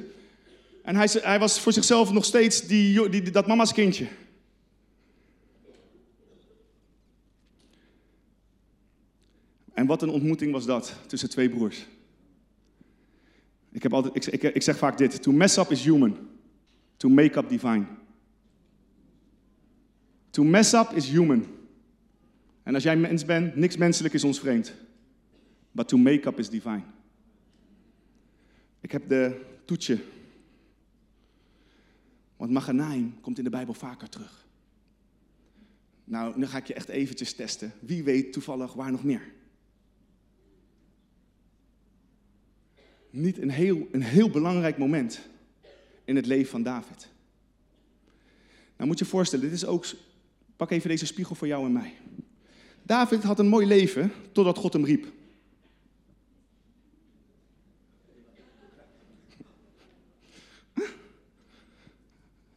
En 0.86 0.96
hij, 0.96 1.08
hij 1.12 1.40
was 1.40 1.60
voor 1.60 1.74
zichzelf 1.74 2.12
nog 2.12 2.26
steeds 2.26 2.68
die, 2.68 3.10
die, 3.10 3.32
dat 3.32 3.48
mama's 3.48 3.74
kindje. 3.74 4.08
En 9.74 9.86
wat 9.86 10.02
een 10.02 10.10
ontmoeting 10.10 10.52
was 10.52 10.66
dat 10.66 10.96
tussen 11.08 11.30
twee 11.30 11.50
broers. 11.50 11.88
Ik, 13.72 13.84
heb 13.84 13.94
altijd, 13.94 14.16
ik, 14.16 14.44
ik, 14.44 14.56
ik 14.56 14.62
zeg 14.62 14.78
vaak 14.78 14.98
dit: 14.98 15.22
To 15.22 15.32
mess 15.32 15.58
up 15.58 15.72
is 15.72 15.84
human, 15.84 16.18
to 16.98 17.10
make 17.10 17.40
up 17.40 17.50
divine. 17.50 17.86
To 20.30 20.44
mess 20.44 20.74
up 20.74 20.92
is 20.94 21.10
human. 21.10 21.46
En 22.64 22.74
als 22.74 22.84
jij 22.84 22.98
mens 22.98 23.26
bent, 23.26 23.56
niks 23.56 23.78
menselijk 23.78 24.14
is 24.14 24.24
ons 24.24 24.40
vreemd. 24.40 24.74
But 25.72 25.88
to 25.88 25.98
make 25.98 26.28
up 26.28 26.40
is 26.40 26.50
divine. 26.50 26.84
Ik 28.82 28.92
heb 28.92 29.10
de 29.10 29.42
toetje. 29.66 30.00
Want 32.38 32.52
Maganaim 32.52 33.22
komt 33.22 33.38
in 33.38 33.44
de 33.44 33.50
Bijbel 33.50 33.74
vaker 33.74 34.10
terug. 34.10 34.46
Nou, 36.04 36.38
nu 36.38 36.46
ga 36.46 36.58
ik 36.58 36.68
je 36.68 36.74
echt 36.74 36.90
eventjes 36.90 37.34
testen. 37.34 37.74
Wie 37.80 38.04
weet 38.04 38.34
toevallig 38.34 38.74
waar 38.74 38.92
nog 38.92 39.04
meer? 39.04 39.34
Niet 43.10 43.38
een 43.38 43.50
heel, 43.50 43.88
een 43.92 44.04
heel 44.04 44.30
belangrijk 44.30 44.78
moment 44.78 45.20
in 46.04 46.16
het 46.16 46.26
leven 46.26 46.50
van 46.50 46.64
David. 46.64 47.08
Nou 48.76 48.90
moet 48.90 49.00
je 49.00 49.06
je 49.06 49.12
voorstellen, 49.12 49.46
dit 49.46 49.54
is 49.54 49.66
ook 49.66 49.86
Pak 50.56 50.72
even 50.72 50.90
deze 50.90 51.06
spiegel 51.06 51.36
voor 51.36 51.48
jou 51.48 51.66
en 51.66 51.72
mij. 51.72 51.94
David 52.84 53.24
had 53.24 53.40
een 53.40 53.48
mooi 53.48 53.68
leven 53.68 54.12
totdat 54.32 54.58
God 54.58 54.74
hem 54.74 54.86
riep. 54.86 55.12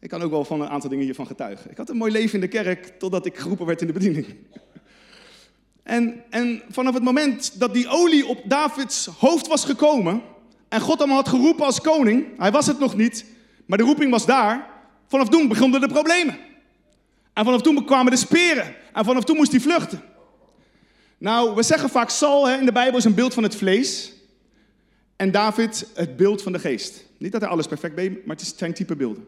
Ik 0.00 0.08
kan 0.08 0.22
ook 0.22 0.30
wel 0.30 0.44
van 0.44 0.60
een 0.60 0.68
aantal 0.68 0.90
dingen 0.90 1.04
hiervan 1.04 1.26
getuigen. 1.26 1.70
Ik 1.70 1.76
had 1.76 1.88
een 1.88 1.96
mooi 1.96 2.12
leven 2.12 2.34
in 2.34 2.40
de 2.40 2.48
kerk 2.48 2.98
totdat 2.98 3.26
ik 3.26 3.36
geroepen 3.36 3.66
werd 3.66 3.80
in 3.80 3.86
de 3.86 3.92
bediening. 3.92 4.26
En, 5.82 6.22
en 6.30 6.62
vanaf 6.70 6.94
het 6.94 7.02
moment 7.02 7.60
dat 7.60 7.74
die 7.74 7.88
olie 7.88 8.26
op 8.26 8.42
Davids 8.44 9.06
hoofd 9.06 9.46
was 9.46 9.64
gekomen 9.64 10.22
en 10.68 10.80
God 10.80 10.98
hem 10.98 11.10
had 11.10 11.28
geroepen 11.28 11.64
als 11.64 11.80
koning, 11.80 12.26
hij 12.38 12.50
was 12.50 12.66
het 12.66 12.78
nog 12.78 12.96
niet, 12.96 13.24
maar 13.66 13.78
de 13.78 13.84
roeping 13.84 14.10
was 14.10 14.26
daar, 14.26 14.70
vanaf 15.06 15.28
toen 15.28 15.48
begonnen 15.48 15.80
de 15.80 15.88
problemen. 15.88 16.38
En 17.32 17.44
vanaf 17.44 17.62
toen 17.62 17.84
kwamen 17.84 18.12
de 18.12 18.18
speren. 18.18 18.74
En 18.92 19.04
vanaf 19.04 19.24
toen 19.24 19.36
moest 19.36 19.50
hij 19.50 19.60
vluchten. 19.60 20.02
Nou, 21.18 21.54
we 21.54 21.62
zeggen 21.62 21.88
vaak 21.88 22.10
Saul 22.10 22.48
hè, 22.48 22.58
in 22.58 22.64
de 22.64 22.72
Bijbel 22.72 22.98
is 22.98 23.04
een 23.04 23.14
beeld 23.14 23.34
van 23.34 23.42
het 23.42 23.56
vlees. 23.56 24.12
En 25.16 25.30
David 25.30 25.86
het 25.94 26.16
beeld 26.16 26.42
van 26.42 26.52
de 26.52 26.58
geest. 26.58 27.04
Niet 27.18 27.32
dat 27.32 27.40
hij 27.40 27.50
alles 27.50 27.66
perfect 27.66 27.96
deed, 27.96 28.26
maar 28.26 28.36
het 28.36 28.54
zijn 28.56 28.74
type 28.74 28.96
beelden. 28.96 29.26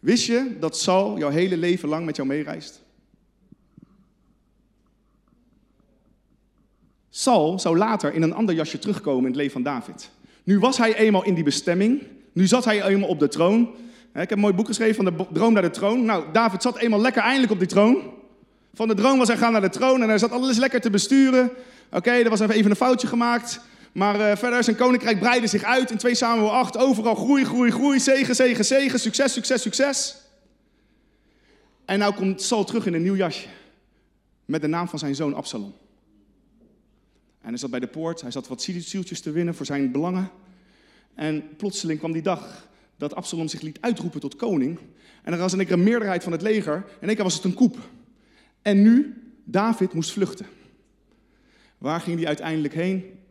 Wist 0.00 0.26
je 0.26 0.56
dat 0.60 0.78
Saul 0.78 1.18
jouw 1.18 1.30
hele 1.30 1.56
leven 1.56 1.88
lang 1.88 2.04
met 2.04 2.16
jou 2.16 2.28
meereist? 2.28 2.84
Saul 7.10 7.58
zou 7.58 7.76
later 7.76 8.14
in 8.14 8.22
een 8.22 8.34
ander 8.34 8.54
jasje 8.54 8.78
terugkomen 8.78 9.20
in 9.20 9.26
het 9.26 9.36
leven 9.36 9.52
van 9.52 9.62
David. 9.62 10.10
Nu 10.44 10.58
was 10.58 10.78
hij 10.78 10.96
eenmaal 10.96 11.24
in 11.24 11.34
die 11.34 11.44
bestemming. 11.44 12.02
Nu 12.32 12.46
zat 12.46 12.64
hij 12.64 12.82
eenmaal 12.82 13.08
op 13.08 13.18
de 13.18 13.28
troon. 13.28 13.60
Ik 14.12 14.28
heb 14.28 14.30
een 14.30 14.38
mooi 14.38 14.54
boek 14.54 14.66
geschreven 14.66 14.94
van 14.94 15.04
de 15.04 15.26
droom 15.32 15.52
naar 15.52 15.62
de 15.62 15.70
troon. 15.70 16.04
Nou, 16.04 16.24
David 16.32 16.62
zat 16.62 16.78
eenmaal 16.78 17.00
lekker 17.00 17.22
eindelijk 17.22 17.52
op 17.52 17.58
die 17.58 17.68
troon. 17.68 17.96
Van 18.74 18.88
de 18.88 18.94
droom 18.94 19.18
was 19.18 19.28
hij 19.28 19.36
gaan 19.36 19.52
naar 19.52 19.60
de 19.60 19.68
troon 19.68 20.02
en 20.02 20.08
hij 20.08 20.18
zat 20.18 20.30
alles 20.30 20.56
lekker 20.56 20.80
te 20.80 20.90
besturen. 20.90 21.50
Oké, 21.90 22.10
er 22.10 22.30
was 22.30 22.40
even 22.40 22.70
een 22.70 22.76
foutje 22.76 23.06
gemaakt. 23.06 23.60
Maar 23.96 24.20
uh, 24.20 24.36
verder, 24.36 24.64
zijn 24.64 24.76
koninkrijk 24.76 25.18
breidde 25.18 25.46
zich 25.46 25.62
uit 25.62 25.90
in 25.90 25.96
2 25.96 26.14
Samuel 26.14 26.52
8. 26.52 26.76
Overal 26.76 27.14
groei, 27.14 27.44
groei, 27.44 27.70
groei, 27.70 28.00
zegen, 28.00 28.34
zegen, 28.34 28.64
zegen, 28.64 29.00
succes, 29.00 29.32
succes, 29.32 29.62
succes. 29.62 30.16
En 31.84 31.98
nou 31.98 32.14
komt 32.14 32.42
Saul 32.42 32.64
terug 32.64 32.86
in 32.86 32.94
een 32.94 33.02
nieuw 33.02 33.16
jasje. 33.16 33.48
Met 34.44 34.60
de 34.60 34.66
naam 34.66 34.88
van 34.88 34.98
zijn 34.98 35.14
zoon 35.14 35.34
Absalom. 35.34 35.74
En 37.40 37.48
hij 37.48 37.56
zat 37.56 37.70
bij 37.70 37.80
de 37.80 37.86
poort, 37.86 38.20
hij 38.20 38.30
zat 38.30 38.48
wat 38.48 38.62
zieltjes 38.62 39.20
te 39.20 39.30
winnen 39.30 39.54
voor 39.54 39.66
zijn 39.66 39.92
belangen. 39.92 40.30
En 41.14 41.56
plotseling 41.56 41.98
kwam 41.98 42.12
die 42.12 42.22
dag 42.22 42.68
dat 42.96 43.14
Absalom 43.14 43.48
zich 43.48 43.60
liet 43.60 43.80
uitroepen 43.80 44.20
tot 44.20 44.36
koning. 44.36 44.78
En 45.22 45.32
er 45.32 45.38
was 45.38 45.52
in 45.52 45.70
een 45.70 45.82
meerderheid 45.82 46.22
van 46.22 46.32
het 46.32 46.42
leger. 46.42 46.84
En 47.00 47.14
keer 47.14 47.24
was 47.24 47.34
het 47.34 47.44
een 47.44 47.54
koep. 47.54 47.78
En 48.62 48.82
nu, 48.82 49.22
David 49.44 49.92
moest 49.92 50.12
vluchten. 50.12 50.46
Waar 51.78 52.00
ging 52.00 52.16
hij 52.16 52.26
uiteindelijk 52.26 52.74
heen? 52.74 53.24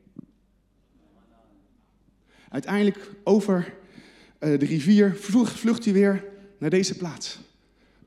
Uiteindelijk 2.49 3.11
over 3.23 3.73
eh, 4.39 4.59
de 4.59 4.65
rivier 4.65 5.15
vlucht 5.45 5.85
hij 5.85 5.93
weer 5.93 6.23
naar 6.57 6.69
deze 6.69 6.97
plaats. 6.97 7.39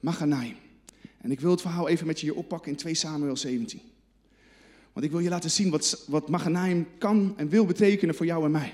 Maganaim. 0.00 0.54
En 1.20 1.30
ik 1.30 1.40
wil 1.40 1.50
het 1.50 1.60
verhaal 1.60 1.88
even 1.88 2.06
met 2.06 2.20
je 2.20 2.26
hier 2.26 2.36
oppakken 2.36 2.70
in 2.70 2.76
2 2.76 2.94
Samuel 2.94 3.36
17. 3.36 3.80
Want 4.92 5.06
ik 5.06 5.10
wil 5.10 5.20
je 5.20 5.28
laten 5.28 5.50
zien 5.50 5.70
wat, 5.70 6.04
wat 6.08 6.28
Maganaim 6.28 6.86
kan 6.98 7.34
en 7.36 7.48
wil 7.48 7.66
betekenen 7.66 8.14
voor 8.14 8.26
jou 8.26 8.44
en 8.44 8.50
mij. 8.50 8.72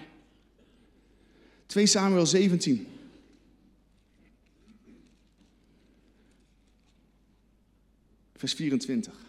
2 1.66 1.86
Samuel 1.86 2.26
17. 2.26 2.86
Vers 8.36 8.52
24. 8.52 9.23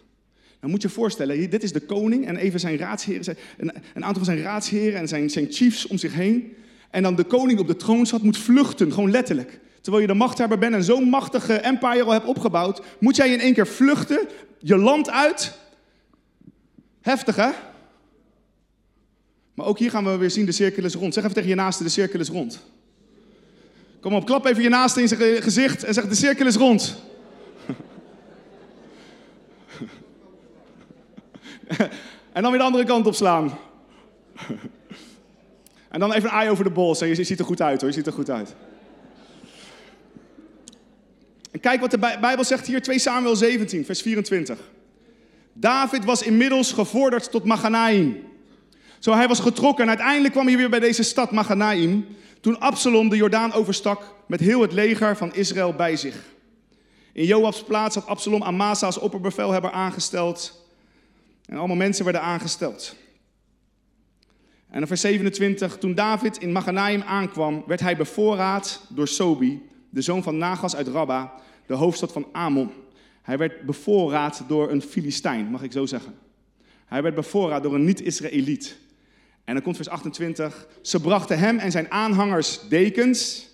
Nou 0.60 0.72
moet 0.72 0.82
je 0.82 0.88
je 0.88 0.94
voorstellen, 0.94 1.50
dit 1.50 1.62
is 1.62 1.72
de 1.72 1.80
koning 1.80 2.26
en 2.26 2.36
even 2.36 2.60
zijn 2.60 2.76
raadsheren, 2.76 3.36
een, 3.56 3.72
een 3.94 4.04
aantal 4.04 4.24
van 4.24 4.34
zijn 4.34 4.42
raadsheren 4.42 5.00
en 5.00 5.08
zijn, 5.08 5.30
zijn 5.30 5.46
chiefs 5.50 5.86
om 5.86 5.98
zich 5.98 6.14
heen. 6.14 6.56
En 6.90 7.02
dan 7.02 7.16
de 7.16 7.24
koning 7.24 7.58
op 7.58 7.66
de 7.66 7.76
troon 7.76 8.06
zat, 8.06 8.22
moet 8.22 8.38
vluchten, 8.38 8.92
gewoon 8.92 9.10
letterlijk. 9.10 9.60
Terwijl 9.80 10.06
je 10.06 10.12
de 10.12 10.18
machthebber 10.18 10.58
bent 10.58 10.74
en 10.74 10.84
zo'n 10.84 11.08
machtige 11.08 11.54
empire 11.54 12.02
al 12.02 12.12
hebt 12.12 12.26
opgebouwd, 12.26 12.82
moet 13.00 13.16
jij 13.16 13.32
in 13.32 13.40
één 13.40 13.54
keer 13.54 13.66
vluchten, 13.66 14.28
je 14.58 14.76
land 14.76 15.10
uit, 15.10 15.58
Heftig, 17.06 17.36
hè? 17.36 17.50
Maar 19.54 19.66
ook 19.66 19.78
hier 19.78 19.90
gaan 19.90 20.04
we 20.04 20.16
weer 20.16 20.30
zien, 20.30 20.46
de 20.46 20.52
cirkel 20.52 20.84
is 20.84 20.94
rond. 20.94 21.14
Zeg 21.14 21.22
even 21.22 21.34
tegen 21.34 21.50
je 21.50 21.54
naaste, 21.54 21.82
de 21.82 21.88
cirkel 21.88 22.20
is 22.20 22.28
rond. 22.28 22.60
Kom 24.00 24.14
op, 24.14 24.26
klap 24.26 24.46
even 24.46 24.62
je 24.62 24.68
naaste 24.68 25.00
in 25.00 25.08
zijn 25.08 25.42
gezicht 25.42 25.84
en 25.84 25.94
zeg, 25.94 26.08
de 26.08 26.14
cirkel 26.14 26.46
is 26.46 26.56
rond. 26.56 26.96
en 32.32 32.42
dan 32.42 32.50
weer 32.50 32.60
de 32.60 32.66
andere 32.66 32.84
kant 32.84 33.06
op 33.06 33.14
slaan. 33.14 33.58
en 35.88 36.00
dan 36.00 36.12
even 36.12 36.28
een 36.28 36.34
eye 36.34 36.50
over 36.50 36.64
de 36.64 36.70
bol. 36.70 37.04
Je 37.04 37.24
ziet 37.24 37.38
er 37.38 37.44
goed 37.44 37.62
uit 37.62 37.80
hoor, 37.80 37.90
je 37.90 37.96
ziet 37.96 38.06
er 38.06 38.12
goed 38.12 38.30
uit. 38.30 38.54
En 41.50 41.60
kijk 41.60 41.80
wat 41.80 41.90
de 41.90 41.98
Bijbel 41.98 42.44
zegt 42.44 42.66
hier, 42.66 42.82
2 42.82 42.98
Samuel 42.98 43.36
17, 43.36 43.84
vers 43.84 44.02
24. 44.02 44.58
David 45.52 46.04
was 46.04 46.22
inmiddels 46.22 46.72
gevorderd 46.72 47.30
tot 47.30 47.44
Maganaim. 47.44 48.24
Zo 48.98 49.12
hij 49.12 49.28
was 49.28 49.40
getrokken 49.40 49.82
en 49.82 49.88
uiteindelijk 49.88 50.32
kwam 50.32 50.46
hij 50.46 50.56
weer 50.56 50.70
bij 50.70 50.80
deze 50.80 51.02
stad 51.02 51.30
Maganaim. 51.30 52.06
Toen 52.40 52.60
Absalom 52.60 53.08
de 53.08 53.16
Jordaan 53.16 53.52
overstak 53.52 54.14
met 54.26 54.40
heel 54.40 54.60
het 54.60 54.72
leger 54.72 55.16
van 55.16 55.34
Israël 55.34 55.72
bij 55.72 55.96
zich. 55.96 56.16
In 57.12 57.24
Joabs 57.24 57.62
plaats 57.62 57.94
had 57.94 58.06
Absalom 58.06 58.42
Amasa 58.42 58.86
als 58.86 58.98
opperbevelhebber 58.98 59.70
aangesteld. 59.70 60.65
En 61.46 61.56
allemaal 61.56 61.76
mensen 61.76 62.04
werden 62.04 62.22
aangesteld. 62.22 62.96
En 64.68 64.80
in 64.80 64.86
vers 64.86 65.00
27, 65.00 65.78
toen 65.78 65.94
David 65.94 66.38
in 66.38 66.52
Maganaim 66.52 67.02
aankwam, 67.02 67.64
werd 67.66 67.80
hij 67.80 67.96
bevoorraad 67.96 68.86
door 68.88 69.08
Sobi, 69.08 69.68
de 69.90 70.02
zoon 70.02 70.22
van 70.22 70.38
Nagas 70.38 70.76
uit 70.76 70.88
Rabba, 70.88 71.32
de 71.66 71.74
hoofdstad 71.74 72.12
van 72.12 72.26
Amon. 72.32 72.70
Hij 73.22 73.38
werd 73.38 73.62
bevoorraad 73.62 74.44
door 74.48 74.70
een 74.70 74.82
Filistijn, 74.82 75.46
mag 75.46 75.62
ik 75.62 75.72
zo 75.72 75.86
zeggen. 75.86 76.14
Hij 76.86 77.02
werd 77.02 77.14
bevoorraad 77.14 77.62
door 77.62 77.74
een 77.74 77.84
niet-Israëliet. 77.84 78.76
En 79.44 79.54
dan 79.54 79.62
komt 79.62 79.76
vers 79.76 79.88
28. 79.88 80.66
Ze 80.82 81.00
brachten 81.00 81.38
hem 81.38 81.58
en 81.58 81.70
zijn 81.70 81.90
aanhangers 81.90 82.60
dekens, 82.68 83.48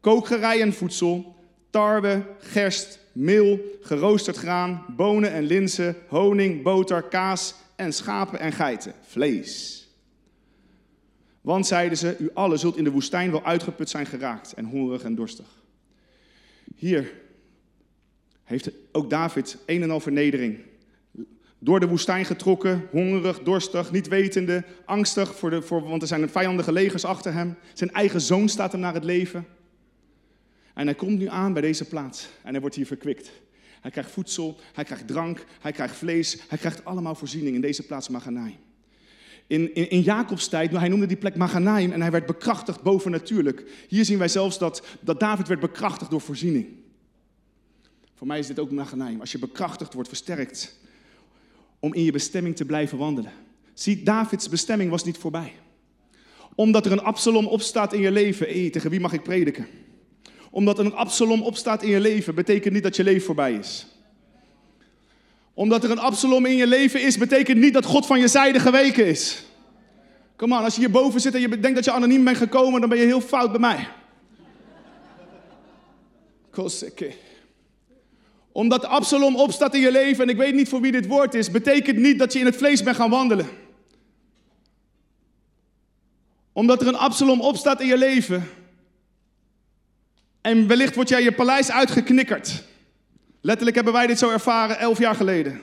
kookgerei 0.00 0.60
en 0.60 0.72
voedsel, 0.72 1.36
tarwe, 1.70 2.22
gerst, 2.38 2.98
meel, 3.12 3.60
geroosterd 3.80 4.36
graan, 4.36 4.84
bonen 4.96 5.32
en 5.32 5.42
linzen, 5.42 5.96
honing, 6.08 6.62
boter, 6.62 7.02
kaas 7.02 7.54
en 7.76 7.92
schapen 7.92 8.38
en 8.38 8.52
geiten, 8.52 8.94
vlees. 9.06 9.80
Want 11.40 11.66
zeiden 11.66 11.98
ze, 11.98 12.16
u 12.18 12.30
allen 12.34 12.58
zult 12.58 12.76
in 12.76 12.84
de 12.84 12.90
woestijn 12.90 13.30
wel 13.30 13.44
uitgeput 13.44 13.90
zijn 13.90 14.06
geraakt 14.06 14.52
en 14.52 14.64
hongerig 14.64 15.02
en 15.02 15.14
dorstig. 15.14 15.46
Hier 16.76 17.12
heeft 18.44 18.70
ook 18.92 19.10
David 19.10 19.56
een 19.66 19.82
en 19.82 19.90
al 19.90 20.00
vernedering. 20.00 20.58
Door 21.58 21.80
de 21.80 21.88
woestijn 21.88 22.24
getrokken, 22.24 22.88
hongerig, 22.90 23.38
dorstig, 23.38 23.92
niet 23.92 24.08
wetende, 24.08 24.64
angstig, 24.84 25.36
voor 25.36 25.50
de, 25.50 25.62
voor, 25.62 25.82
want 25.82 26.02
er 26.02 26.08
zijn 26.08 26.28
vijandige 26.28 26.72
legers 26.72 27.04
achter 27.04 27.32
hem. 27.32 27.56
Zijn 27.72 27.90
eigen 27.90 28.20
zoon 28.20 28.48
staat 28.48 28.72
hem 28.72 28.80
naar 28.80 28.94
het 28.94 29.04
leven. 29.04 29.46
En 30.74 30.86
hij 30.86 30.94
komt 30.94 31.18
nu 31.18 31.28
aan 31.28 31.52
bij 31.52 31.62
deze 31.62 31.84
plaats 31.84 32.28
en 32.42 32.50
hij 32.50 32.60
wordt 32.60 32.76
hier 32.76 32.86
verkwikt. 32.86 33.30
Hij 33.80 33.90
krijgt 33.90 34.10
voedsel, 34.10 34.60
hij 34.72 34.84
krijgt 34.84 35.06
drank, 35.06 35.44
hij 35.60 35.72
krijgt 35.72 35.96
vlees, 35.96 36.38
hij 36.48 36.58
krijgt 36.58 36.84
allemaal 36.84 37.14
voorziening 37.14 37.54
in 37.54 37.60
deze 37.60 37.86
plaats 37.86 38.08
Maganaim. 38.08 38.56
In, 39.46 39.74
in, 39.74 39.90
in 39.90 40.00
Jacobs 40.00 40.48
tijd, 40.48 40.70
hij 40.70 40.88
noemde 40.88 41.06
die 41.06 41.16
plek 41.16 41.36
Maganaim 41.36 41.92
en 41.92 42.00
hij 42.00 42.10
werd 42.10 42.26
bekrachtigd 42.26 42.82
bovennatuurlijk. 42.82 43.70
Hier 43.88 44.04
zien 44.04 44.18
wij 44.18 44.28
zelfs 44.28 44.58
dat, 44.58 44.86
dat 45.00 45.20
David 45.20 45.48
werd 45.48 45.60
bekrachtigd 45.60 46.10
door 46.10 46.20
voorziening. 46.20 46.66
Voor 48.14 48.26
mij 48.26 48.38
is 48.38 48.46
dit 48.46 48.58
ook 48.58 48.70
Maganaim. 48.70 49.20
Als 49.20 49.32
je 49.32 49.38
bekrachtigd 49.38 49.94
wordt, 49.94 50.08
versterkt, 50.08 50.78
om 51.78 51.94
in 51.94 52.04
je 52.04 52.12
bestemming 52.12 52.56
te 52.56 52.64
blijven 52.64 52.98
wandelen. 52.98 53.32
Zie, 53.74 54.02
Davids 54.02 54.48
bestemming 54.48 54.90
was 54.90 55.04
niet 55.04 55.18
voorbij. 55.18 55.52
Omdat 56.54 56.86
er 56.86 56.92
een 56.92 57.02
Absalom 57.02 57.46
opstaat 57.46 57.92
in 57.92 58.00
je 58.00 58.10
leven, 58.10 58.46
hey, 58.46 58.70
tegen 58.70 58.90
wie 58.90 59.00
mag 59.00 59.12
ik 59.12 59.22
prediken? 59.22 59.66
Omdat 60.52 60.78
een 60.78 60.94
Absalom 60.94 61.42
opstaat 61.42 61.82
in 61.82 61.90
je 61.90 62.00
leven, 62.00 62.34
betekent 62.34 62.74
niet 62.74 62.82
dat 62.82 62.96
je 62.96 63.04
leven 63.04 63.22
voorbij 63.22 63.52
is. 63.52 63.86
Omdat 65.54 65.84
er 65.84 65.90
een 65.90 65.98
Absalom 65.98 66.46
in 66.46 66.56
je 66.56 66.66
leven 66.66 67.02
is, 67.02 67.18
betekent 67.18 67.58
niet 67.58 67.72
dat 67.72 67.84
God 67.84 68.06
van 68.06 68.20
je 68.20 68.28
zijde 68.28 68.60
geweken 68.60 69.06
is. 69.06 69.44
Kom 70.36 70.54
aan, 70.54 70.64
als 70.64 70.74
je 70.74 70.80
hierboven 70.80 71.20
zit 71.20 71.34
en 71.34 71.40
je 71.40 71.48
denkt 71.48 71.74
dat 71.74 71.84
je 71.84 71.92
anoniem 71.92 72.24
bent 72.24 72.36
gekomen, 72.36 72.80
dan 72.80 72.88
ben 72.88 72.98
je 72.98 73.04
heel 73.04 73.20
fout 73.20 73.50
bij 73.50 73.60
mij. 73.60 73.88
Omdat 78.52 78.84
Absalom 78.84 79.36
opstaat 79.36 79.74
in 79.74 79.80
je 79.80 79.92
leven, 79.92 80.24
en 80.24 80.30
ik 80.30 80.36
weet 80.36 80.54
niet 80.54 80.68
voor 80.68 80.80
wie 80.80 80.92
dit 80.92 81.06
woord 81.06 81.34
is, 81.34 81.50
betekent 81.50 81.98
niet 81.98 82.18
dat 82.18 82.32
je 82.32 82.38
in 82.38 82.44
het 82.44 82.56
vlees 82.56 82.82
bent 82.82 82.96
gaan 82.96 83.10
wandelen. 83.10 83.48
Omdat 86.52 86.80
er 86.80 86.86
een 86.86 86.96
Absalom 86.96 87.40
opstaat 87.40 87.80
in 87.80 87.86
je 87.86 87.98
leven, 87.98 88.48
en 90.42 90.66
wellicht 90.66 90.94
word 90.94 91.08
jij 91.08 91.22
je 91.22 91.32
paleis 91.32 91.70
uitgeknikkerd. 91.70 92.62
Letterlijk 93.40 93.76
hebben 93.76 93.94
wij 93.94 94.06
dit 94.06 94.18
zo 94.18 94.30
ervaren 94.30 94.78
elf 94.78 94.98
jaar 94.98 95.14
geleden. 95.14 95.60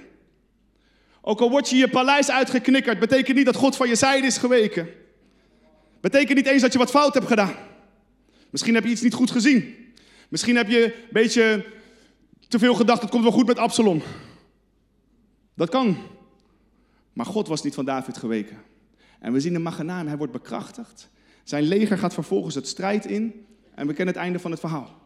Ook 1.21 1.41
al 1.41 1.49
word 1.49 1.69
je 1.69 1.75
je 1.75 1.89
paleis 1.89 2.32
uitgeknikkerd, 2.32 2.99
betekent 2.99 3.38
niet 3.38 3.45
dat 3.45 3.55
God 3.55 3.75
van 3.75 3.88
je 3.88 3.95
zijde 3.95 4.27
is 4.27 4.38
geweken. 4.38 4.89
Betekent 6.01 6.38
niet 6.38 6.47
eens 6.47 6.61
dat 6.61 6.71
je 6.71 6.77
wat 6.77 6.89
fout 6.89 7.13
hebt 7.13 7.27
gedaan. 7.27 7.55
Misschien 8.49 8.73
heb 8.73 8.84
je 8.84 8.89
iets 8.89 9.01
niet 9.01 9.13
goed 9.13 9.32
gezien. 9.32 9.75
Misschien 10.30 10.55
heb 10.55 10.69
je 10.69 10.84
een 10.84 10.93
beetje 11.11 11.65
te 12.47 12.59
veel 12.59 12.73
gedacht, 12.73 13.01
het 13.01 13.09
komt 13.09 13.23
wel 13.23 13.32
goed 13.32 13.47
met 13.47 13.57
Absalom. 13.57 14.01
Dat 15.55 15.69
kan. 15.69 15.97
Maar 17.13 17.25
God 17.25 17.47
was 17.47 17.63
niet 17.63 17.73
van 17.73 17.86
David 17.86 18.17
geweken. 18.17 18.57
En 19.19 19.34
we 19.34 19.39
zien 19.39 19.53
in 19.53 19.61
Maganaim, 19.61 20.07
hij 20.07 20.17
wordt 20.17 20.34
bekrachtigd. 20.34 21.09
Zijn 21.43 21.63
leger 21.63 21.97
gaat 21.97 22.13
vervolgens 22.13 22.55
het 22.55 22.67
strijd 22.67 23.05
in. 23.05 23.45
En 23.80 23.88
we 23.88 23.93
kennen 23.93 24.13
het 24.13 24.23
einde 24.23 24.39
van 24.39 24.51
het 24.51 24.59
verhaal. 24.59 25.01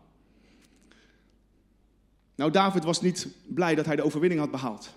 Nou, 2.35 2.51
David 2.51 2.83
was 2.83 3.01
niet 3.01 3.27
blij 3.47 3.75
dat 3.75 3.85
hij 3.85 3.95
de 3.95 4.01
overwinning 4.03 4.39
had 4.41 4.51
behaald. 4.51 4.93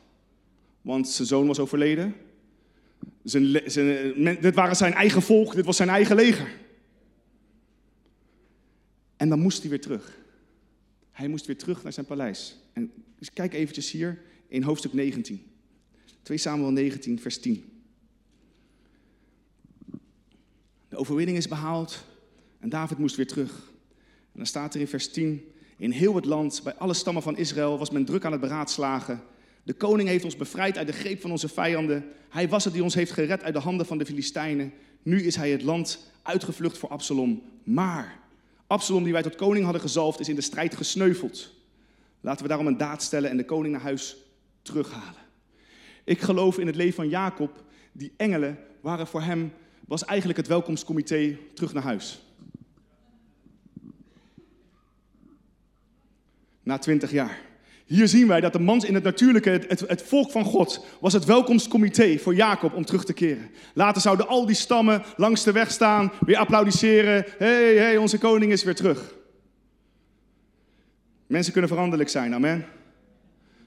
Want 0.81 1.09
zijn 1.09 1.29
zoon 1.29 1.47
was 1.47 1.59
overleden. 1.59 2.15
Zijn, 3.23 3.63
zijn, 3.71 4.41
dit 4.41 4.55
waren 4.55 4.77
zijn 4.77 4.93
eigen 4.93 5.23
volk, 5.23 5.55
dit 5.55 5.65
was 5.65 5.77
zijn 5.77 5.89
eigen 5.89 6.17
leger. 6.17 6.49
En 9.17 9.29
dan 9.29 9.41
moest 9.41 9.61
hij 9.61 9.71
weer 9.71 9.81
terug. 9.81 10.19
Hij 11.11 11.29
moest 11.29 11.47
weer 11.47 11.59
terug 11.59 11.83
naar 11.83 11.93
zijn 11.93 12.07
paleis. 12.07 12.57
En 12.73 12.93
kijk 13.33 13.55
eventjes 13.55 13.91
hier 13.91 14.23
in 14.49 14.63
hoofdstuk 14.63 14.93
19. 14.93 15.51
2 16.23 16.39
Samuel 16.39 16.71
19, 16.71 17.21
vers 17.21 17.41
10. 17.41 17.65
De 20.89 20.97
overwinning 20.97 21.37
is 21.39 21.49
behaald. 21.49 22.05
En 22.59 22.69
David 22.69 22.99
moest 22.99 23.17
weer 23.17 23.27
terug. 23.27 23.73
En 24.09 24.43
dan 24.43 24.47
staat 24.47 24.75
er 24.75 24.81
in 24.81 24.89
vers 24.89 25.09
10: 25.09 25.45
In 25.77 25.91
heel 25.91 26.15
het 26.15 26.25
land, 26.25 26.61
bij 26.65 26.75
alle 26.75 26.95
stammen 26.95 27.23
van 27.23 27.37
Israël, 27.37 27.79
was 27.79 27.91
men 27.91 28.05
druk 28.05 28.25
aan 28.25 28.33
het 28.33 28.41
beraadslagen. 28.41 29.23
De 29.63 29.73
koning 29.73 30.09
heeft 30.09 30.25
ons 30.25 30.37
bevrijd 30.37 30.79
uit 30.79 30.87
de 30.87 30.93
greep 30.93 31.21
van 31.21 31.31
onze 31.31 31.49
vijanden. 31.49 32.05
Hij 32.29 32.49
was 32.49 32.65
het 32.65 32.73
die 32.73 32.83
ons 32.83 32.95
heeft 32.95 33.13
gered 33.13 33.43
uit 33.43 33.55
de 33.55 33.61
handen 33.61 33.87
van 33.87 33.99
de 33.99 34.07
Filistijnen. 34.07 34.73
Nu 35.03 35.23
is 35.23 35.37
hij 35.37 35.51
het 35.51 35.63
land 35.63 36.13
uitgevlucht 36.23 36.79
voor 36.79 36.89
Absalom. 36.89 37.43
Maar 37.65 38.21
Absalom, 38.67 39.03
die 39.03 39.13
wij 39.13 39.23
tot 39.23 39.35
koning 39.35 39.65
hadden 39.65 39.83
gezalfd, 39.83 40.21
is 40.21 40.29
in 40.29 40.35
de 40.35 40.41
strijd 40.41 40.77
gesneuveld. 40.77 41.55
Laten 42.21 42.43
we 42.43 42.49
daarom 42.49 42.67
een 42.67 42.77
daad 42.77 43.03
stellen 43.03 43.31
en 43.31 43.37
de 43.37 43.45
koning 43.45 43.73
naar 43.73 43.83
huis 43.83 44.17
terughalen. 44.63 45.25
Ik 46.05 46.21
geloof 46.21 46.59
in 46.59 46.67
het 46.67 46.77
leven 46.77 46.95
van 46.95 47.09
Jacob. 47.09 47.65
Die 47.93 48.13
engelen 48.17 48.59
waren 48.81 49.07
voor 49.07 49.23
hem, 49.23 49.53
was 49.87 50.05
eigenlijk 50.05 50.39
het 50.39 50.49
welkomstcomité 50.49 51.39
terug 51.55 51.73
naar 51.73 51.83
huis. 51.83 52.26
Na 56.67 56.79
twintig 56.79 57.11
jaar. 57.11 57.39
Hier 57.85 58.09
zien 58.09 58.27
wij 58.27 58.41
dat 58.41 58.53
de 58.53 58.59
man 58.59 58.85
in 58.85 58.95
het 58.95 59.03
natuurlijke, 59.03 59.51
het, 59.51 59.81
het, 59.81 60.03
volk 60.03 60.31
van 60.31 60.45
God, 60.45 60.87
was 61.01 61.13
het 61.13 61.25
welkomstcomité 61.25 62.19
voor 62.19 62.35
Jacob 62.35 62.75
om 62.75 62.85
terug 62.85 63.05
te 63.05 63.13
keren. 63.13 63.51
Later 63.75 64.03
zouden 64.03 64.29
al 64.29 64.47
die 64.47 64.55
stammen 64.55 65.03
langs 65.17 65.45
de 65.45 65.53
weg 65.53 65.71
staan, 65.71 66.13
weer 66.21 66.37
applaudisseren. 66.37 67.25
Hé, 67.39 67.47
hey, 67.47 67.77
hey, 67.77 67.97
onze 67.97 68.19
koning 68.19 68.53
is 68.53 68.65
weer 68.65 68.75
terug. 68.75 69.15
Mensen 71.27 71.53
kunnen 71.53 71.71
veranderlijk 71.71 72.11
zijn, 72.11 72.35
amen. 72.35 72.67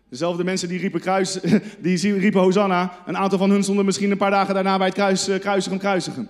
Dezelfde 0.10 0.43
mensen 0.43 0.68
die 0.68 0.80
riepen, 0.80 1.02
kruis, 1.02 1.39
die 1.82 2.14
riepen 2.18 2.41
Hosanna, 2.41 3.04
een 3.06 3.18
aantal 3.18 3.38
van 3.38 3.50
hun 3.50 3.64
stonden 3.64 3.86
misschien 3.86 4.12
een 4.12 4.18
paar 4.18 4.32
dagen 4.32 4.54
daarna 4.54 4.78
bij 4.78 4.88
het 4.88 4.95
kruis, 4.95 5.28
eh, 5.28 5.39
kruisigen, 5.39 5.78
kruisigen. 5.78 6.30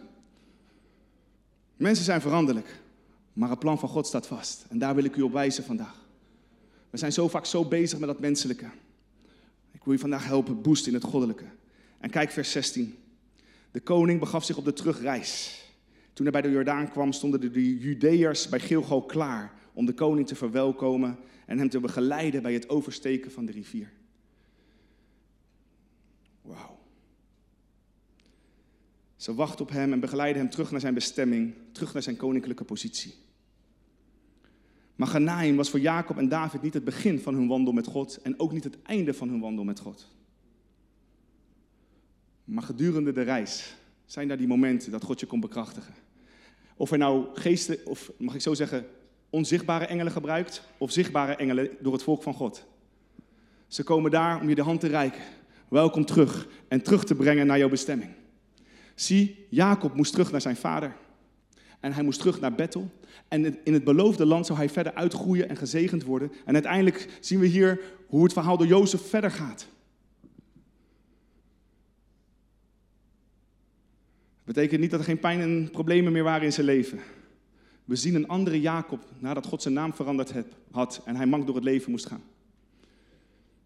Mensen 1.77 2.05
zijn 2.05 2.21
veranderlijk, 2.21 2.79
maar 3.33 3.49
het 3.49 3.59
plan 3.59 3.79
van 3.79 3.89
God 3.89 4.07
staat 4.07 4.27
vast. 4.27 4.65
En 4.69 4.77
daar 4.77 4.95
wil 4.95 5.03
ik 5.03 5.15
u 5.15 5.21
op 5.21 5.31
wijzen 5.31 5.63
vandaag. 5.63 6.07
We 6.89 6.97
zijn 6.97 7.11
zo 7.11 7.27
vaak 7.27 7.45
zo 7.45 7.65
bezig 7.65 7.99
met 7.99 8.09
dat 8.09 8.19
menselijke. 8.19 8.69
Ik 9.71 9.83
wil 9.83 9.93
je 9.93 9.99
vandaag 9.99 10.25
helpen 10.25 10.61
boosten 10.61 10.87
in 10.87 10.97
het 10.99 11.09
goddelijke. 11.09 11.45
En 11.99 12.09
kijk 12.09 12.31
vers 12.31 12.51
16. 12.51 12.95
De 13.71 13.79
koning 13.79 14.19
begaf 14.19 14.43
zich 14.43 14.57
op 14.57 14.65
de 14.65 14.73
terugreis. 14.73 15.63
Toen 16.13 16.25
hij 16.25 16.41
bij 16.41 16.49
de 16.49 16.55
Jordaan 16.55 16.91
kwam, 16.91 17.11
stonden 17.11 17.41
de 17.41 17.77
Judeërs 17.77 18.49
bij 18.49 18.59
Gilgal 18.59 19.01
klaar 19.01 19.53
om 19.73 19.85
de 19.85 19.93
koning 19.93 20.27
te 20.27 20.35
verwelkomen 20.35 21.17
en 21.45 21.57
hem 21.57 21.69
te 21.69 21.79
begeleiden 21.79 22.41
bij 22.41 22.53
het 22.53 22.69
oversteken 22.69 23.31
van 23.31 23.45
de 23.45 23.51
rivier. 23.51 23.91
Wauw. 26.41 26.79
Ze 29.15 29.33
wachten 29.33 29.65
op 29.65 29.71
hem 29.71 29.93
en 29.93 29.99
begeleiden 29.99 30.41
hem 30.41 30.51
terug 30.51 30.71
naar 30.71 30.79
zijn 30.79 30.93
bestemming, 30.93 31.53
terug 31.71 31.93
naar 31.93 32.03
zijn 32.03 32.17
koninklijke 32.17 32.63
positie. 32.63 33.13
Maar 34.99 35.07
Ganaim 35.07 35.55
was 35.55 35.69
voor 35.69 35.79
Jacob 35.79 36.17
en 36.17 36.29
David 36.29 36.61
niet 36.61 36.73
het 36.73 36.83
begin 36.83 37.19
van 37.19 37.33
hun 37.33 37.47
wandel 37.47 37.73
met 37.73 37.87
God 37.87 38.21
en 38.21 38.39
ook 38.39 38.51
niet 38.51 38.63
het 38.63 38.81
einde 38.81 39.13
van 39.13 39.29
hun 39.29 39.39
wandel 39.39 39.63
met 39.63 39.79
God. 39.79 40.07
Maar 42.43 42.63
gedurende 42.63 43.11
de 43.11 43.21
reis 43.21 43.75
zijn 44.05 44.27
daar 44.27 44.37
die 44.37 44.47
momenten 44.47 44.91
dat 44.91 45.03
God 45.03 45.19
je 45.19 45.25
komt 45.25 45.41
bekrachtigen. 45.41 45.93
Of 46.75 46.91
er 46.91 46.97
nou 46.97 47.25
geesten, 47.33 47.85
of 47.85 48.11
mag 48.17 48.35
ik 48.35 48.41
zo 48.41 48.53
zeggen, 48.53 48.85
onzichtbare 49.29 49.85
engelen 49.85 50.11
gebruikt, 50.11 50.63
of 50.77 50.91
zichtbare 50.91 51.35
engelen 51.35 51.69
door 51.79 51.93
het 51.93 52.03
volk 52.03 52.23
van 52.23 52.33
God. 52.33 52.65
Ze 53.67 53.83
komen 53.83 54.11
daar 54.11 54.41
om 54.41 54.49
je 54.49 54.55
de 54.55 54.61
hand 54.61 54.79
te 54.79 54.87
reiken. 54.87 55.23
Welkom 55.67 56.05
terug 56.05 56.47
en 56.67 56.81
terug 56.81 57.03
te 57.03 57.15
brengen 57.15 57.47
naar 57.47 57.57
jouw 57.57 57.69
bestemming. 57.69 58.11
Zie, 58.95 59.45
Jacob 59.49 59.95
moest 59.95 60.11
terug 60.11 60.31
naar 60.31 60.41
zijn 60.41 60.55
vader. 60.55 60.95
En 61.79 61.93
hij 61.93 62.03
moest 62.03 62.19
terug 62.19 62.39
naar 62.39 62.53
Bethel. 62.55 62.91
En 63.27 63.65
in 63.65 63.73
het 63.73 63.83
beloofde 63.83 64.25
land 64.25 64.45
zou 64.45 64.57
hij 64.57 64.69
verder 64.69 64.93
uitgroeien 64.93 65.49
en 65.49 65.57
gezegend 65.57 66.03
worden. 66.03 66.31
En 66.45 66.53
uiteindelijk 66.53 67.17
zien 67.19 67.39
we 67.39 67.47
hier 67.47 67.81
hoe 68.07 68.23
het 68.23 68.33
verhaal 68.33 68.57
door 68.57 68.67
Jozef 68.67 69.09
verder 69.09 69.31
gaat. 69.31 69.67
Dat 74.35 74.55
betekent 74.55 74.81
niet 74.81 74.91
dat 74.91 74.99
er 74.99 75.05
geen 75.05 75.19
pijn 75.19 75.39
en 75.39 75.69
problemen 75.71 76.11
meer 76.11 76.23
waren 76.23 76.45
in 76.45 76.53
zijn 76.53 76.65
leven. 76.65 76.99
We 77.85 77.95
zien 77.95 78.15
een 78.15 78.27
andere 78.27 78.61
Jacob 78.61 79.05
nadat 79.19 79.45
God 79.45 79.61
zijn 79.61 79.73
naam 79.73 79.93
veranderd 79.93 80.33
had 80.71 81.01
en 81.05 81.15
hij 81.15 81.25
mank 81.25 81.45
door 81.45 81.55
het 81.55 81.63
leven 81.63 81.91
moest 81.91 82.05
gaan. 82.05 82.23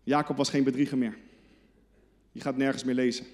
Jacob 0.04 0.38
was 0.38 0.50
geen 0.50 0.64
bedrieger 0.64 0.98
meer. 0.98 1.18
Je 2.32 2.42
gaat 2.42 2.58
nergens 2.58 2.84
meer 2.84 2.96
lezen. 2.96 3.26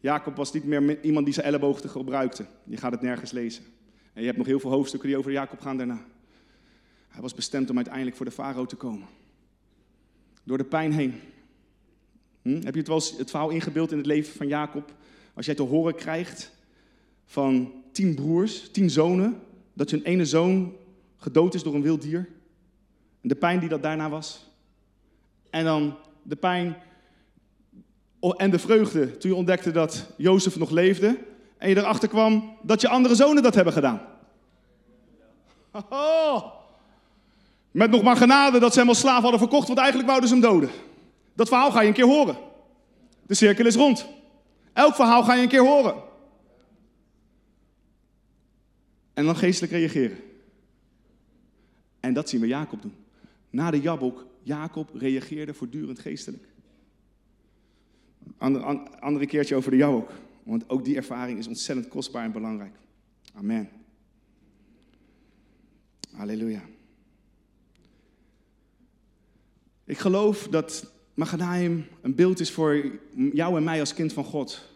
Jacob 0.00 0.36
was 0.36 0.52
niet 0.52 0.64
meer 0.64 1.04
iemand 1.04 1.24
die 1.24 1.34
zijn 1.34 1.46
elleboog 1.46 1.90
gebruikte. 1.90 2.46
Je 2.64 2.76
gaat 2.76 2.92
het 2.92 3.00
nergens 3.00 3.30
lezen. 3.30 3.64
En 4.12 4.20
je 4.20 4.26
hebt 4.26 4.38
nog 4.38 4.46
heel 4.46 4.60
veel 4.60 4.70
hoofdstukken 4.70 5.08
die 5.08 5.18
over 5.18 5.32
Jacob 5.32 5.60
gaan 5.60 5.76
daarna. 5.76 6.04
Hij 7.08 7.22
was 7.22 7.34
bestemd 7.34 7.70
om 7.70 7.76
uiteindelijk 7.76 8.16
voor 8.16 8.26
de 8.26 8.32
farao 8.32 8.66
te 8.66 8.76
komen. 8.76 9.06
Door 10.44 10.58
de 10.58 10.64
pijn 10.64 10.92
heen. 10.92 11.20
Hm? 12.42 12.54
Heb 12.54 12.72
je 12.72 12.78
het 12.78 12.86
wel 12.86 12.96
eens 12.96 13.16
het 13.18 13.30
verhaal 13.30 13.50
ingebeeld 13.50 13.90
in 13.90 13.96
het 13.96 14.06
leven 14.06 14.34
van 14.34 14.48
Jacob? 14.48 14.94
Als 15.34 15.46
jij 15.46 15.54
te 15.54 15.62
horen 15.62 15.94
krijgt 15.94 16.52
van 17.24 17.72
tien 17.92 18.14
broers, 18.14 18.70
tien 18.70 18.90
zonen, 18.90 19.40
dat 19.72 19.90
een 19.90 20.02
ene 20.02 20.24
zoon 20.24 20.76
gedood 21.16 21.54
is 21.54 21.62
door 21.62 21.74
een 21.74 21.82
wild 21.82 22.02
dier. 22.02 22.28
En 23.20 23.28
de 23.28 23.34
pijn 23.34 23.60
die 23.60 23.68
dat 23.68 23.82
daarna 23.82 24.10
was. 24.10 24.50
En 25.50 25.64
dan 25.64 25.96
de 26.22 26.36
pijn 26.36 26.76
en 28.36 28.50
de 28.50 28.58
vreugde 28.58 29.16
toen 29.16 29.30
je 29.30 29.36
ontdekte 29.36 29.70
dat 29.70 30.14
Jozef 30.16 30.58
nog 30.58 30.70
leefde. 30.70 31.18
En 31.62 31.68
je 31.68 31.76
erachter 31.76 32.08
kwam 32.08 32.56
dat 32.62 32.80
je 32.80 32.88
andere 32.88 33.14
zonen 33.14 33.42
dat 33.42 33.54
hebben 33.54 33.72
gedaan. 33.72 34.00
Met 37.70 37.90
nog 37.90 38.02
maar 38.02 38.16
genade 38.16 38.58
dat 38.58 38.72
ze 38.72 38.78
hem 38.78 38.88
als 38.88 38.98
slaaf 38.98 39.22
hadden 39.22 39.40
verkocht, 39.40 39.66
want 39.66 39.78
eigenlijk 39.78 40.08
wouden 40.08 40.28
ze 40.28 40.34
hem 40.34 40.44
doden. 40.44 40.70
Dat 41.34 41.48
verhaal 41.48 41.70
ga 41.70 41.80
je 41.80 41.88
een 41.88 41.94
keer 41.94 42.06
horen. 42.06 42.36
De 43.26 43.34
cirkel 43.34 43.66
is 43.66 43.74
rond. 43.74 44.06
Elk 44.72 44.94
verhaal 44.94 45.24
ga 45.24 45.34
je 45.34 45.42
een 45.42 45.48
keer 45.48 45.66
horen. 45.66 45.94
En 49.14 49.24
dan 49.24 49.36
geestelijk 49.36 49.72
reageren. 49.72 50.18
En 52.00 52.14
dat 52.14 52.28
zien 52.28 52.40
we 52.40 52.46
Jacob 52.46 52.82
doen. 52.82 52.94
Na 53.50 53.70
de 53.70 53.80
Jabok, 53.80 54.26
Jacob 54.42 54.90
reageerde 54.94 55.54
voortdurend 55.54 55.98
geestelijk. 55.98 56.44
Ander, 58.38 58.62
andere 59.00 59.26
keertje 59.26 59.56
over 59.56 59.70
de 59.70 59.76
Jabok. 59.76 60.10
Want 60.42 60.68
ook 60.68 60.84
die 60.84 60.96
ervaring 60.96 61.38
is 61.38 61.46
ontzettend 61.46 61.88
kostbaar 61.88 62.24
en 62.24 62.32
belangrijk. 62.32 62.74
Amen. 63.34 63.68
Halleluja. 66.12 66.62
Ik 69.84 69.98
geloof 69.98 70.48
dat 70.48 70.92
Maganaim 71.14 71.86
een 72.00 72.14
beeld 72.14 72.40
is 72.40 72.50
voor 72.50 72.98
jou 73.32 73.56
en 73.56 73.64
mij 73.64 73.80
als 73.80 73.94
kind 73.94 74.12
van 74.12 74.24
God. 74.24 74.70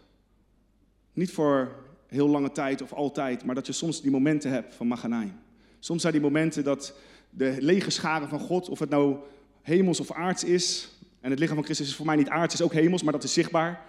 Niet 1.13 1.31
voor 1.31 1.75
heel 2.07 2.27
lange 2.27 2.51
tijd 2.51 2.81
of 2.81 2.93
altijd, 2.93 3.45
maar 3.45 3.55
dat 3.55 3.67
je 3.67 3.73
soms 3.73 4.01
die 4.01 4.11
momenten 4.11 4.51
hebt 4.51 4.75
van 4.75 4.87
Maganaim. 4.87 5.33
Soms 5.79 6.01
zijn 6.01 6.13
die 6.13 6.21
momenten 6.21 6.63
dat 6.63 6.93
de 7.29 7.55
lege 7.59 7.89
scharen 7.89 8.29
van 8.29 8.39
God, 8.39 8.69
of 8.69 8.79
het 8.79 8.89
nou 8.89 9.17
hemels 9.61 9.99
of 9.99 10.11
aards 10.11 10.43
is, 10.43 10.89
en 11.21 11.29
het 11.29 11.39
lichaam 11.39 11.55
van 11.55 11.65
Christus 11.65 11.87
is 11.87 11.95
voor 11.95 12.05
mij 12.05 12.15
niet 12.15 12.29
aards, 12.29 12.53
is 12.53 12.61
ook 12.61 12.73
hemels, 12.73 13.03
maar 13.03 13.13
dat 13.13 13.23
is 13.23 13.33
zichtbaar. 13.33 13.85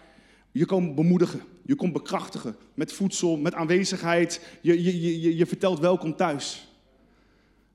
Je 0.51 0.67
komt 0.67 0.95
bemoedigen, 0.95 1.41
je 1.63 1.75
komt 1.75 1.93
bekrachtigen 1.93 2.57
met 2.75 2.93
voedsel, 2.93 3.37
met 3.37 3.55
aanwezigheid. 3.55 4.41
Je, 4.61 4.83
je, 4.83 5.21
je, 5.21 5.37
je 5.37 5.47
vertelt 5.47 5.79
welkom 5.79 6.17
thuis. 6.17 6.69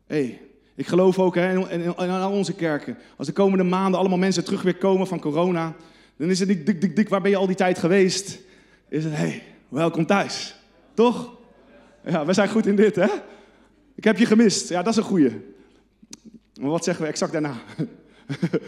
hey, 0.05 0.41
ik 0.75 0.87
geloof 0.87 1.19
ook 1.19 1.35
hè, 1.35 1.69
in, 1.69 1.95
al 1.95 2.31
onze 2.31 2.53
kerken, 2.53 2.97
als 3.17 3.27
de 3.27 3.33
komende 3.33 3.63
maanden 3.63 3.99
allemaal 3.99 4.17
mensen 4.17 4.43
terug 4.43 4.61
weer 4.61 4.77
komen 4.77 5.07
van 5.07 5.19
corona, 5.19 5.75
dan 6.15 6.29
is 6.29 6.39
het 6.39 6.47
niet 6.47 6.65
dik, 6.65 6.81
dik, 6.81 6.95
dik, 6.95 7.09
waar 7.09 7.21
ben 7.21 7.31
je 7.31 7.37
al 7.37 7.47
die 7.47 7.55
tijd 7.55 7.79
geweest? 7.79 8.39
Is 8.89 9.03
het, 9.03 9.15
hey, 9.15 9.43
welkom 9.69 10.05
thuis. 10.05 10.55
Toch? 10.93 11.37
Ja, 12.05 12.25
we 12.25 12.33
zijn 12.33 12.49
goed 12.49 12.65
in 12.65 12.75
dit, 12.75 12.95
hè? 12.95 13.07
Ik 13.95 14.03
heb 14.03 14.17
je 14.17 14.25
gemist. 14.25 14.69
Ja, 14.69 14.83
dat 14.83 14.93
is 14.93 14.97
een 14.97 15.03
goeie. 15.03 15.41
Maar 16.61 16.69
wat 16.69 16.83
zeggen 16.83 17.03
we 17.03 17.09
exact 17.09 17.31
daarna? 17.31 17.55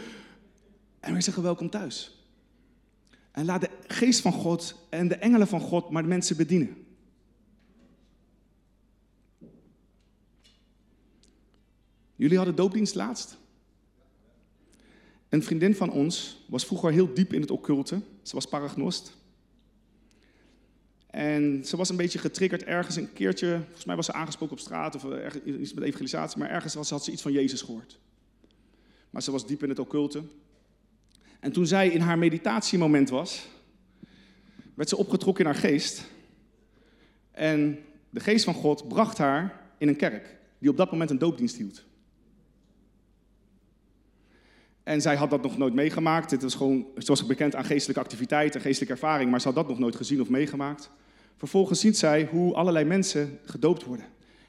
en 1.00 1.14
we 1.14 1.20
zeggen 1.20 1.42
welkom 1.42 1.70
thuis. 1.70 2.15
En 3.36 3.44
laat 3.44 3.60
de 3.60 3.70
geest 3.86 4.20
van 4.20 4.32
God 4.32 4.74
en 4.88 5.08
de 5.08 5.14
engelen 5.14 5.48
van 5.48 5.60
God 5.60 5.90
maar 5.90 6.02
de 6.02 6.08
mensen 6.08 6.36
bedienen. 6.36 6.86
Jullie 12.14 12.36
hadden 12.36 12.54
doopdienst 12.54 12.94
laatst. 12.94 13.36
Een 15.28 15.42
vriendin 15.42 15.74
van 15.74 15.90
ons 15.90 16.44
was 16.48 16.66
vroeger 16.66 16.92
heel 16.92 17.14
diep 17.14 17.32
in 17.32 17.40
het 17.40 17.50
occulte. 17.50 18.00
Ze 18.22 18.34
was 18.34 18.46
paragnost. 18.46 19.16
En 21.06 21.64
ze 21.64 21.76
was 21.76 21.88
een 21.88 21.96
beetje 21.96 22.18
getriggerd 22.18 22.62
ergens 22.64 22.96
een 22.96 23.12
keertje. 23.12 23.60
Volgens 23.64 23.84
mij 23.84 23.96
was 23.96 24.06
ze 24.06 24.12
aangesproken 24.12 24.56
op 24.56 24.62
straat 24.62 24.94
of 24.94 25.04
iets 25.44 25.74
met 25.74 25.84
evangelisatie. 25.84 26.38
Maar 26.38 26.50
ergens 26.50 26.90
had 26.90 27.04
ze 27.04 27.12
iets 27.12 27.22
van 27.22 27.32
Jezus 27.32 27.62
gehoord. 27.62 27.98
Maar 29.10 29.22
ze 29.22 29.30
was 29.30 29.46
diep 29.46 29.62
in 29.62 29.68
het 29.68 29.78
occulte. 29.78 30.22
En 31.46 31.52
toen 31.52 31.66
zij 31.66 31.88
in 31.88 32.00
haar 32.00 32.18
meditatiemoment 32.18 33.08
was, 33.08 33.48
werd 34.74 34.88
ze 34.88 34.96
opgetrokken 34.96 35.44
in 35.44 35.50
haar 35.50 35.60
geest. 35.60 36.04
En 37.30 37.78
de 38.10 38.20
geest 38.20 38.44
van 38.44 38.54
God 38.54 38.88
bracht 38.88 39.18
haar 39.18 39.60
in 39.78 39.88
een 39.88 39.96
kerk 39.96 40.36
die 40.58 40.70
op 40.70 40.76
dat 40.76 40.90
moment 40.90 41.10
een 41.10 41.18
doopdienst 41.18 41.56
hield. 41.56 41.84
En 44.82 45.00
zij 45.00 45.16
had 45.16 45.30
dat 45.30 45.42
nog 45.42 45.56
nooit 45.56 45.74
meegemaakt. 45.74 46.30
Het 46.30 46.42
was 46.42 46.54
gewoon, 46.54 46.86
ze 46.98 47.06
was 47.06 47.26
bekend 47.26 47.54
aan 47.54 47.64
geestelijke 47.64 48.02
activiteit 48.02 48.54
en 48.54 48.60
geestelijke 48.60 48.94
ervaring, 48.94 49.30
maar 49.30 49.40
ze 49.40 49.46
had 49.46 49.56
dat 49.56 49.68
nog 49.68 49.78
nooit 49.78 49.96
gezien 49.96 50.20
of 50.20 50.28
meegemaakt. 50.28 50.90
Vervolgens 51.36 51.80
ziet 51.80 51.96
zij 51.96 52.28
hoe 52.30 52.54
allerlei 52.54 52.84
mensen 52.84 53.38
gedoopt 53.44 53.84
worden. 53.84 54.06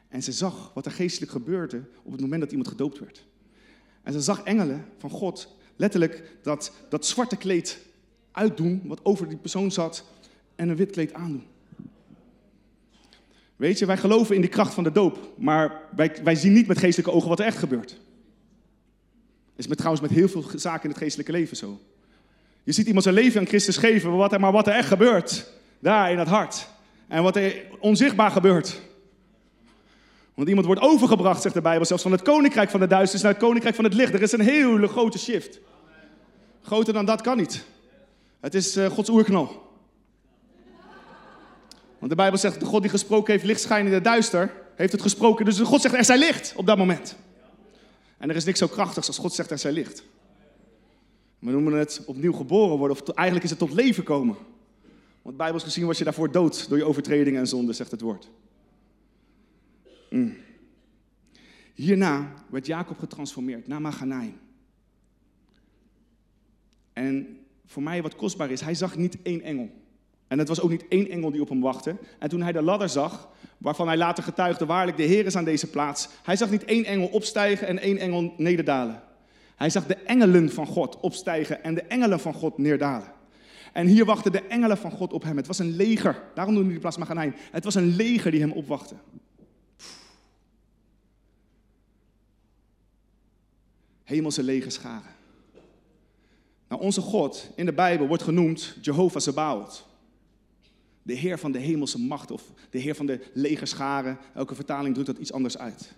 En 0.08 0.24
ze 0.24 0.32
zag 0.32 0.72
wat 0.74 0.86
er 0.86 0.91
geestelijk 0.91 1.32
gebeurde 1.32 1.84
op 2.04 2.12
het 2.12 2.22
moment 2.22 2.41
dat 2.41 2.52
iemand 2.52 2.70
gedoopt 2.70 3.00
werd. 3.00 3.26
En 4.04 4.14
ze 4.14 4.22
zag 4.22 4.43
engelen 4.43 4.86
van 4.98 5.10
God 5.10 5.57
letterlijk 5.78 6.23
dat, 6.41 6.71
dat 6.89 7.05
zwarte 7.05 7.36
kleed 7.36 7.80
uitdoen, 8.32 8.82
wat 8.86 8.99
over 9.03 9.28
die 9.28 9.38
persoon 9.38 9.71
zat, 9.71 10.03
en 10.55 10.69
een 10.69 10.75
wit 10.75 10.91
kleed 10.91 11.13
aandoen. 11.13 11.45
Weet 13.55 13.80
je, 13.80 13.86
wij 13.86 13.97
geloven 13.97 14.36
in 14.36 14.41
de 14.41 14.47
kracht 14.47 14.73
van 14.73 14.84
de 14.84 14.91
doop, 14.91 15.34
maar 15.38 15.82
wij, 15.95 16.15
wij 16.23 16.36
zien 16.36 16.53
niet 16.53 16.67
met 16.67 16.78
geestelijke 16.78 17.11
ogen 17.11 17.30
wat 17.30 17.39
er 17.39 17.45
echt 17.45 17.57
gebeurt 17.57 17.97
is 19.57 19.67
met, 19.67 19.78
trouwens 19.78 20.07
met 20.07 20.17
heel 20.17 20.28
veel 20.28 20.43
zaken 20.55 20.84
in 20.84 20.89
het 20.89 20.97
geestelijke 20.97 21.32
leven 21.32 21.57
zo. 21.57 21.80
Je 22.63 22.71
ziet 22.71 22.86
iemand 22.86 23.03
zijn 23.03 23.15
leven 23.15 23.39
aan 23.39 23.47
Christus 23.47 23.78
geven, 23.78 24.09
maar 24.09 24.17
wat 24.17 24.34
er, 24.34 24.39
maar 24.39 24.51
wat 24.51 24.67
er 24.67 24.73
echt 24.73 24.88
gebeurt, 24.88 25.51
daar 25.80 26.11
in 26.11 26.17
het 26.17 26.28
hart. 26.28 26.67
En 27.07 27.23
wat 27.23 27.36
er 27.36 27.65
onzichtbaar 27.80 28.32
gebeurt. 28.32 28.82
Want 30.38 30.49
iemand 30.49 30.67
wordt 30.67 30.81
overgebracht, 30.81 31.41
zegt 31.41 31.55
de 31.55 31.61
Bijbel, 31.61 31.85
zelfs 31.85 32.03
van 32.03 32.11
het 32.11 32.21
koninkrijk 32.21 32.69
van 32.69 32.79
de 32.79 32.88
duisternis 32.88 33.23
naar 33.23 33.33
het 33.33 33.41
koninkrijk 33.41 33.75
van 33.75 33.83
het 33.83 33.93
licht. 33.93 34.13
Er 34.13 34.21
is 34.21 34.31
een 34.31 34.39
hele 34.39 34.88
grote 34.88 35.17
shift. 35.17 35.59
Groter 36.61 36.93
dan 36.93 37.05
dat 37.05 37.21
kan 37.21 37.38
niet. 37.38 37.65
Het 38.39 38.53
is 38.53 38.77
uh, 38.77 38.85
Gods 38.85 39.09
oerknal. 39.09 39.71
Want 41.97 42.11
de 42.11 42.15
Bijbel 42.15 42.39
zegt, 42.39 42.59
de 42.59 42.65
God 42.65 42.81
die 42.81 42.89
gesproken 42.89 43.33
heeft, 43.33 43.45
licht 43.45 43.61
schijnen 43.61 43.88
in 43.88 43.93
het 43.93 44.03
duister, 44.03 44.53
heeft 44.75 44.91
het 44.91 45.01
gesproken. 45.01 45.45
Dus 45.45 45.59
God 45.59 45.81
zegt, 45.81 45.95
er 45.95 46.05
zij 46.05 46.17
licht 46.17 46.53
op 46.55 46.65
dat 46.65 46.77
moment. 46.77 47.15
En 48.17 48.29
er 48.29 48.35
is 48.35 48.45
niks 48.45 48.59
zo 48.59 48.67
krachtigs 48.67 49.07
als 49.07 49.17
God 49.17 49.33
zegt 49.33 49.51
er 49.51 49.59
zij 49.59 49.71
licht. 49.71 50.03
We 51.39 51.51
noemen 51.51 51.73
het 51.73 52.01
opnieuw 52.05 52.33
geboren 52.33 52.77
worden, 52.77 52.97
of 52.97 53.09
eigenlijk 53.09 53.43
is 53.43 53.49
het 53.49 53.59
tot 53.59 53.73
leven 53.73 54.03
komen. 54.03 54.35
Want 55.21 55.38
bijbels 55.38 55.63
gezien 55.63 55.85
was 55.85 55.97
je 55.97 56.03
daarvoor 56.03 56.31
dood 56.31 56.69
door 56.69 56.77
je 56.77 56.85
overtredingen 56.85 57.39
en 57.39 57.47
zonde, 57.47 57.73
zegt 57.73 57.91
het 57.91 58.01
woord. 58.01 58.29
Mm. 60.10 60.36
Hierna 61.74 62.34
werd 62.49 62.66
Jacob 62.66 62.99
getransformeerd 62.99 63.68
naar 63.68 63.82
Maganaim. 63.82 64.39
En 66.93 67.39
voor 67.66 67.84
mij 67.84 68.01
wat 68.01 68.16
kostbaar 68.16 68.51
is, 68.51 68.62
hij 68.62 68.74
zag 68.74 68.97
niet 68.97 69.18
één 69.22 69.41
engel. 69.41 69.70
En 70.28 70.39
het 70.39 70.47
was 70.47 70.62
ook 70.62 70.70
niet 70.70 70.88
één 70.88 71.10
engel 71.10 71.32
die 71.32 71.41
op 71.41 71.49
hem 71.49 71.62
wachtte. 71.62 71.95
En 72.20 72.30
toen 72.30 72.41
hij 72.41 72.51
de 72.51 72.62
ladder 72.62 72.89
zag, 72.89 73.30
waarvan 73.58 73.88
hij 73.88 73.97
later 73.97 74.24
getuigde, 74.24 74.66
waarlijk 74.66 74.97
de 74.97 75.03
Heer 75.03 75.26
is 75.26 75.36
aan 75.36 75.43
deze 75.43 75.70
plaats. 75.70 76.10
Hij 76.24 76.36
zag 76.36 76.49
niet 76.49 76.66
één 76.66 76.86
engel 76.86 77.08
opstijgen 77.08 77.68
en 77.68 77.80
één 77.80 77.97
engel 77.97 78.34
nederdalen. 78.38 79.01
Hij 79.55 79.70
zag 79.70 79.86
de 79.86 79.95
engelen 79.95 80.51
van 80.51 80.66
God 80.66 80.99
opstijgen 80.99 81.64
en 81.64 81.74
de 81.74 81.82
engelen 81.82 82.20
van 82.20 82.34
God 82.34 82.58
neerdalen. 82.58 83.12
En 83.74 83.88
hier 83.88 84.05
wachten 84.05 84.32
de 84.32 84.41
engelen 84.41 84.78
van 84.78 84.91
God 84.91 85.14
op 85.14 85.24
hem. 85.24 85.38
Het 85.38 85.47
was 85.47 85.60
een 85.60 85.76
leger. 85.76 86.24
Daarom 86.34 86.53
noemde 86.53 86.70
hij 86.70 86.72
die 86.72 86.80
plaats 86.80 86.97
Maganaim. 86.97 87.34
Het 87.51 87.64
was 87.64 87.76
een 87.76 87.95
leger 87.95 88.32
die 88.32 88.39
hem 88.39 88.51
opwachtte. 88.51 88.95
Hemelse 94.08 94.43
legerscharen. 94.43 95.12
Nou, 96.68 96.82
onze 96.82 97.01
God 97.01 97.49
in 97.55 97.66
de 97.66 97.74
Bijbel 97.74 98.08
wordt 98.08 98.24
genoemd 98.24 98.78
Jehovah 98.82 99.22
Sabaoth. 99.22 99.86
De 101.03 101.14
Heer 101.14 101.39
van 101.39 101.51
de 101.51 101.60
hemelse 101.60 101.99
macht 101.99 102.32
of 102.32 102.43
de 102.70 102.78
Heer 102.78 102.95
van 102.95 103.05
de 103.05 103.20
legerscharen. 103.34 104.18
Elke 104.34 104.55
vertaling 104.55 104.93
drukt 104.93 105.10
dat 105.10 105.18
iets 105.18 105.32
anders 105.32 105.58
uit. 105.58 105.93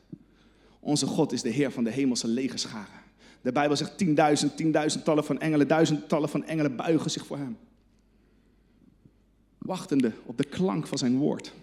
Onze 0.80 1.06
God 1.06 1.32
is 1.32 1.42
de 1.42 1.50
Heer 1.50 1.72
van 1.72 1.84
de 1.84 1.90
hemelse 1.92 2.28
legerscharen. 2.28 3.02
De 3.42 3.52
Bijbel 3.52 3.78
zegt 3.78 3.98
tienduizend, 3.98 4.58
tienduizendtallen 4.58 5.24
van 5.24 5.40
engelen, 5.40 5.68
duizendtallen 5.68 6.30
van 6.30 6.46
engelen 6.46 6.76
buigen 6.76 7.12
zich 7.12 7.26
voor 7.26 7.38
hem. 7.38 7.58
Wachtende 9.58 10.12
op 10.26 10.38
de 10.38 10.44
klank 10.44 10.88
van 10.88 10.98
zijn 10.98 11.18
woord. 11.18 11.54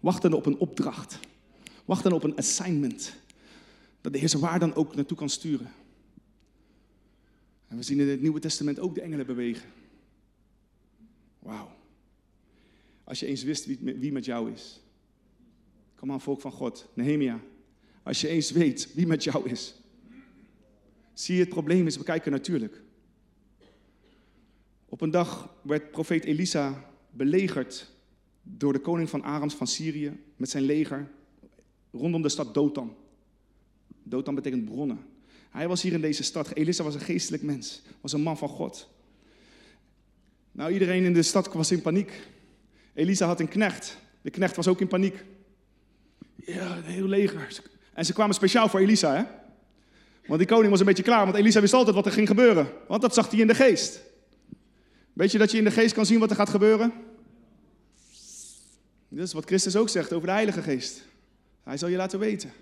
Wachtende 0.00 0.36
op 0.36 0.46
een 0.46 0.58
opdracht. 0.58 1.18
Wachtende 1.84 2.16
op 2.16 2.22
een 2.22 2.36
assignment. 2.36 3.14
Dat 4.00 4.12
de 4.12 4.18
Heer 4.18 4.28
ze 4.28 4.38
waar 4.38 4.58
dan 4.58 4.74
ook 4.74 4.94
naartoe 4.94 5.16
kan 5.16 5.28
sturen. 5.28 5.70
En 7.72 7.78
we 7.78 7.84
zien 7.84 8.00
in 8.00 8.08
het 8.08 8.20
Nieuwe 8.20 8.40
Testament 8.40 8.78
ook 8.78 8.94
de 8.94 9.00
engelen 9.00 9.26
bewegen. 9.26 9.68
Wauw. 11.38 11.70
Als 13.04 13.20
je 13.20 13.26
eens 13.26 13.42
wist 13.42 13.66
wie, 13.82 14.12
met 14.12 14.24
jou 14.24 14.52
is. 14.52 14.80
Kom 15.94 16.12
aan, 16.12 16.20
volk 16.20 16.40
van 16.40 16.52
God. 16.52 16.88
Nehemia. 16.94 17.40
Als 18.02 18.20
je 18.20 18.28
eens 18.28 18.50
weet 18.50 18.94
wie 18.94 19.06
met 19.06 19.24
jou 19.24 19.48
is. 19.50 19.74
Zie 21.12 21.34
je, 21.34 21.40
het 21.40 21.48
probleem 21.48 21.86
is, 21.86 21.96
we 21.96 22.04
kijken 22.04 22.32
natuurlijk. 22.32 22.82
Op 24.88 25.00
een 25.00 25.10
dag 25.10 25.54
werd 25.62 25.90
profeet 25.90 26.24
Elisa 26.24 26.90
belegerd 27.10 27.90
door 28.42 28.72
de 28.72 28.80
koning 28.80 29.08
van 29.08 29.22
Arams 29.22 29.54
van 29.54 29.66
Syrië 29.66 30.20
met 30.36 30.50
zijn 30.50 30.64
leger 30.64 31.10
rondom 31.90 32.22
de 32.22 32.28
stad 32.28 32.54
Dothan. 32.54 32.96
Dothan 34.02 34.34
betekent 34.34 34.64
bronnen. 34.64 35.11
Hij 35.52 35.68
was 35.68 35.82
hier 35.82 35.92
in 35.92 36.00
deze 36.00 36.22
stad. 36.22 36.54
Elisa 36.54 36.84
was 36.84 36.94
een 36.94 37.00
geestelijk 37.00 37.42
mens, 37.42 37.82
was 38.00 38.12
een 38.12 38.22
man 38.22 38.38
van 38.38 38.48
God. 38.48 38.88
Nou, 40.52 40.72
iedereen 40.72 41.04
in 41.04 41.12
de 41.12 41.22
stad 41.22 41.52
was 41.52 41.70
in 41.70 41.82
paniek. 41.82 42.12
Elisa 42.94 43.26
had 43.26 43.40
een 43.40 43.48
knecht. 43.48 43.96
De 44.22 44.30
knecht 44.30 44.56
was 44.56 44.68
ook 44.68 44.80
in 44.80 44.88
paniek. 44.88 45.24
Ja, 46.36 46.80
heel 46.82 47.06
leger. 47.06 47.62
En 47.92 48.04
ze 48.04 48.12
kwamen 48.12 48.34
speciaal 48.34 48.68
voor 48.68 48.80
Elisa, 48.80 49.14
hè? 49.16 49.22
Want 50.26 50.38
die 50.38 50.48
koning 50.48 50.70
was 50.70 50.80
een 50.80 50.86
beetje 50.86 51.02
klaar, 51.02 51.24
want 51.24 51.36
Elisa 51.36 51.60
wist 51.60 51.72
altijd 51.72 51.96
wat 51.96 52.06
er 52.06 52.12
ging 52.12 52.28
gebeuren. 52.28 52.68
Want 52.88 53.02
dat 53.02 53.14
zag 53.14 53.30
hij 53.30 53.40
in 53.40 53.46
de 53.46 53.54
geest. 53.54 54.00
Weet 55.12 55.32
je 55.32 55.38
dat 55.38 55.50
je 55.50 55.58
in 55.58 55.64
de 55.64 55.70
geest 55.70 55.94
kan 55.94 56.06
zien 56.06 56.18
wat 56.18 56.30
er 56.30 56.36
gaat 56.36 56.50
gebeuren? 56.50 56.92
Dat 59.08 59.26
is 59.26 59.32
wat 59.32 59.44
Christus 59.44 59.76
ook 59.76 59.88
zegt 59.88 60.12
over 60.12 60.26
de 60.26 60.32
Heilige 60.32 60.62
Geest. 60.62 61.02
Hij 61.62 61.76
zal 61.76 61.88
je 61.88 61.96
laten 61.96 62.18
weten. 62.18 62.52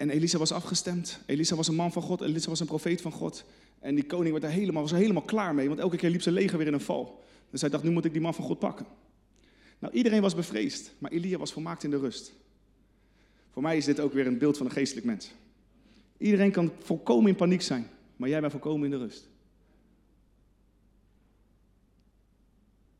En 0.00 0.10
Elisa 0.10 0.38
was 0.38 0.52
afgestemd. 0.52 1.20
Elisa 1.26 1.56
was 1.56 1.68
een 1.68 1.74
man 1.74 1.92
van 1.92 2.02
God. 2.02 2.20
Elisa 2.20 2.48
was 2.48 2.60
een 2.60 2.66
profeet 2.66 3.00
van 3.00 3.12
God. 3.12 3.44
En 3.78 3.94
die 3.94 4.06
koning 4.06 4.32
werd 4.32 4.44
er 4.44 4.50
helemaal, 4.50 4.82
was 4.82 4.92
er 4.92 4.98
helemaal 4.98 5.22
klaar 5.22 5.54
mee. 5.54 5.68
Want 5.68 5.80
elke 5.80 5.96
keer 5.96 6.10
liep 6.10 6.22
zijn 6.22 6.34
leger 6.34 6.58
weer 6.58 6.66
in 6.66 6.72
een 6.72 6.80
val. 6.80 7.22
Dus 7.50 7.60
hij 7.60 7.70
dacht, 7.70 7.82
nu 7.82 7.90
moet 7.90 8.04
ik 8.04 8.12
die 8.12 8.20
man 8.20 8.34
van 8.34 8.44
God 8.44 8.58
pakken. 8.58 8.86
Nou, 9.78 9.94
iedereen 9.94 10.20
was 10.20 10.34
bevreesd. 10.34 10.92
Maar 10.98 11.10
Elia 11.10 11.38
was 11.38 11.52
volmaakt 11.52 11.84
in 11.84 11.90
de 11.90 11.98
rust. 11.98 12.32
Voor 13.50 13.62
mij 13.62 13.76
is 13.76 13.84
dit 13.84 14.00
ook 14.00 14.12
weer 14.12 14.26
een 14.26 14.38
beeld 14.38 14.56
van 14.56 14.66
een 14.66 14.72
geestelijk 14.72 15.06
mens. 15.06 15.32
Iedereen 16.18 16.50
kan 16.50 16.72
volkomen 16.78 17.30
in 17.30 17.36
paniek 17.36 17.62
zijn. 17.62 17.86
Maar 18.16 18.28
jij 18.28 18.40
bent 18.40 18.52
volkomen 18.52 18.84
in 18.84 18.90
de 18.90 19.04
rust. 19.04 19.28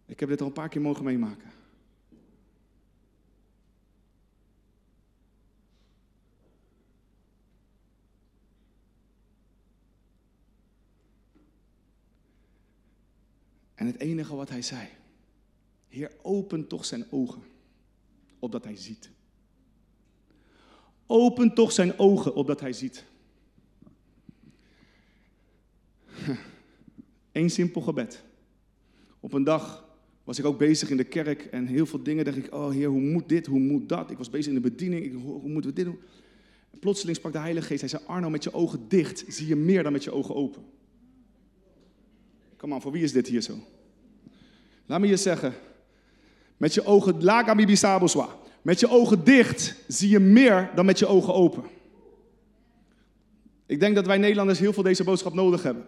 Ik 0.07 0.21
heb 0.21 0.29
dit 0.29 0.41
al 0.41 0.47
een 0.47 0.53
paar 0.53 0.69
keer 0.69 0.81
mogen 0.81 1.05
meemaken. 1.05 1.51
En 13.81 13.87
het 13.87 13.99
enige 13.99 14.35
wat 14.35 14.49
hij 14.49 14.63
zei, 14.63 14.89
Heer, 15.89 16.13
open 16.23 16.67
toch 16.67 16.85
zijn 16.85 17.07
ogen, 17.11 17.43
opdat 18.39 18.65
hij 18.65 18.77
ziet. 18.77 19.11
Open 21.07 21.55
toch 21.55 21.73
zijn 21.73 21.99
ogen, 21.99 22.35
opdat 22.35 22.61
hij 22.61 22.73
ziet. 22.73 23.05
Eén 27.33 27.51
simpel 27.51 27.81
gebed. 27.81 28.23
Op 29.21 29.33
een 29.33 29.45
dag 29.45 29.89
was 30.25 30.39
ik 30.39 30.45
ook 30.45 30.59
bezig 30.59 30.91
in 30.91 30.97
de 30.97 31.05
kerk 31.05 31.45
en 31.45 31.67
heel 31.67 31.87
veel 31.87 32.03
dingen 32.03 32.25
dacht 32.25 32.37
ik, 32.37 32.55
oh 32.55 32.71
Heer, 32.71 32.89
hoe 32.89 33.01
moet 33.01 33.29
dit, 33.29 33.47
hoe 33.47 33.61
moet 33.61 33.89
dat? 33.89 34.11
Ik 34.11 34.19
was 34.19 34.31
bezig 34.31 34.49
in 34.49 34.63
de 34.63 34.71
bediening, 34.71 35.05
ik, 35.05 35.13
hoe, 35.13 35.41
hoe 35.41 35.51
moeten 35.51 35.71
we 35.71 35.77
dit 35.77 35.85
doen? 35.85 36.01
plotseling 36.81 37.17
sprak 37.17 37.33
de 37.33 37.39
Heilige 37.39 37.67
Geest, 37.67 37.81
hij 37.81 37.91
zei, 37.91 38.03
Arno, 38.07 38.31
met 38.31 38.45
je 38.45 38.53
ogen 38.53 38.89
dicht 38.89 39.25
zie 39.29 39.47
je 39.47 39.57
meer 39.57 39.83
dan 39.83 39.93
met 39.93 40.05
je 40.05 40.13
ogen 40.13 40.35
open. 40.35 40.63
Kom 42.61 42.73
aan, 42.73 42.81
voor 42.81 42.93
wie 42.93 43.03
is 43.03 43.13
dit 43.13 43.27
hier 43.27 43.41
zo? 43.41 43.53
Laat 44.87 45.01
me 45.01 45.07
je 45.07 45.17
zeggen. 45.17 45.55
Met 46.57 46.75
je 46.75 46.85
ogen. 46.85 47.19
Met 48.63 48.81
je 48.81 48.89
ogen 48.89 49.25
dicht 49.25 49.75
zie 49.87 50.09
je 50.09 50.19
meer 50.19 50.71
dan 50.75 50.85
met 50.85 50.99
je 50.99 51.07
ogen 51.07 51.35
open. 51.35 51.63
Ik 53.67 53.81
denk 53.81 53.95
dat 53.95 54.07
wij 54.07 54.19
Nederlanders 54.19 54.59
heel 54.59 54.73
veel 54.73 54.83
deze 54.83 55.05
boodschap 55.05 55.35
nodig 55.35 55.63
hebben. 55.63 55.85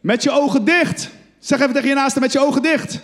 Met 0.00 0.22
je 0.22 0.30
ogen 0.30 0.64
dicht. 0.64 1.10
Zeg 1.38 1.60
even 1.60 1.74
tegen 1.74 1.88
je 1.88 1.94
naaste, 1.94 2.20
met 2.20 2.32
je 2.32 2.40
ogen 2.40 2.62
dicht. 2.62 3.00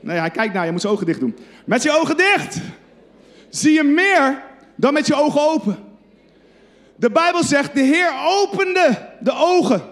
Nee, 0.00 0.18
hij 0.18 0.30
kijkt 0.30 0.54
naar 0.54 0.64
je, 0.64 0.72
moet 0.72 0.80
zijn 0.80 0.92
ogen 0.92 1.06
dicht 1.06 1.20
doen. 1.20 1.36
Met 1.64 1.82
je 1.82 1.98
ogen 2.00 2.16
dicht 2.16 2.60
zie 3.48 3.72
je 3.72 3.82
meer 3.82 4.42
dan 4.76 4.92
met 4.92 5.06
je 5.06 5.14
ogen 5.14 5.40
open. 5.40 5.76
De 6.96 7.10
Bijbel 7.10 7.44
zegt, 7.44 7.74
de 7.74 7.80
Heer 7.82 8.12
opende 8.24 9.16
de 9.20 9.32
ogen 9.34 9.82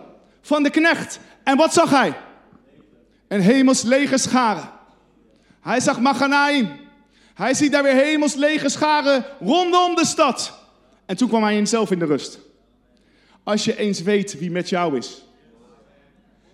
van 0.40 0.62
de 0.62 0.70
knecht. 0.70 1.20
En 1.46 1.56
wat 1.56 1.72
zag 1.72 1.90
hij? 1.90 2.14
Een 3.28 3.40
hemels 3.40 3.82
legerscharen. 3.82 4.70
Hij 5.60 5.80
zag 5.80 6.00
Maganaim. 6.00 6.70
Hij 7.34 7.54
ziet 7.54 7.72
daar 7.72 7.82
weer 7.82 7.94
hemels 7.94 8.34
legerscharen 8.34 9.24
rondom 9.40 9.94
de 9.94 10.06
stad. 10.06 10.58
En 11.06 11.16
toen 11.16 11.28
kwam 11.28 11.42
hij 11.42 11.66
zelf 11.66 11.90
in 11.90 11.98
de 11.98 12.04
rust. 12.04 12.38
Als 13.44 13.64
je 13.64 13.76
eens 13.76 14.02
weet 14.02 14.38
wie 14.38 14.50
met 14.50 14.68
jou 14.68 14.96
is. 14.96 15.24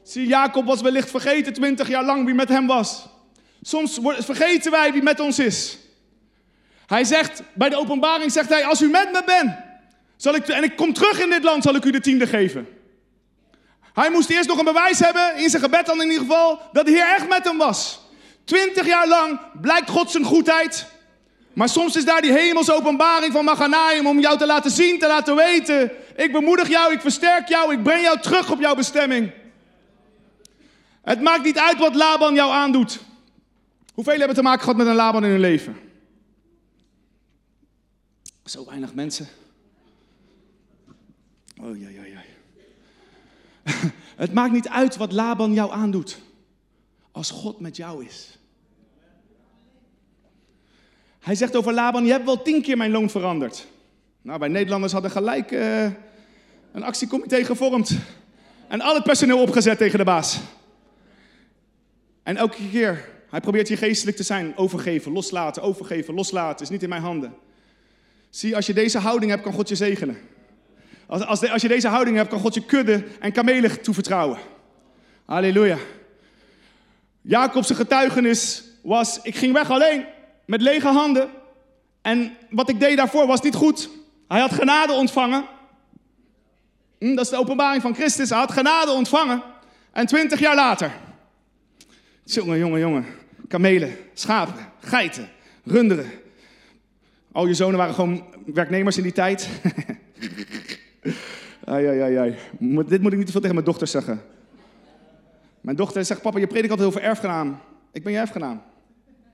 Zie, 0.02 0.26
Jacob 0.26 0.64
was 0.64 0.80
wellicht 0.80 1.10
vergeten 1.10 1.52
twintig 1.52 1.88
jaar 1.88 2.04
lang 2.04 2.24
wie 2.24 2.34
met 2.34 2.48
hem 2.48 2.66
was. 2.66 3.06
Soms 3.62 3.98
vergeten 4.18 4.70
wij 4.70 4.92
wie 4.92 5.02
met 5.02 5.20
ons 5.20 5.38
is. 5.38 5.78
Hij 6.86 7.04
zegt, 7.04 7.42
bij 7.54 7.68
de 7.68 7.76
openbaring 7.76 8.32
zegt 8.32 8.48
hij, 8.48 8.64
als 8.64 8.82
u 8.82 8.88
met 8.88 9.12
me 9.12 9.22
bent, 9.26 9.54
zal 10.16 10.34
ik, 10.34 10.48
en 10.48 10.62
ik 10.62 10.76
kom 10.76 10.92
terug 10.92 11.20
in 11.20 11.30
dit 11.30 11.42
land, 11.42 11.62
zal 11.62 11.74
ik 11.74 11.84
u 11.84 11.90
de 11.90 12.00
tiende 12.00 12.26
geven. 12.26 12.80
Hij 13.92 14.10
moest 14.10 14.30
eerst 14.30 14.48
nog 14.48 14.58
een 14.58 14.64
bewijs 14.64 14.98
hebben, 14.98 15.36
in 15.36 15.50
zijn 15.50 15.62
gebed 15.62 15.86
dan 15.86 16.02
in 16.02 16.10
ieder 16.10 16.26
geval, 16.26 16.60
dat 16.72 16.86
de 16.86 16.90
Heer 16.90 17.06
echt 17.06 17.28
met 17.28 17.44
hem 17.44 17.58
was. 17.58 18.00
Twintig 18.44 18.86
jaar 18.86 19.08
lang 19.08 19.40
blijkt 19.60 19.90
God 19.90 20.10
zijn 20.10 20.24
goedheid. 20.24 20.86
Maar 21.52 21.68
soms 21.68 21.96
is 21.96 22.04
daar 22.04 22.20
die 22.20 22.32
hemelse 22.32 22.74
openbaring 22.74 23.32
van 23.32 23.44
Maganaim 23.44 24.06
om 24.06 24.20
jou 24.20 24.38
te 24.38 24.46
laten 24.46 24.70
zien, 24.70 24.98
te 24.98 25.06
laten 25.06 25.36
weten. 25.36 25.90
Ik 26.16 26.32
bemoedig 26.32 26.68
jou, 26.68 26.92
ik 26.92 27.00
versterk 27.00 27.48
jou, 27.48 27.72
ik 27.72 27.82
breng 27.82 28.02
jou 28.02 28.20
terug 28.20 28.50
op 28.50 28.60
jouw 28.60 28.74
bestemming. 28.74 29.32
Het 31.02 31.20
maakt 31.20 31.44
niet 31.44 31.58
uit 31.58 31.78
wat 31.78 31.94
Laban 31.94 32.34
jou 32.34 32.52
aandoet. 32.52 33.00
Hoeveel 33.94 34.18
hebben 34.18 34.36
te 34.36 34.42
maken 34.42 34.60
gehad 34.60 34.76
met 34.76 34.86
een 34.86 34.94
Laban 34.94 35.24
in 35.24 35.30
hun 35.30 35.40
leven? 35.40 35.76
Zo 38.44 38.64
weinig 38.64 38.94
mensen. 38.94 39.28
Oh 41.60 41.80
ja, 41.80 41.88
ja, 41.88 42.04
ja. 42.04 42.21
Het 44.22 44.32
maakt 44.32 44.52
niet 44.52 44.68
uit 44.68 44.96
wat 44.96 45.12
Laban 45.12 45.52
jou 45.52 45.72
aandoet. 45.72 46.18
Als 47.12 47.30
God 47.30 47.60
met 47.60 47.76
jou 47.76 48.04
is. 48.04 48.38
Hij 51.20 51.34
zegt 51.34 51.56
over 51.56 51.72
Laban, 51.72 52.04
je 52.04 52.10
hebt 52.10 52.24
wel 52.24 52.42
tien 52.42 52.62
keer 52.62 52.76
mijn 52.76 52.90
loon 52.90 53.10
veranderd. 53.10 53.66
Nou, 54.22 54.38
wij 54.38 54.48
Nederlanders 54.48 54.92
hadden 54.92 55.10
gelijk 55.10 55.50
uh, 55.50 55.84
een 56.72 56.82
actiecomité 56.82 57.44
gevormd. 57.44 57.98
En 58.68 58.80
al 58.80 58.94
het 58.94 59.04
personeel 59.04 59.42
opgezet 59.42 59.78
tegen 59.78 59.98
de 59.98 60.04
baas. 60.04 60.40
En 62.22 62.36
elke 62.36 62.68
keer, 62.70 63.08
hij 63.30 63.40
probeert 63.40 63.68
hier 63.68 63.78
geestelijk 63.78 64.16
te 64.16 64.22
zijn. 64.22 64.56
Overgeven, 64.56 65.12
loslaten, 65.12 65.62
overgeven, 65.62 66.14
loslaten. 66.14 66.64
Is 66.64 66.70
niet 66.70 66.82
in 66.82 66.88
mijn 66.88 67.02
handen. 67.02 67.34
Zie, 68.30 68.56
als 68.56 68.66
je 68.66 68.72
deze 68.72 68.98
houding 68.98 69.30
hebt, 69.30 69.42
kan 69.42 69.52
God 69.52 69.68
je 69.68 69.74
zegenen. 69.74 70.18
Als, 71.12 71.48
als, 71.50 71.62
je 71.62 71.68
deze 71.68 71.88
houding 71.88 72.16
hebt, 72.16 72.28
kan 72.28 72.38
God 72.38 72.54
je 72.54 72.64
kudde 72.64 73.04
en 73.20 73.32
kamelen 73.32 73.82
toevertrouwen. 73.82 74.38
Halleluja. 75.24 75.76
Jacob's 77.20 77.70
getuigenis 77.70 78.64
was, 78.82 79.18
ik 79.22 79.36
ging 79.36 79.52
weg 79.52 79.70
alleen, 79.70 80.04
met 80.46 80.62
lege 80.62 80.86
handen. 80.88 81.30
En 82.02 82.36
wat 82.50 82.68
ik 82.68 82.80
deed 82.80 82.96
daarvoor 82.96 83.26
was 83.26 83.40
niet 83.40 83.54
goed. 83.54 83.88
Hij 84.28 84.40
had 84.40 84.52
genade 84.52 84.92
ontvangen. 84.92 85.44
Hm, 86.98 87.14
dat 87.14 87.24
is 87.24 87.30
de 87.30 87.38
openbaring 87.38 87.82
van 87.82 87.94
Christus. 87.94 88.30
Hij 88.30 88.38
had 88.38 88.52
genade 88.52 88.90
ontvangen. 88.90 89.42
En 89.92 90.06
twintig 90.06 90.40
jaar 90.40 90.54
later. 90.54 90.92
Jongen, 92.24 92.58
jongen, 92.58 92.80
jongen. 92.80 93.06
Kamelen, 93.48 93.96
schapen, 94.14 94.68
geiten, 94.80 95.28
runderen. 95.64 96.10
Al 97.32 97.46
je 97.46 97.54
zonen 97.54 97.78
waren 97.78 97.94
gewoon 97.94 98.24
werknemers 98.46 98.96
in 98.96 99.02
die 99.02 99.12
tijd. 99.12 99.48
ai, 101.64 101.86
ai, 101.86 102.00
ai, 102.00 102.16
ai. 102.16 102.36
Dit 102.86 103.02
moet 103.02 103.12
ik 103.12 103.18
niet 103.18 103.26
te 103.26 103.32
veel 103.32 103.40
tegen 103.40 103.54
mijn 103.54 103.66
dochter 103.66 103.86
zeggen. 103.86 104.22
Mijn 105.60 105.76
dochter 105.76 106.04
zegt, 106.04 106.22
papa, 106.22 106.38
je 106.38 106.46
predikt 106.46 106.70
altijd 106.70 106.88
over 106.88 107.02
erfgenaam. 107.02 107.58
Ik 107.92 108.02
ben 108.02 108.12
je 108.12 108.18
erfgenaam. 108.18 108.62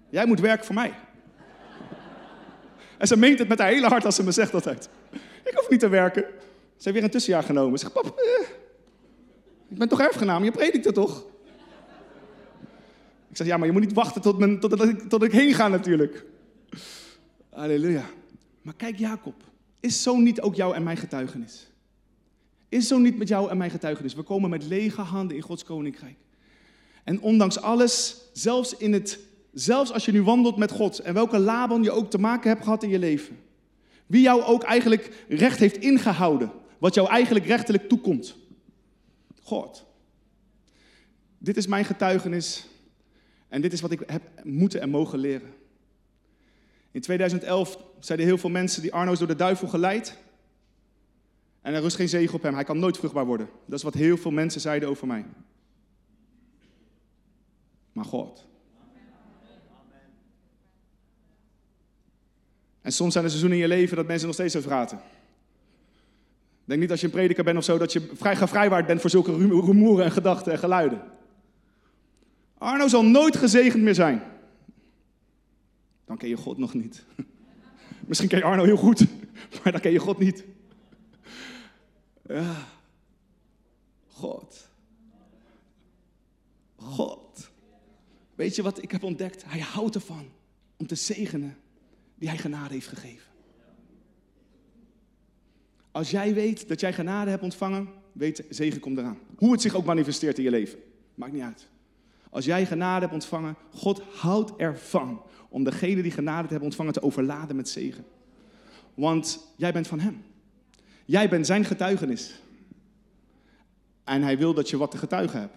Jij 0.08 0.26
moet 0.26 0.40
werken 0.40 0.66
voor 0.66 0.74
mij. 0.74 0.92
En 2.98 3.06
ze 3.06 3.16
meent 3.16 3.38
het 3.38 3.48
met 3.48 3.58
haar 3.58 3.68
hele 3.68 3.86
hart 3.86 4.04
als 4.04 4.14
ze 4.14 4.24
me 4.24 4.32
zegt 4.32 4.54
altijd. 4.54 4.88
Ik 5.44 5.52
hoef 5.54 5.70
niet 5.70 5.80
te 5.80 5.88
werken. 5.88 6.22
Ze 6.22 6.84
heeft 6.84 6.94
weer 6.94 7.04
een 7.04 7.10
tussenjaar 7.10 7.42
genomen. 7.42 7.78
Ze 7.78 7.84
zegt, 7.84 8.02
papa, 8.02 8.22
eh, 8.22 8.48
ik 9.68 9.78
ben 9.78 9.88
toch 9.88 10.00
erfgenaam, 10.00 10.44
je 10.44 10.50
predikt 10.50 10.84
het 10.84 10.94
toch? 10.94 11.26
Ik 13.30 13.36
zeg, 13.36 13.46
ja, 13.46 13.56
maar 13.56 13.66
je 13.66 13.72
moet 13.72 13.82
niet 13.82 13.92
wachten 13.92 14.22
tot, 14.22 14.60
tot, 14.60 14.82
ik, 14.82 15.00
tot 15.08 15.22
ik 15.22 15.32
heen 15.32 15.54
ga 15.54 15.68
natuurlijk. 15.68 16.24
Halleluja. 17.50 18.04
Maar 18.62 18.74
kijk, 18.74 18.98
Jacob, 18.98 19.34
is 19.80 20.02
zo 20.02 20.16
niet 20.16 20.40
ook 20.40 20.54
jou 20.54 20.74
en 20.74 20.82
mijn 20.82 20.96
getuigenis? 20.96 21.67
Is 22.68 22.86
zo 22.86 22.98
niet 22.98 23.18
met 23.18 23.28
jou 23.28 23.50
en 23.50 23.56
mijn 23.56 23.70
getuigenis? 23.70 24.14
We 24.14 24.22
komen 24.22 24.50
met 24.50 24.64
lege 24.64 25.00
handen 25.00 25.36
in 25.36 25.42
Gods 25.42 25.64
koninkrijk. 25.64 26.16
En 27.04 27.20
ondanks 27.20 27.60
alles, 27.60 28.16
zelfs, 28.32 28.76
in 28.76 28.92
het, 28.92 29.18
zelfs 29.52 29.92
als 29.92 30.04
je 30.04 30.12
nu 30.12 30.22
wandelt 30.22 30.56
met 30.56 30.70
God 30.70 30.98
en 30.98 31.14
welke 31.14 31.38
Laban 31.38 31.82
je 31.82 31.90
ook 31.90 32.10
te 32.10 32.18
maken 32.18 32.48
hebt 32.50 32.62
gehad 32.62 32.82
in 32.82 32.88
je 32.88 32.98
leven, 32.98 33.38
wie 34.06 34.22
jou 34.22 34.42
ook 34.42 34.62
eigenlijk 34.62 35.24
recht 35.28 35.58
heeft 35.58 35.76
ingehouden, 35.76 36.52
wat 36.78 36.94
jou 36.94 37.08
eigenlijk 37.08 37.46
rechtelijk 37.46 37.88
toekomt. 37.88 38.36
God. 39.42 39.86
Dit 41.38 41.56
is 41.56 41.66
mijn 41.66 41.84
getuigenis 41.84 42.66
en 43.48 43.60
dit 43.60 43.72
is 43.72 43.80
wat 43.80 43.90
ik 43.90 44.02
heb 44.06 44.22
moeten 44.44 44.80
en 44.80 44.90
mogen 44.90 45.18
leren. 45.18 45.54
In 46.90 47.00
2011 47.00 47.78
zeiden 48.00 48.26
heel 48.26 48.38
veel 48.38 48.50
mensen 48.50 48.82
die 48.82 48.92
Arno 48.92 49.12
is 49.12 49.18
door 49.18 49.28
de 49.28 49.36
duivel 49.36 49.68
geleid. 49.68 50.16
En 51.60 51.74
er 51.74 51.80
rust 51.80 51.96
geen 51.96 52.08
zegen 52.08 52.34
op 52.34 52.42
hem. 52.42 52.54
Hij 52.54 52.64
kan 52.64 52.78
nooit 52.78 52.98
vruchtbaar 52.98 53.26
worden. 53.26 53.48
Dat 53.66 53.78
is 53.78 53.84
wat 53.84 53.94
heel 53.94 54.16
veel 54.16 54.30
mensen 54.30 54.60
zeiden 54.60 54.88
over 54.88 55.06
mij. 55.06 55.24
Maar 57.92 58.04
God. 58.04 58.46
En 62.80 62.92
soms 62.92 63.12
zijn 63.12 63.24
er 63.24 63.30
seizoenen 63.30 63.58
in 63.58 63.68
je 63.68 63.74
leven 63.76 63.96
dat 63.96 64.06
mensen 64.06 64.26
nog 64.26 64.36
steeds 64.36 64.56
over 64.56 64.68
praten. 64.68 65.00
Denk 66.64 66.80
niet 66.80 66.90
als 66.90 67.00
je 67.00 67.06
een 67.06 67.12
prediker 67.12 67.44
bent 67.44 67.56
of 67.58 67.64
zo 67.64 67.78
dat 67.78 67.92
je 67.92 68.10
vrij 68.12 68.36
gevrijwaard 68.36 68.86
bent 68.86 69.00
voor 69.00 69.10
zulke 69.10 69.36
rumoeren 69.36 70.04
en 70.04 70.10
gedachten 70.10 70.52
en 70.52 70.58
geluiden. 70.58 71.02
Arno 72.58 72.88
zal 72.88 73.04
nooit 73.04 73.36
gezegend 73.36 73.82
meer 73.82 73.94
zijn. 73.94 74.22
Dan 76.04 76.16
ken 76.16 76.28
je 76.28 76.36
God 76.36 76.58
nog 76.58 76.74
niet. 76.74 77.04
Misschien 78.08 78.28
ken 78.28 78.38
je 78.38 78.44
Arno 78.44 78.64
heel 78.64 78.76
goed, 78.76 79.06
maar 79.62 79.72
dan 79.72 79.80
ken 79.80 79.92
je 79.92 79.98
God 79.98 80.18
niet. 80.18 80.44
Ja. 82.28 82.66
God. 84.06 84.68
God. 86.76 87.50
Weet 88.34 88.56
je 88.56 88.62
wat 88.62 88.82
ik 88.82 88.90
heb 88.90 89.02
ontdekt? 89.02 89.44
Hij 89.44 89.60
houdt 89.60 89.94
ervan 89.94 90.28
om 90.76 90.86
te 90.86 90.94
zegenen 90.94 91.56
die 92.14 92.28
hij 92.28 92.38
genade 92.38 92.74
heeft 92.74 92.86
gegeven. 92.86 93.26
Als 95.90 96.10
jij 96.10 96.34
weet 96.34 96.68
dat 96.68 96.80
jij 96.80 96.92
genade 96.92 97.30
hebt 97.30 97.42
ontvangen, 97.42 97.88
weet 98.12 98.44
zegen 98.50 98.80
komt 98.80 98.98
eraan. 98.98 99.18
Hoe 99.36 99.52
het 99.52 99.60
zich 99.60 99.74
ook 99.74 99.84
manifesteert 99.84 100.38
in 100.38 100.44
je 100.44 100.50
leven. 100.50 100.78
Maakt 101.14 101.32
niet 101.32 101.42
uit. 101.42 101.68
Als 102.30 102.44
jij 102.44 102.66
genade 102.66 103.00
hebt 103.00 103.12
ontvangen, 103.12 103.56
God 103.72 104.00
houdt 104.00 104.56
ervan 104.56 105.22
om 105.48 105.64
degene 105.64 106.02
die 106.02 106.10
genade 106.10 106.48
hebben 106.48 106.66
ontvangen 106.66 106.92
te 106.92 107.02
overladen 107.02 107.56
met 107.56 107.68
zegen. 107.68 108.04
Want 108.94 109.52
jij 109.56 109.72
bent 109.72 109.86
van 109.86 110.00
Hem. 110.00 110.22
Jij 111.08 111.28
bent 111.28 111.46
Zijn 111.46 111.64
getuigenis. 111.64 112.34
En 114.04 114.22
Hij 114.22 114.38
wil 114.38 114.54
dat 114.54 114.70
je 114.70 114.76
wat 114.76 114.90
te 114.90 114.98
getuigen 114.98 115.40
hebt. 115.40 115.56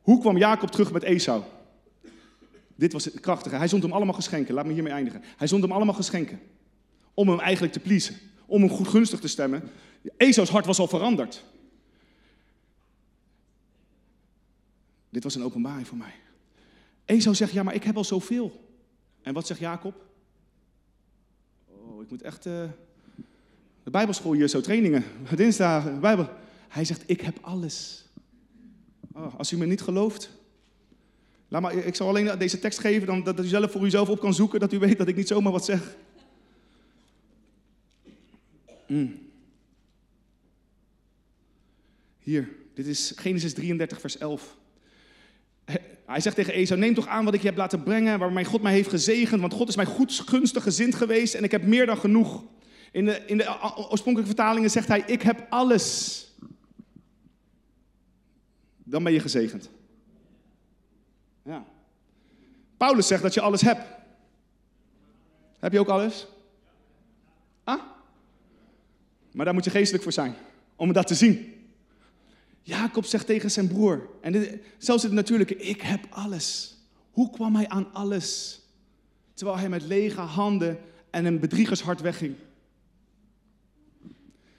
Hoe 0.00 0.20
kwam 0.20 0.36
Jacob 0.36 0.70
terug 0.70 0.92
met 0.92 1.02
Esau? 1.02 1.42
Dit 2.74 2.92
was 2.92 3.04
het 3.04 3.20
krachtige. 3.20 3.56
Hij 3.56 3.68
zond 3.68 3.82
hem 3.82 3.92
allemaal 3.92 4.14
geschenken. 4.14 4.54
Laat 4.54 4.66
me 4.66 4.72
hiermee 4.72 4.92
eindigen. 4.92 5.22
Hij 5.36 5.46
zond 5.46 5.62
hem 5.62 5.72
allemaal 5.72 5.94
geschenken. 5.94 6.40
Om 7.14 7.28
hem 7.28 7.40
eigenlijk 7.40 7.72
te 7.72 7.80
pleasen. 7.80 8.16
Om 8.46 8.60
hem 8.60 8.70
goed 8.70 8.88
gunstig 8.88 9.20
te 9.20 9.28
stemmen. 9.28 9.70
Esau's 10.16 10.50
hart 10.50 10.66
was 10.66 10.78
al 10.78 10.88
veranderd. 10.88 11.44
Dit 15.08 15.22
was 15.22 15.34
een 15.34 15.44
openbaring 15.44 15.86
voor 15.86 15.98
mij. 15.98 16.14
Esau 17.04 17.34
zegt, 17.34 17.52
ja, 17.52 17.62
maar 17.62 17.74
ik 17.74 17.84
heb 17.84 17.96
al 17.96 18.04
zoveel. 18.04 18.74
En 19.22 19.34
wat 19.34 19.46
zegt 19.46 19.60
Jacob? 19.60 20.04
Oh, 21.66 22.02
ik 22.02 22.10
moet 22.10 22.22
echt... 22.22 22.46
Uh, 22.46 22.64
de 23.86 23.92
bijbelschool 23.92 24.32
hier 24.32 24.48
zo, 24.48 24.60
trainingen, 24.60 25.04
dinsdag, 25.34 26.00
bijbel. 26.00 26.28
Hij 26.68 26.84
zegt, 26.84 27.02
ik 27.06 27.20
heb 27.20 27.38
alles. 27.40 28.04
Oh, 29.12 29.38
als 29.38 29.52
u 29.52 29.56
me 29.56 29.66
niet 29.66 29.80
gelooft, 29.80 30.30
laat 31.48 31.62
maar, 31.62 31.74
ik 31.74 31.94
zal 31.94 32.08
alleen 32.08 32.38
deze 32.38 32.58
tekst 32.58 32.78
geven, 32.78 33.06
dan, 33.06 33.22
dat 33.22 33.40
u 33.40 33.46
zelf 33.46 33.72
voor 33.72 33.84
uzelf 33.84 34.08
op 34.08 34.20
kan 34.20 34.34
zoeken, 34.34 34.60
dat 34.60 34.72
u 34.72 34.78
weet 34.78 34.98
dat 34.98 35.08
ik 35.08 35.16
niet 35.16 35.28
zomaar 35.28 35.52
wat 35.52 35.64
zeg. 35.64 35.96
Mm. 38.86 39.18
Hier, 42.18 42.48
dit 42.74 42.86
is 42.86 43.12
Genesis 43.16 43.54
33, 43.54 44.00
vers 44.00 44.18
11. 44.18 44.56
Hij 46.06 46.20
zegt 46.20 46.36
tegen 46.36 46.52
Esau, 46.52 46.80
neem 46.80 46.94
toch 46.94 47.06
aan 47.06 47.24
wat 47.24 47.34
ik 47.34 47.40
je 47.40 47.48
heb 47.48 47.56
laten 47.56 47.82
brengen, 47.82 48.18
waarmee 48.18 48.44
God 48.44 48.62
mij 48.62 48.72
heeft 48.72 48.90
gezegend, 48.90 49.40
want 49.40 49.52
God 49.52 49.68
is 49.68 49.76
mij 49.76 49.86
goed 49.86 50.22
gunstig 50.26 50.62
gezind 50.62 50.94
geweest 50.94 51.34
en 51.34 51.44
ik 51.44 51.50
heb 51.50 51.62
meer 51.62 51.86
dan 51.86 51.98
genoeg. 51.98 52.44
In 52.96 53.04
de, 53.04 53.22
in 53.26 53.36
de 53.36 53.74
oorspronkelijke 53.76 54.34
vertalingen 54.34 54.70
zegt 54.70 54.88
hij, 54.88 55.02
ik 55.06 55.22
heb 55.22 55.46
alles. 55.48 56.24
Dan 58.84 59.02
ben 59.02 59.12
je 59.12 59.20
gezegend. 59.20 59.70
Ja. 61.42 61.64
Paulus 62.76 63.06
zegt 63.06 63.22
dat 63.22 63.34
je 63.34 63.40
alles 63.40 63.60
hebt. 63.60 63.82
Heb 65.58 65.72
je 65.72 65.80
ook 65.80 65.88
alles? 65.88 66.26
Ah? 67.64 67.80
Maar 69.32 69.44
daar 69.44 69.54
moet 69.54 69.64
je 69.64 69.70
geestelijk 69.70 70.02
voor 70.02 70.12
zijn, 70.12 70.34
om 70.76 70.92
dat 70.92 71.06
te 71.06 71.14
zien. 71.14 71.54
Jacob 72.62 73.04
zegt 73.04 73.26
tegen 73.26 73.50
zijn 73.50 73.68
broer, 73.68 74.08
en 74.20 74.32
dit, 74.32 74.60
zelfs 74.78 75.02
het 75.02 75.12
natuurlijke, 75.12 75.56
ik 75.56 75.80
heb 75.80 76.06
alles. 76.10 76.76
Hoe 77.10 77.30
kwam 77.30 77.54
hij 77.54 77.68
aan 77.68 77.92
alles? 77.92 78.60
Terwijl 79.34 79.58
hij 79.58 79.68
met 79.68 79.82
lege 79.82 80.20
handen 80.20 80.78
en 81.10 81.24
een 81.24 81.40
bedriegershart 81.40 82.00
wegging. 82.00 82.36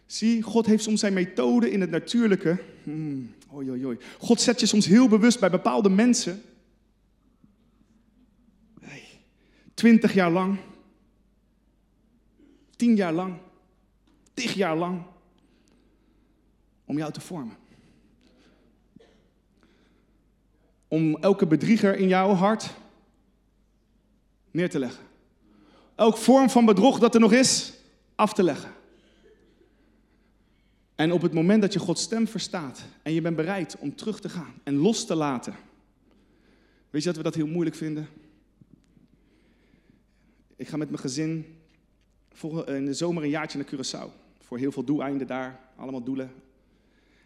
Zie, 0.07 0.41
God 0.41 0.65
heeft 0.65 0.83
soms 0.83 0.99
zijn 0.99 1.13
methode 1.13 1.71
in 1.71 1.81
het 1.81 1.89
natuurlijke. 1.89 2.63
Hmm. 2.83 3.35
God 4.19 4.41
zet 4.41 4.59
je 4.59 4.65
soms 4.65 4.85
heel 4.85 5.07
bewust 5.07 5.39
bij 5.39 5.49
bepaalde 5.49 5.89
mensen. 5.89 6.41
Twintig 9.73 10.13
jaar 10.13 10.31
lang. 10.31 10.57
Tien 12.75 12.95
jaar 12.95 13.13
lang. 13.13 13.37
Tig 14.33 14.53
jaar 14.53 14.77
lang. 14.77 15.01
Om 16.85 16.97
jou 16.97 17.11
te 17.11 17.21
vormen. 17.21 17.55
om 20.87 21.17
elke 21.17 21.47
bedrieger 21.47 21.95
in 21.97 22.07
jouw 22.07 22.33
hart 22.33 22.73
neer 24.51 24.69
te 24.69 24.79
leggen. 24.79 25.03
Elke 25.95 26.17
vorm 26.17 26.49
van 26.49 26.65
bedrog 26.65 26.99
dat 26.99 27.13
er 27.13 27.19
nog 27.19 27.33
is, 27.33 27.73
af 28.15 28.33
te 28.33 28.43
leggen. 28.43 28.71
En 30.97 31.11
op 31.11 31.21
het 31.21 31.33
moment 31.33 31.61
dat 31.61 31.73
je 31.73 31.79
Gods 31.79 32.01
stem 32.01 32.27
verstaat 32.27 32.83
en 33.01 33.13
je 33.13 33.21
bent 33.21 33.35
bereid 33.35 33.77
om 33.79 33.95
terug 33.95 34.19
te 34.19 34.29
gaan 34.29 34.53
en 34.63 34.75
los 34.75 35.05
te 35.05 35.15
laten. 35.15 35.55
Weet 36.89 37.01
je 37.01 37.07
dat 37.07 37.17
we 37.17 37.23
dat 37.23 37.35
heel 37.35 37.47
moeilijk 37.47 37.75
vinden? 37.75 38.07
Ik 40.55 40.67
ga 40.67 40.77
met 40.77 40.89
mijn 40.89 41.01
gezin 41.01 41.45
in 42.65 42.85
de 42.85 42.93
zomer 42.93 43.23
een 43.23 43.29
jaartje 43.29 43.57
naar 43.57 43.67
Curaçao. 43.67 44.11
Voor 44.39 44.57
heel 44.57 44.71
veel 44.71 44.83
doeleinden 44.83 45.27
daar, 45.27 45.59
allemaal 45.75 46.03
doelen. 46.03 46.31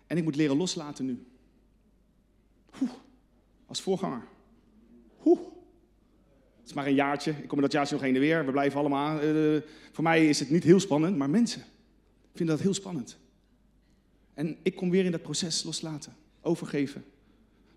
En 0.08 0.18
ik 0.18 0.24
moet 0.24 0.36
leren 0.36 0.58
loslaten 0.58 1.06
nu. 1.06 1.26
Oeh 2.82 2.92
als 3.72 3.82
voorganger. 3.82 4.24
Hoe? 5.18 5.38
Het 6.60 6.70
is 6.70 6.74
maar 6.74 6.88
een 6.88 6.94
jaartje. 6.94 7.32
Ik 7.32 7.48
kom 7.48 7.58
er 7.58 7.64
dat 7.64 7.72
jaartje 7.72 7.96
nog 7.96 8.04
heen 8.04 8.16
en 8.16 8.22
weer. 8.22 8.46
We 8.46 8.52
blijven 8.52 8.80
allemaal. 8.80 9.24
Uh, 9.24 9.62
voor 9.92 10.04
mij 10.04 10.30
is 10.30 10.40
het 10.40 10.50
niet 10.50 10.64
heel 10.64 10.80
spannend, 10.80 11.18
maar 11.18 11.30
mensen 11.30 11.64
vinden 12.34 12.56
dat 12.56 12.64
heel 12.64 12.74
spannend. 12.74 13.18
En 14.34 14.58
ik 14.62 14.76
kom 14.76 14.90
weer 14.90 15.06
in 15.06 15.12
dat 15.12 15.22
proces 15.22 15.64
loslaten, 15.64 16.16
overgeven. 16.42 17.04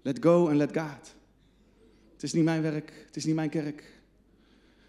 Let 0.02 0.18
go 0.20 0.48
en 0.48 0.56
let 0.56 0.76
God. 0.76 1.14
Het 2.12 2.22
is 2.22 2.32
niet 2.32 2.44
mijn 2.44 2.62
werk, 2.62 2.92
het 3.06 3.16
is 3.16 3.24
niet 3.24 3.34
mijn 3.34 3.50
kerk. 3.50 3.92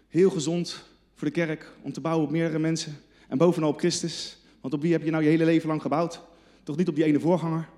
Heel 0.08 0.30
gezond 0.30 0.82
voor 1.14 1.26
de 1.28 1.34
kerk 1.34 1.72
om 1.82 1.92
te 1.92 2.00
bouwen 2.00 2.26
op 2.26 2.32
meerdere 2.32 2.58
mensen. 2.58 2.96
En 3.28 3.38
bovenal 3.38 3.68
op 3.68 3.78
Christus. 3.78 4.38
Want 4.60 4.74
op 4.74 4.80
wie 4.80 4.92
heb 4.92 5.02
je 5.02 5.10
nou 5.10 5.22
je 5.22 5.28
hele 5.28 5.44
leven 5.44 5.68
lang 5.68 5.82
gebouwd? 5.82 6.20
Toch 6.62 6.76
niet 6.76 6.88
op 6.88 6.94
die 6.94 7.04
ene 7.04 7.20
voorganger? 7.20 7.68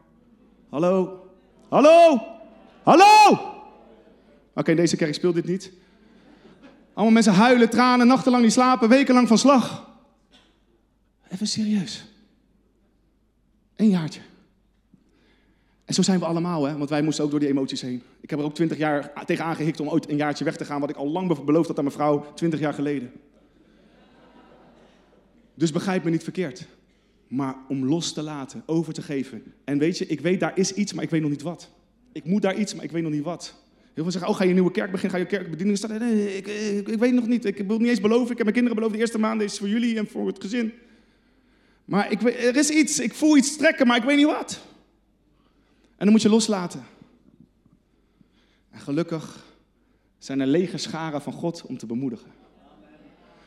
Hallo? 0.69 1.27
Hallo? 1.69 2.23
Hallo? 2.83 3.39
Oké, 4.55 4.71
in 4.71 4.77
deze 4.77 4.97
kerk 4.97 5.15
speelt 5.15 5.35
dit 5.35 5.45
niet. 5.45 5.73
Allemaal 6.93 7.13
mensen 7.13 7.33
huilen, 7.33 7.71
tranen, 7.71 8.07
nachtenlang 8.07 8.43
niet 8.43 8.53
slapen, 8.53 8.89
wekenlang 8.89 9.29
van 9.29 9.39
slag. 9.39 9.91
Even 11.29 11.47
serieus. 11.47 12.05
Een 13.79 13.89
jaartje. 13.89 14.21
En 15.85 15.95
zo 15.95 16.03
zijn 16.03 16.19
we 16.19 16.25
allemaal, 16.25 16.65
hè? 16.65 16.77
want 16.77 16.91
wij 16.91 17.03
moesten 17.03 17.25
ook 17.25 17.31
door 17.31 17.41
die 17.41 17.49
emoties 17.49 17.81
heen. 17.81 18.03
Ik 18.21 18.31
heb 18.31 18.39
er 18.39 18.45
ook 18.45 18.55
twintig 18.55 18.79
jaar 18.79 19.25
tegen 19.25 19.45
aangehikt 19.45 19.81
om 19.81 19.89
ooit 19.89 20.11
een 20.11 20.17
jaartje 20.17 20.45
weg 20.45 20.57
te 20.57 20.65
gaan, 20.65 20.81
wat 20.81 20.91
ik 20.91 20.97
al 20.97 21.09
lang 21.09 21.45
beloofd 21.45 21.69
had 21.69 21.79
aan 21.79 21.85
mijn 21.85 21.97
vrouw, 21.97 22.33
twintig 22.35 22.61
jaar 22.61 22.75
geleden. 22.75 23.13
Dus 25.55 25.73
begrijp 25.73 26.05
me 26.05 26.11
niet 26.11 26.23
verkeerd. 26.23 26.67
Maar 27.29 27.57
om 27.69 27.85
los 27.85 28.13
te 28.13 28.23
laten, 28.23 28.63
over 28.67 28.93
te 28.93 29.03
geven. 29.03 29.43
En 29.65 29.79
weet 29.79 29.99
je, 29.99 30.07
ik 30.07 30.21
weet 30.21 30.41
daar 30.41 30.59
is 30.59 30.73
iets, 30.73 30.93
maar 30.93 31.05
ik 31.05 31.11
weet 31.11 31.23
nog 31.23 31.31
niet 31.31 31.43
wat. 31.43 31.71
Ik 32.13 32.25
moet 32.25 32.43
daar 32.43 32.57
iets, 32.57 32.75
maar 32.75 32.85
ik 32.85 32.91
weet 32.91 33.03
nog 33.03 33.13
niet 33.13 33.25
wat. 33.25 33.55
Heel 33.95 34.03
veel 34.03 34.13
zeggen, 34.13 34.31
oh 34.31 34.37
ga 34.37 34.43
je 34.43 34.49
een 34.49 34.55
nieuwe 34.55 34.71
kerk 34.71 34.91
beginnen, 34.91 35.19
ga 35.19 35.25
je 35.25 35.37
kerkbediening 35.37 35.77
starten? 35.77 36.01
Nee, 36.01 36.37
ik, 36.37 36.47
ik, 36.47 36.89
ik, 36.89 36.99
weet 36.99 37.13
nog 37.13 37.27
niet. 37.27 37.45
Ik 37.45 37.59
wil 37.67 37.79
niet 37.79 37.89
eens 37.89 38.01
beloven. 38.01 38.31
Ik 38.31 38.37
heb 38.37 38.43
mijn 38.43 38.53
kinderen 38.53 38.77
beloofd, 38.77 38.95
de 38.95 39.01
eerste 39.01 39.19
maand 39.19 39.43
is 39.43 39.59
voor 39.59 39.69
jullie 39.69 39.99
en 39.99 40.07
voor 40.07 40.27
het 40.27 40.41
gezin. 40.41 40.73
Maar 41.89 42.11
ik, 42.13 42.23
er 42.23 42.57
is 42.57 42.71
iets, 42.71 42.99
ik 42.99 43.15
voel 43.15 43.37
iets 43.37 43.57
trekken, 43.57 43.87
maar 43.87 43.97
ik 43.97 44.03
weet 44.03 44.17
niet 44.17 44.27
wat. 44.27 44.61
En 45.97 46.05
dan 46.05 46.11
moet 46.11 46.23
je 46.23 46.29
loslaten. 46.29 46.85
En 48.71 48.81
gelukkig 48.81 49.45
zijn 50.19 50.41
er 50.41 50.47
lege 50.47 50.79
scharen 50.79 51.23
van 51.23 51.33
God 51.33 51.63
om 51.63 51.79
te 51.79 51.87
bemoedigen. 51.87 52.31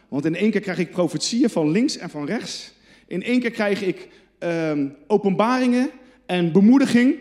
Want 0.08 0.26
in 0.26 0.36
één 0.36 0.52
keer 0.52 0.62
krijg 0.62 0.78
ik 0.78 0.92
profetieën 0.92 1.50
van 1.50 1.72
links 1.72 1.98
en 1.98 2.10
van 2.10 2.26
rechts. 2.26 2.74
In 3.08 3.24
één 3.24 3.40
keer 3.40 3.52
krijg 3.52 3.82
ik 3.82 4.10
ehm, 4.38 4.90
openbaringen 5.08 5.90
en 6.26 6.52
bemoediging. 6.52 7.16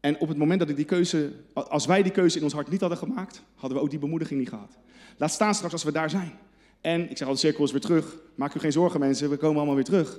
En 0.00 0.18
op 0.18 0.28
het 0.28 0.36
moment 0.38 0.60
dat 0.60 0.68
ik 0.68 0.76
die 0.76 0.84
keuze, 0.84 1.32
als 1.52 1.86
wij 1.86 2.02
die 2.02 2.12
keuze 2.12 2.36
in 2.36 2.44
ons 2.44 2.52
hart 2.52 2.70
niet 2.70 2.80
hadden 2.80 2.98
gemaakt, 2.98 3.42
hadden 3.54 3.78
we 3.78 3.84
ook 3.84 3.90
die 3.90 3.98
bemoediging 3.98 4.38
niet 4.40 4.48
gehad. 4.48 4.78
Laat 5.16 5.32
staan 5.32 5.54
straks 5.54 5.72
als 5.72 5.84
we 5.84 5.92
daar 5.92 6.10
zijn. 6.10 6.32
En 6.80 7.10
ik 7.10 7.16
zeg 7.16 7.26
al, 7.26 7.32
de 7.32 7.40
cirkel 7.40 7.66
weer 7.66 7.80
terug. 7.80 8.16
Maak 8.34 8.54
u 8.54 8.60
geen 8.60 8.72
zorgen 8.72 9.00
mensen, 9.00 9.30
we 9.30 9.36
komen 9.36 9.56
allemaal 9.56 9.74
weer 9.74 9.84
terug. 9.84 10.18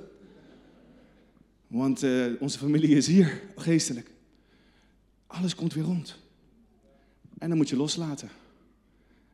Want 1.68 2.04
uh, 2.04 2.42
onze 2.42 2.58
familie 2.58 2.96
is 2.96 3.08
hier, 3.08 3.42
geestelijk. 3.56 4.12
Alles 5.28 5.56
komt 5.56 5.74
weer 5.74 5.84
rond. 5.84 6.20
En 7.38 7.50
dan 7.50 7.58
moet 7.58 7.70
je 7.70 7.76
loslaten. 7.76 8.30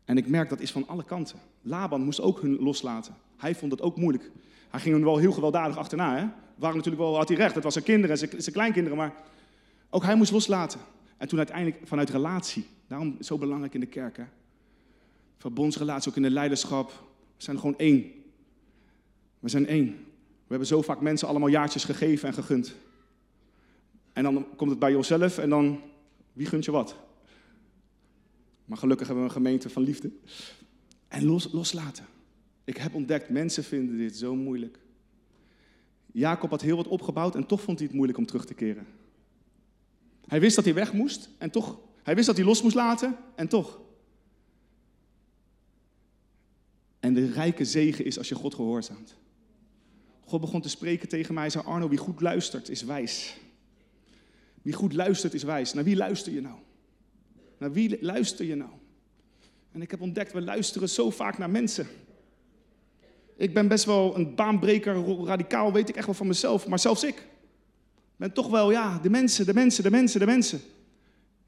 En 0.05 0.17
ik 0.17 0.27
merk 0.27 0.49
dat 0.49 0.59
is 0.59 0.71
van 0.71 0.87
alle 0.87 1.03
kanten. 1.03 1.39
Laban 1.61 2.01
moest 2.01 2.21
ook 2.21 2.41
hun 2.41 2.57
loslaten. 2.59 3.15
Hij 3.37 3.55
vond 3.55 3.71
het 3.71 3.81
ook 3.81 3.97
moeilijk. 3.97 4.31
Hij 4.69 4.79
ging 4.79 4.95
hem 4.95 5.03
wel 5.03 5.17
heel 5.17 5.31
gewelddadig 5.31 5.77
achterna. 5.77 6.17
Hè? 6.17 6.25
Waren 6.55 6.77
natuurlijk 6.77 7.03
wel, 7.03 7.15
had 7.15 7.27
hij 7.27 7.37
recht, 7.37 7.55
het 7.55 7.63
was 7.63 7.73
zijn 7.73 7.85
kinderen 7.85 8.11
en 8.11 8.17
zijn, 8.17 8.41
zijn 8.41 8.55
kleinkinderen. 8.55 8.97
Maar 8.97 9.13
ook 9.89 10.03
hij 10.03 10.15
moest 10.15 10.31
loslaten. 10.31 10.79
En 11.17 11.27
toen 11.27 11.37
uiteindelijk 11.37 11.77
vanuit 11.83 12.09
relatie. 12.09 12.65
Daarom 12.87 13.17
zo 13.19 13.37
belangrijk 13.37 13.73
in 13.73 13.79
de 13.79 13.85
kerk. 13.85 14.17
Hè? 14.17 14.23
Verbondsrelatie, 15.37 16.09
ook 16.09 16.17
in 16.17 16.23
het 16.23 16.33
leiderschap. 16.33 17.06
We 17.37 17.43
zijn 17.43 17.59
gewoon 17.59 17.77
één. 17.77 18.11
We 19.39 19.49
zijn 19.49 19.67
één. 19.67 19.87
We 20.17 20.53
hebben 20.53 20.67
zo 20.67 20.81
vaak 20.81 21.01
mensen 21.01 21.27
allemaal 21.27 21.47
jaartjes 21.47 21.83
gegeven 21.83 22.27
en 22.27 22.33
gegund. 22.33 22.75
En 24.13 24.23
dan 24.23 24.45
komt 24.55 24.69
het 24.69 24.79
bij 24.79 24.91
jezelf 24.91 25.37
en 25.37 25.49
dan, 25.49 25.81
wie 26.33 26.45
gunt 26.45 26.65
je 26.65 26.71
wat? 26.71 26.95
Maar 28.65 28.77
gelukkig 28.77 29.07
hebben 29.07 29.25
we 29.25 29.29
een 29.29 29.35
gemeente 29.35 29.69
van 29.69 29.83
liefde. 29.83 30.11
En 31.07 31.25
los, 31.25 31.51
loslaten. 31.51 32.05
Ik 32.63 32.77
heb 32.77 32.93
ontdekt, 32.93 33.29
mensen 33.29 33.63
vinden 33.63 33.97
dit 33.97 34.15
zo 34.15 34.35
moeilijk. 34.35 34.79
Jacob 36.11 36.49
had 36.49 36.61
heel 36.61 36.75
wat 36.75 36.87
opgebouwd 36.87 37.35
en 37.35 37.45
toch 37.45 37.61
vond 37.61 37.77
hij 37.77 37.87
het 37.87 37.95
moeilijk 37.95 38.19
om 38.19 38.25
terug 38.25 38.45
te 38.45 38.53
keren. 38.53 38.87
Hij 40.27 40.39
wist 40.39 40.55
dat 40.55 40.65
hij 40.65 40.73
weg 40.73 40.93
moest 40.93 41.29
en 41.37 41.51
toch. 41.51 41.79
Hij 42.03 42.15
wist 42.15 42.27
dat 42.27 42.35
hij 42.35 42.45
los 42.45 42.61
moest 42.61 42.75
laten 42.75 43.17
en 43.35 43.47
toch. 43.47 43.79
En 46.99 47.13
de 47.13 47.31
rijke 47.31 47.65
zegen 47.65 48.05
is 48.05 48.17
als 48.17 48.29
je 48.29 48.35
God 48.35 48.55
gehoorzaamt. 48.55 49.15
God 50.25 50.41
begon 50.41 50.61
te 50.61 50.69
spreken 50.69 51.07
tegen 51.07 51.33
mij. 51.33 51.43
Hij 51.43 51.51
zei, 51.51 51.65
Arno, 51.65 51.89
wie 51.89 51.97
goed 51.97 52.21
luistert 52.21 52.69
is 52.69 52.83
wijs. 52.83 53.37
Wie 54.61 54.73
goed 54.73 54.93
luistert 54.93 55.33
is 55.33 55.43
wijs. 55.43 55.73
Naar 55.73 55.83
wie 55.83 55.95
luister 55.95 56.33
je 56.33 56.41
nou? 56.41 56.57
Naar 57.57 57.71
wie 57.71 57.97
luister 58.01 58.45
je 58.45 58.55
nou? 58.55 58.71
En 59.71 59.81
ik 59.81 59.91
heb 59.91 60.01
ontdekt, 60.01 60.31
we 60.31 60.41
luisteren 60.41 60.89
zo 60.89 61.09
vaak 61.09 61.37
naar 61.37 61.49
mensen. 61.49 61.87
Ik 63.37 63.53
ben 63.53 63.67
best 63.67 63.85
wel 63.85 64.15
een 64.15 64.35
baanbreker, 64.35 65.23
radicaal, 65.25 65.73
weet 65.73 65.89
ik 65.89 65.95
echt 65.95 66.05
wel 66.05 66.15
van 66.15 66.27
mezelf. 66.27 66.67
Maar 66.67 66.79
zelfs 66.79 67.03
ik 67.03 67.27
ben 68.15 68.33
toch 68.33 68.49
wel, 68.49 68.71
ja, 68.71 68.99
de 68.99 69.09
mensen, 69.09 69.45
de 69.45 69.53
mensen, 69.53 69.83
de 69.83 69.91
mensen, 69.91 70.19
de 70.19 70.25
mensen. 70.25 70.61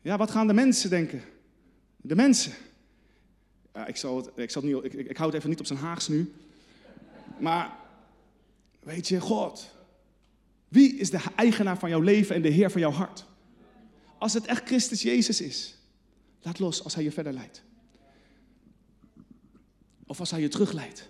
Ja, 0.02 0.18
wat 0.18 0.32
gaan 0.32 0.48
de 0.48 0.54
mensen 0.54 0.90
denken? 0.90 1.22
De 1.98 2.16
mensen. 2.16 2.54
Ik, 3.88 3.96
zal 3.96 4.18
het, 4.18 4.30
ik, 4.36 4.50
zal 4.50 4.64
ik 4.84 5.18
hou 5.18 5.30
het 5.30 5.38
even 5.38 5.50
niet 5.50 5.60
op 5.60 5.66
zijn 5.66 5.80
haags 5.80 6.08
nu. 6.08 6.34
Maar 7.40 7.78
weet 8.80 9.08
je, 9.08 9.20
God, 9.20 9.70
wie 10.68 10.96
is 10.96 11.10
de 11.10 11.22
eigenaar 11.36 11.78
van 11.78 11.90
jouw 11.90 12.02
leven 12.02 12.36
en 12.36 12.42
de 12.42 12.50
Heer 12.50 12.72
van 12.72 12.82
jouw 12.82 12.92
hart? 12.92 13.26
Als 14.18 14.34
het 14.34 14.46
echt 14.46 14.66
Christus 14.66 15.02
Jezus 15.02 15.42
is, 15.42 15.78
laat 16.42 16.60
los 16.60 16.84
als 16.84 16.96
Hij 16.96 17.04
je 17.04 17.12
verder 17.12 17.34
leidt. 17.34 17.64
Of 20.06 20.20
als 20.20 20.32
Hij 20.32 20.42
je 20.42 20.48
terugleidt. 20.48 21.10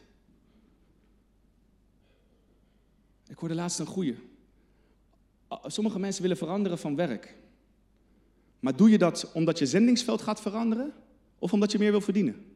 Ik 3.27 3.37
hoorde 3.37 3.55
laatst 3.55 3.79
een 3.79 3.85
goeie. 3.85 4.15
Sommige 5.63 5.99
mensen 5.99 6.21
willen 6.21 6.37
veranderen 6.37 6.77
van 6.77 6.95
werk. 6.95 7.35
Maar 8.59 8.75
doe 8.75 8.89
je 8.89 8.97
dat 8.97 9.31
omdat 9.33 9.59
je 9.59 9.65
zendingsveld 9.65 10.21
gaat 10.21 10.41
veranderen 10.41 10.93
of 11.39 11.53
omdat 11.53 11.71
je 11.71 11.79
meer 11.79 11.91
wil 11.91 12.01
verdienen? 12.01 12.48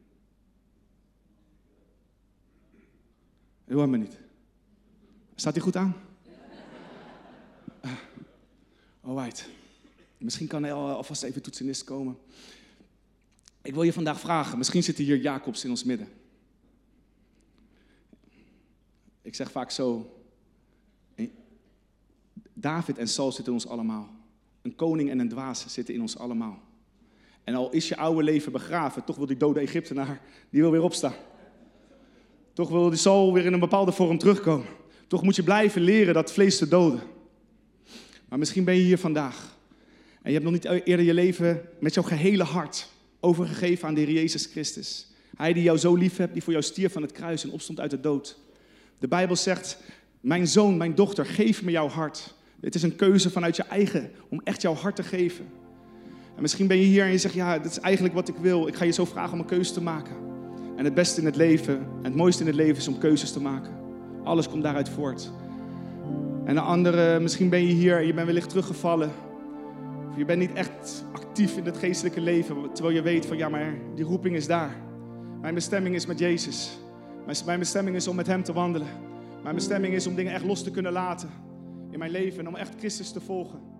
U 3.66 3.74
hoort 3.74 3.88
me 3.88 3.96
niet. 3.96 4.18
Staat 5.34 5.54
hij 5.54 5.62
goed 5.62 5.76
aan? 5.76 5.96
Uh, 7.84 7.92
alright. 9.00 9.48
Misschien 10.18 10.46
kan 10.46 10.62
hij 10.62 10.72
alvast 10.72 11.22
even 11.22 11.42
toetsenist 11.42 11.84
komen. 11.84 12.18
Ik 13.62 13.74
wil 13.74 13.82
je 13.82 13.92
vandaag 13.92 14.20
vragen, 14.20 14.58
misschien 14.58 14.82
zitten 14.82 15.04
hier 15.04 15.16
Jacobs 15.16 15.64
in 15.64 15.70
ons 15.70 15.84
midden. 15.84 16.08
Ik 19.22 19.34
zeg 19.34 19.50
vaak 19.50 19.70
zo, 19.70 20.14
David 22.52 22.98
en 22.98 23.08
Saul 23.08 23.32
zitten 23.32 23.52
in 23.52 23.58
ons 23.60 23.68
allemaal. 23.68 24.08
Een 24.62 24.74
koning 24.74 25.10
en 25.10 25.18
een 25.18 25.28
dwaas 25.28 25.72
zitten 25.72 25.94
in 25.94 26.00
ons 26.00 26.18
allemaal. 26.18 26.62
En 27.44 27.54
al 27.54 27.70
is 27.70 27.88
je 27.88 27.96
oude 27.96 28.22
leven 28.22 28.52
begraven, 28.52 29.04
toch 29.04 29.16
wil 29.16 29.26
die 29.26 29.36
dode 29.36 29.60
Egyptenaar, 29.60 30.20
die 30.50 30.60
wil 30.60 30.70
weer 30.70 30.82
opstaan. 30.82 31.14
Toch 32.54 32.68
wil 32.68 32.88
die 32.88 32.98
Saul 32.98 33.32
weer 33.32 33.44
in 33.44 33.52
een 33.52 33.60
bepaalde 33.60 33.92
vorm 33.92 34.18
terugkomen. 34.18 34.66
Toch 35.06 35.22
moet 35.22 35.36
je 35.36 35.42
blijven 35.42 35.82
leren 35.82 36.14
dat 36.14 36.32
vlees 36.32 36.58
te 36.58 36.68
doden. 36.68 37.00
Maar 38.28 38.38
misschien 38.38 38.64
ben 38.64 38.74
je 38.74 38.82
hier 38.82 38.98
vandaag. 38.98 39.56
En 40.22 40.32
je 40.32 40.38
hebt 40.38 40.44
nog 40.44 40.52
niet 40.52 40.64
eerder 40.64 41.06
je 41.06 41.14
leven 41.14 41.62
met 41.80 41.94
jouw 41.94 42.02
gehele 42.02 42.42
hart 42.42 42.88
overgegeven 43.20 43.88
aan 43.88 43.94
de 43.94 44.00
Heer 44.00 44.12
Jezus 44.12 44.46
Christus. 44.46 45.06
Hij 45.36 45.52
die 45.52 45.62
jou 45.62 45.78
zo 45.78 45.94
lief 45.94 46.16
hebt, 46.16 46.32
die 46.32 46.42
voor 46.42 46.52
jou 46.52 46.64
stierf 46.64 46.92
van 46.92 47.02
het 47.02 47.12
kruis 47.12 47.44
en 47.44 47.50
opstond 47.50 47.80
uit 47.80 47.90
de 47.90 48.00
dood. 48.00 48.38
De 48.98 49.08
Bijbel 49.08 49.36
zegt, 49.36 49.78
mijn 50.20 50.46
zoon, 50.46 50.76
mijn 50.76 50.94
dochter, 50.94 51.26
geef 51.26 51.62
me 51.62 51.70
jouw 51.70 51.88
hart. 51.88 52.34
Het 52.60 52.74
is 52.74 52.82
een 52.82 52.96
keuze 52.96 53.30
vanuit 53.30 53.56
je 53.56 53.62
eigen, 53.62 54.10
om 54.28 54.40
echt 54.44 54.62
jouw 54.62 54.74
hart 54.74 54.96
te 54.96 55.02
geven. 55.02 55.46
En 56.36 56.42
misschien 56.42 56.66
ben 56.66 56.76
je 56.76 56.84
hier 56.84 57.04
en 57.04 57.10
je 57.10 57.18
zegt, 57.18 57.34
ja, 57.34 57.58
dat 57.58 57.70
is 57.70 57.80
eigenlijk 57.80 58.14
wat 58.14 58.28
ik 58.28 58.36
wil. 58.36 58.66
Ik 58.66 58.74
ga 58.74 58.84
je 58.84 58.92
zo 58.92 59.04
vragen 59.04 59.32
om 59.32 59.38
een 59.38 59.44
keuze 59.44 59.72
te 59.72 59.82
maken. 59.82 60.33
En 60.76 60.84
het 60.84 60.94
beste 60.94 61.20
in 61.20 61.26
het 61.26 61.36
leven, 61.36 61.74
en 61.76 62.04
het 62.04 62.14
mooiste 62.14 62.40
in 62.40 62.46
het 62.46 62.56
leven 62.56 62.76
is 62.76 62.88
om 62.88 62.98
keuzes 62.98 63.32
te 63.32 63.40
maken. 63.40 63.72
Alles 64.24 64.48
komt 64.48 64.62
daaruit 64.62 64.88
voort. 64.88 65.32
En 66.44 66.54
de 66.54 66.60
andere, 66.60 67.20
misschien 67.20 67.48
ben 67.48 67.66
je 67.66 67.72
hier 67.72 67.96
en 67.98 68.06
je 68.06 68.14
bent 68.14 68.26
wellicht 68.26 68.48
teruggevallen. 68.48 69.10
Of 70.10 70.16
je 70.16 70.24
bent 70.24 70.38
niet 70.38 70.52
echt 70.52 71.04
actief 71.12 71.56
in 71.56 71.64
het 71.64 71.76
geestelijke 71.76 72.20
leven, 72.20 72.56
terwijl 72.72 72.94
je 72.96 73.02
weet 73.02 73.26
van 73.26 73.36
ja, 73.36 73.48
maar 73.48 73.74
die 73.94 74.04
roeping 74.04 74.36
is 74.36 74.46
daar. 74.46 74.76
Mijn 75.40 75.54
bestemming 75.54 75.94
is 75.94 76.06
met 76.06 76.18
Jezus. 76.18 76.78
Mijn 77.46 77.58
bestemming 77.58 77.96
is 77.96 78.08
om 78.08 78.16
met 78.16 78.26
Hem 78.26 78.42
te 78.42 78.52
wandelen. 78.52 78.88
Mijn 79.42 79.54
bestemming 79.54 79.94
is 79.94 80.06
om 80.06 80.14
dingen 80.14 80.32
echt 80.32 80.44
los 80.44 80.62
te 80.62 80.70
kunnen 80.70 80.92
laten 80.92 81.28
in 81.90 81.98
mijn 81.98 82.10
leven 82.10 82.38
en 82.38 82.48
om 82.48 82.56
echt 82.56 82.74
Christus 82.78 83.10
te 83.12 83.20
volgen. 83.20 83.73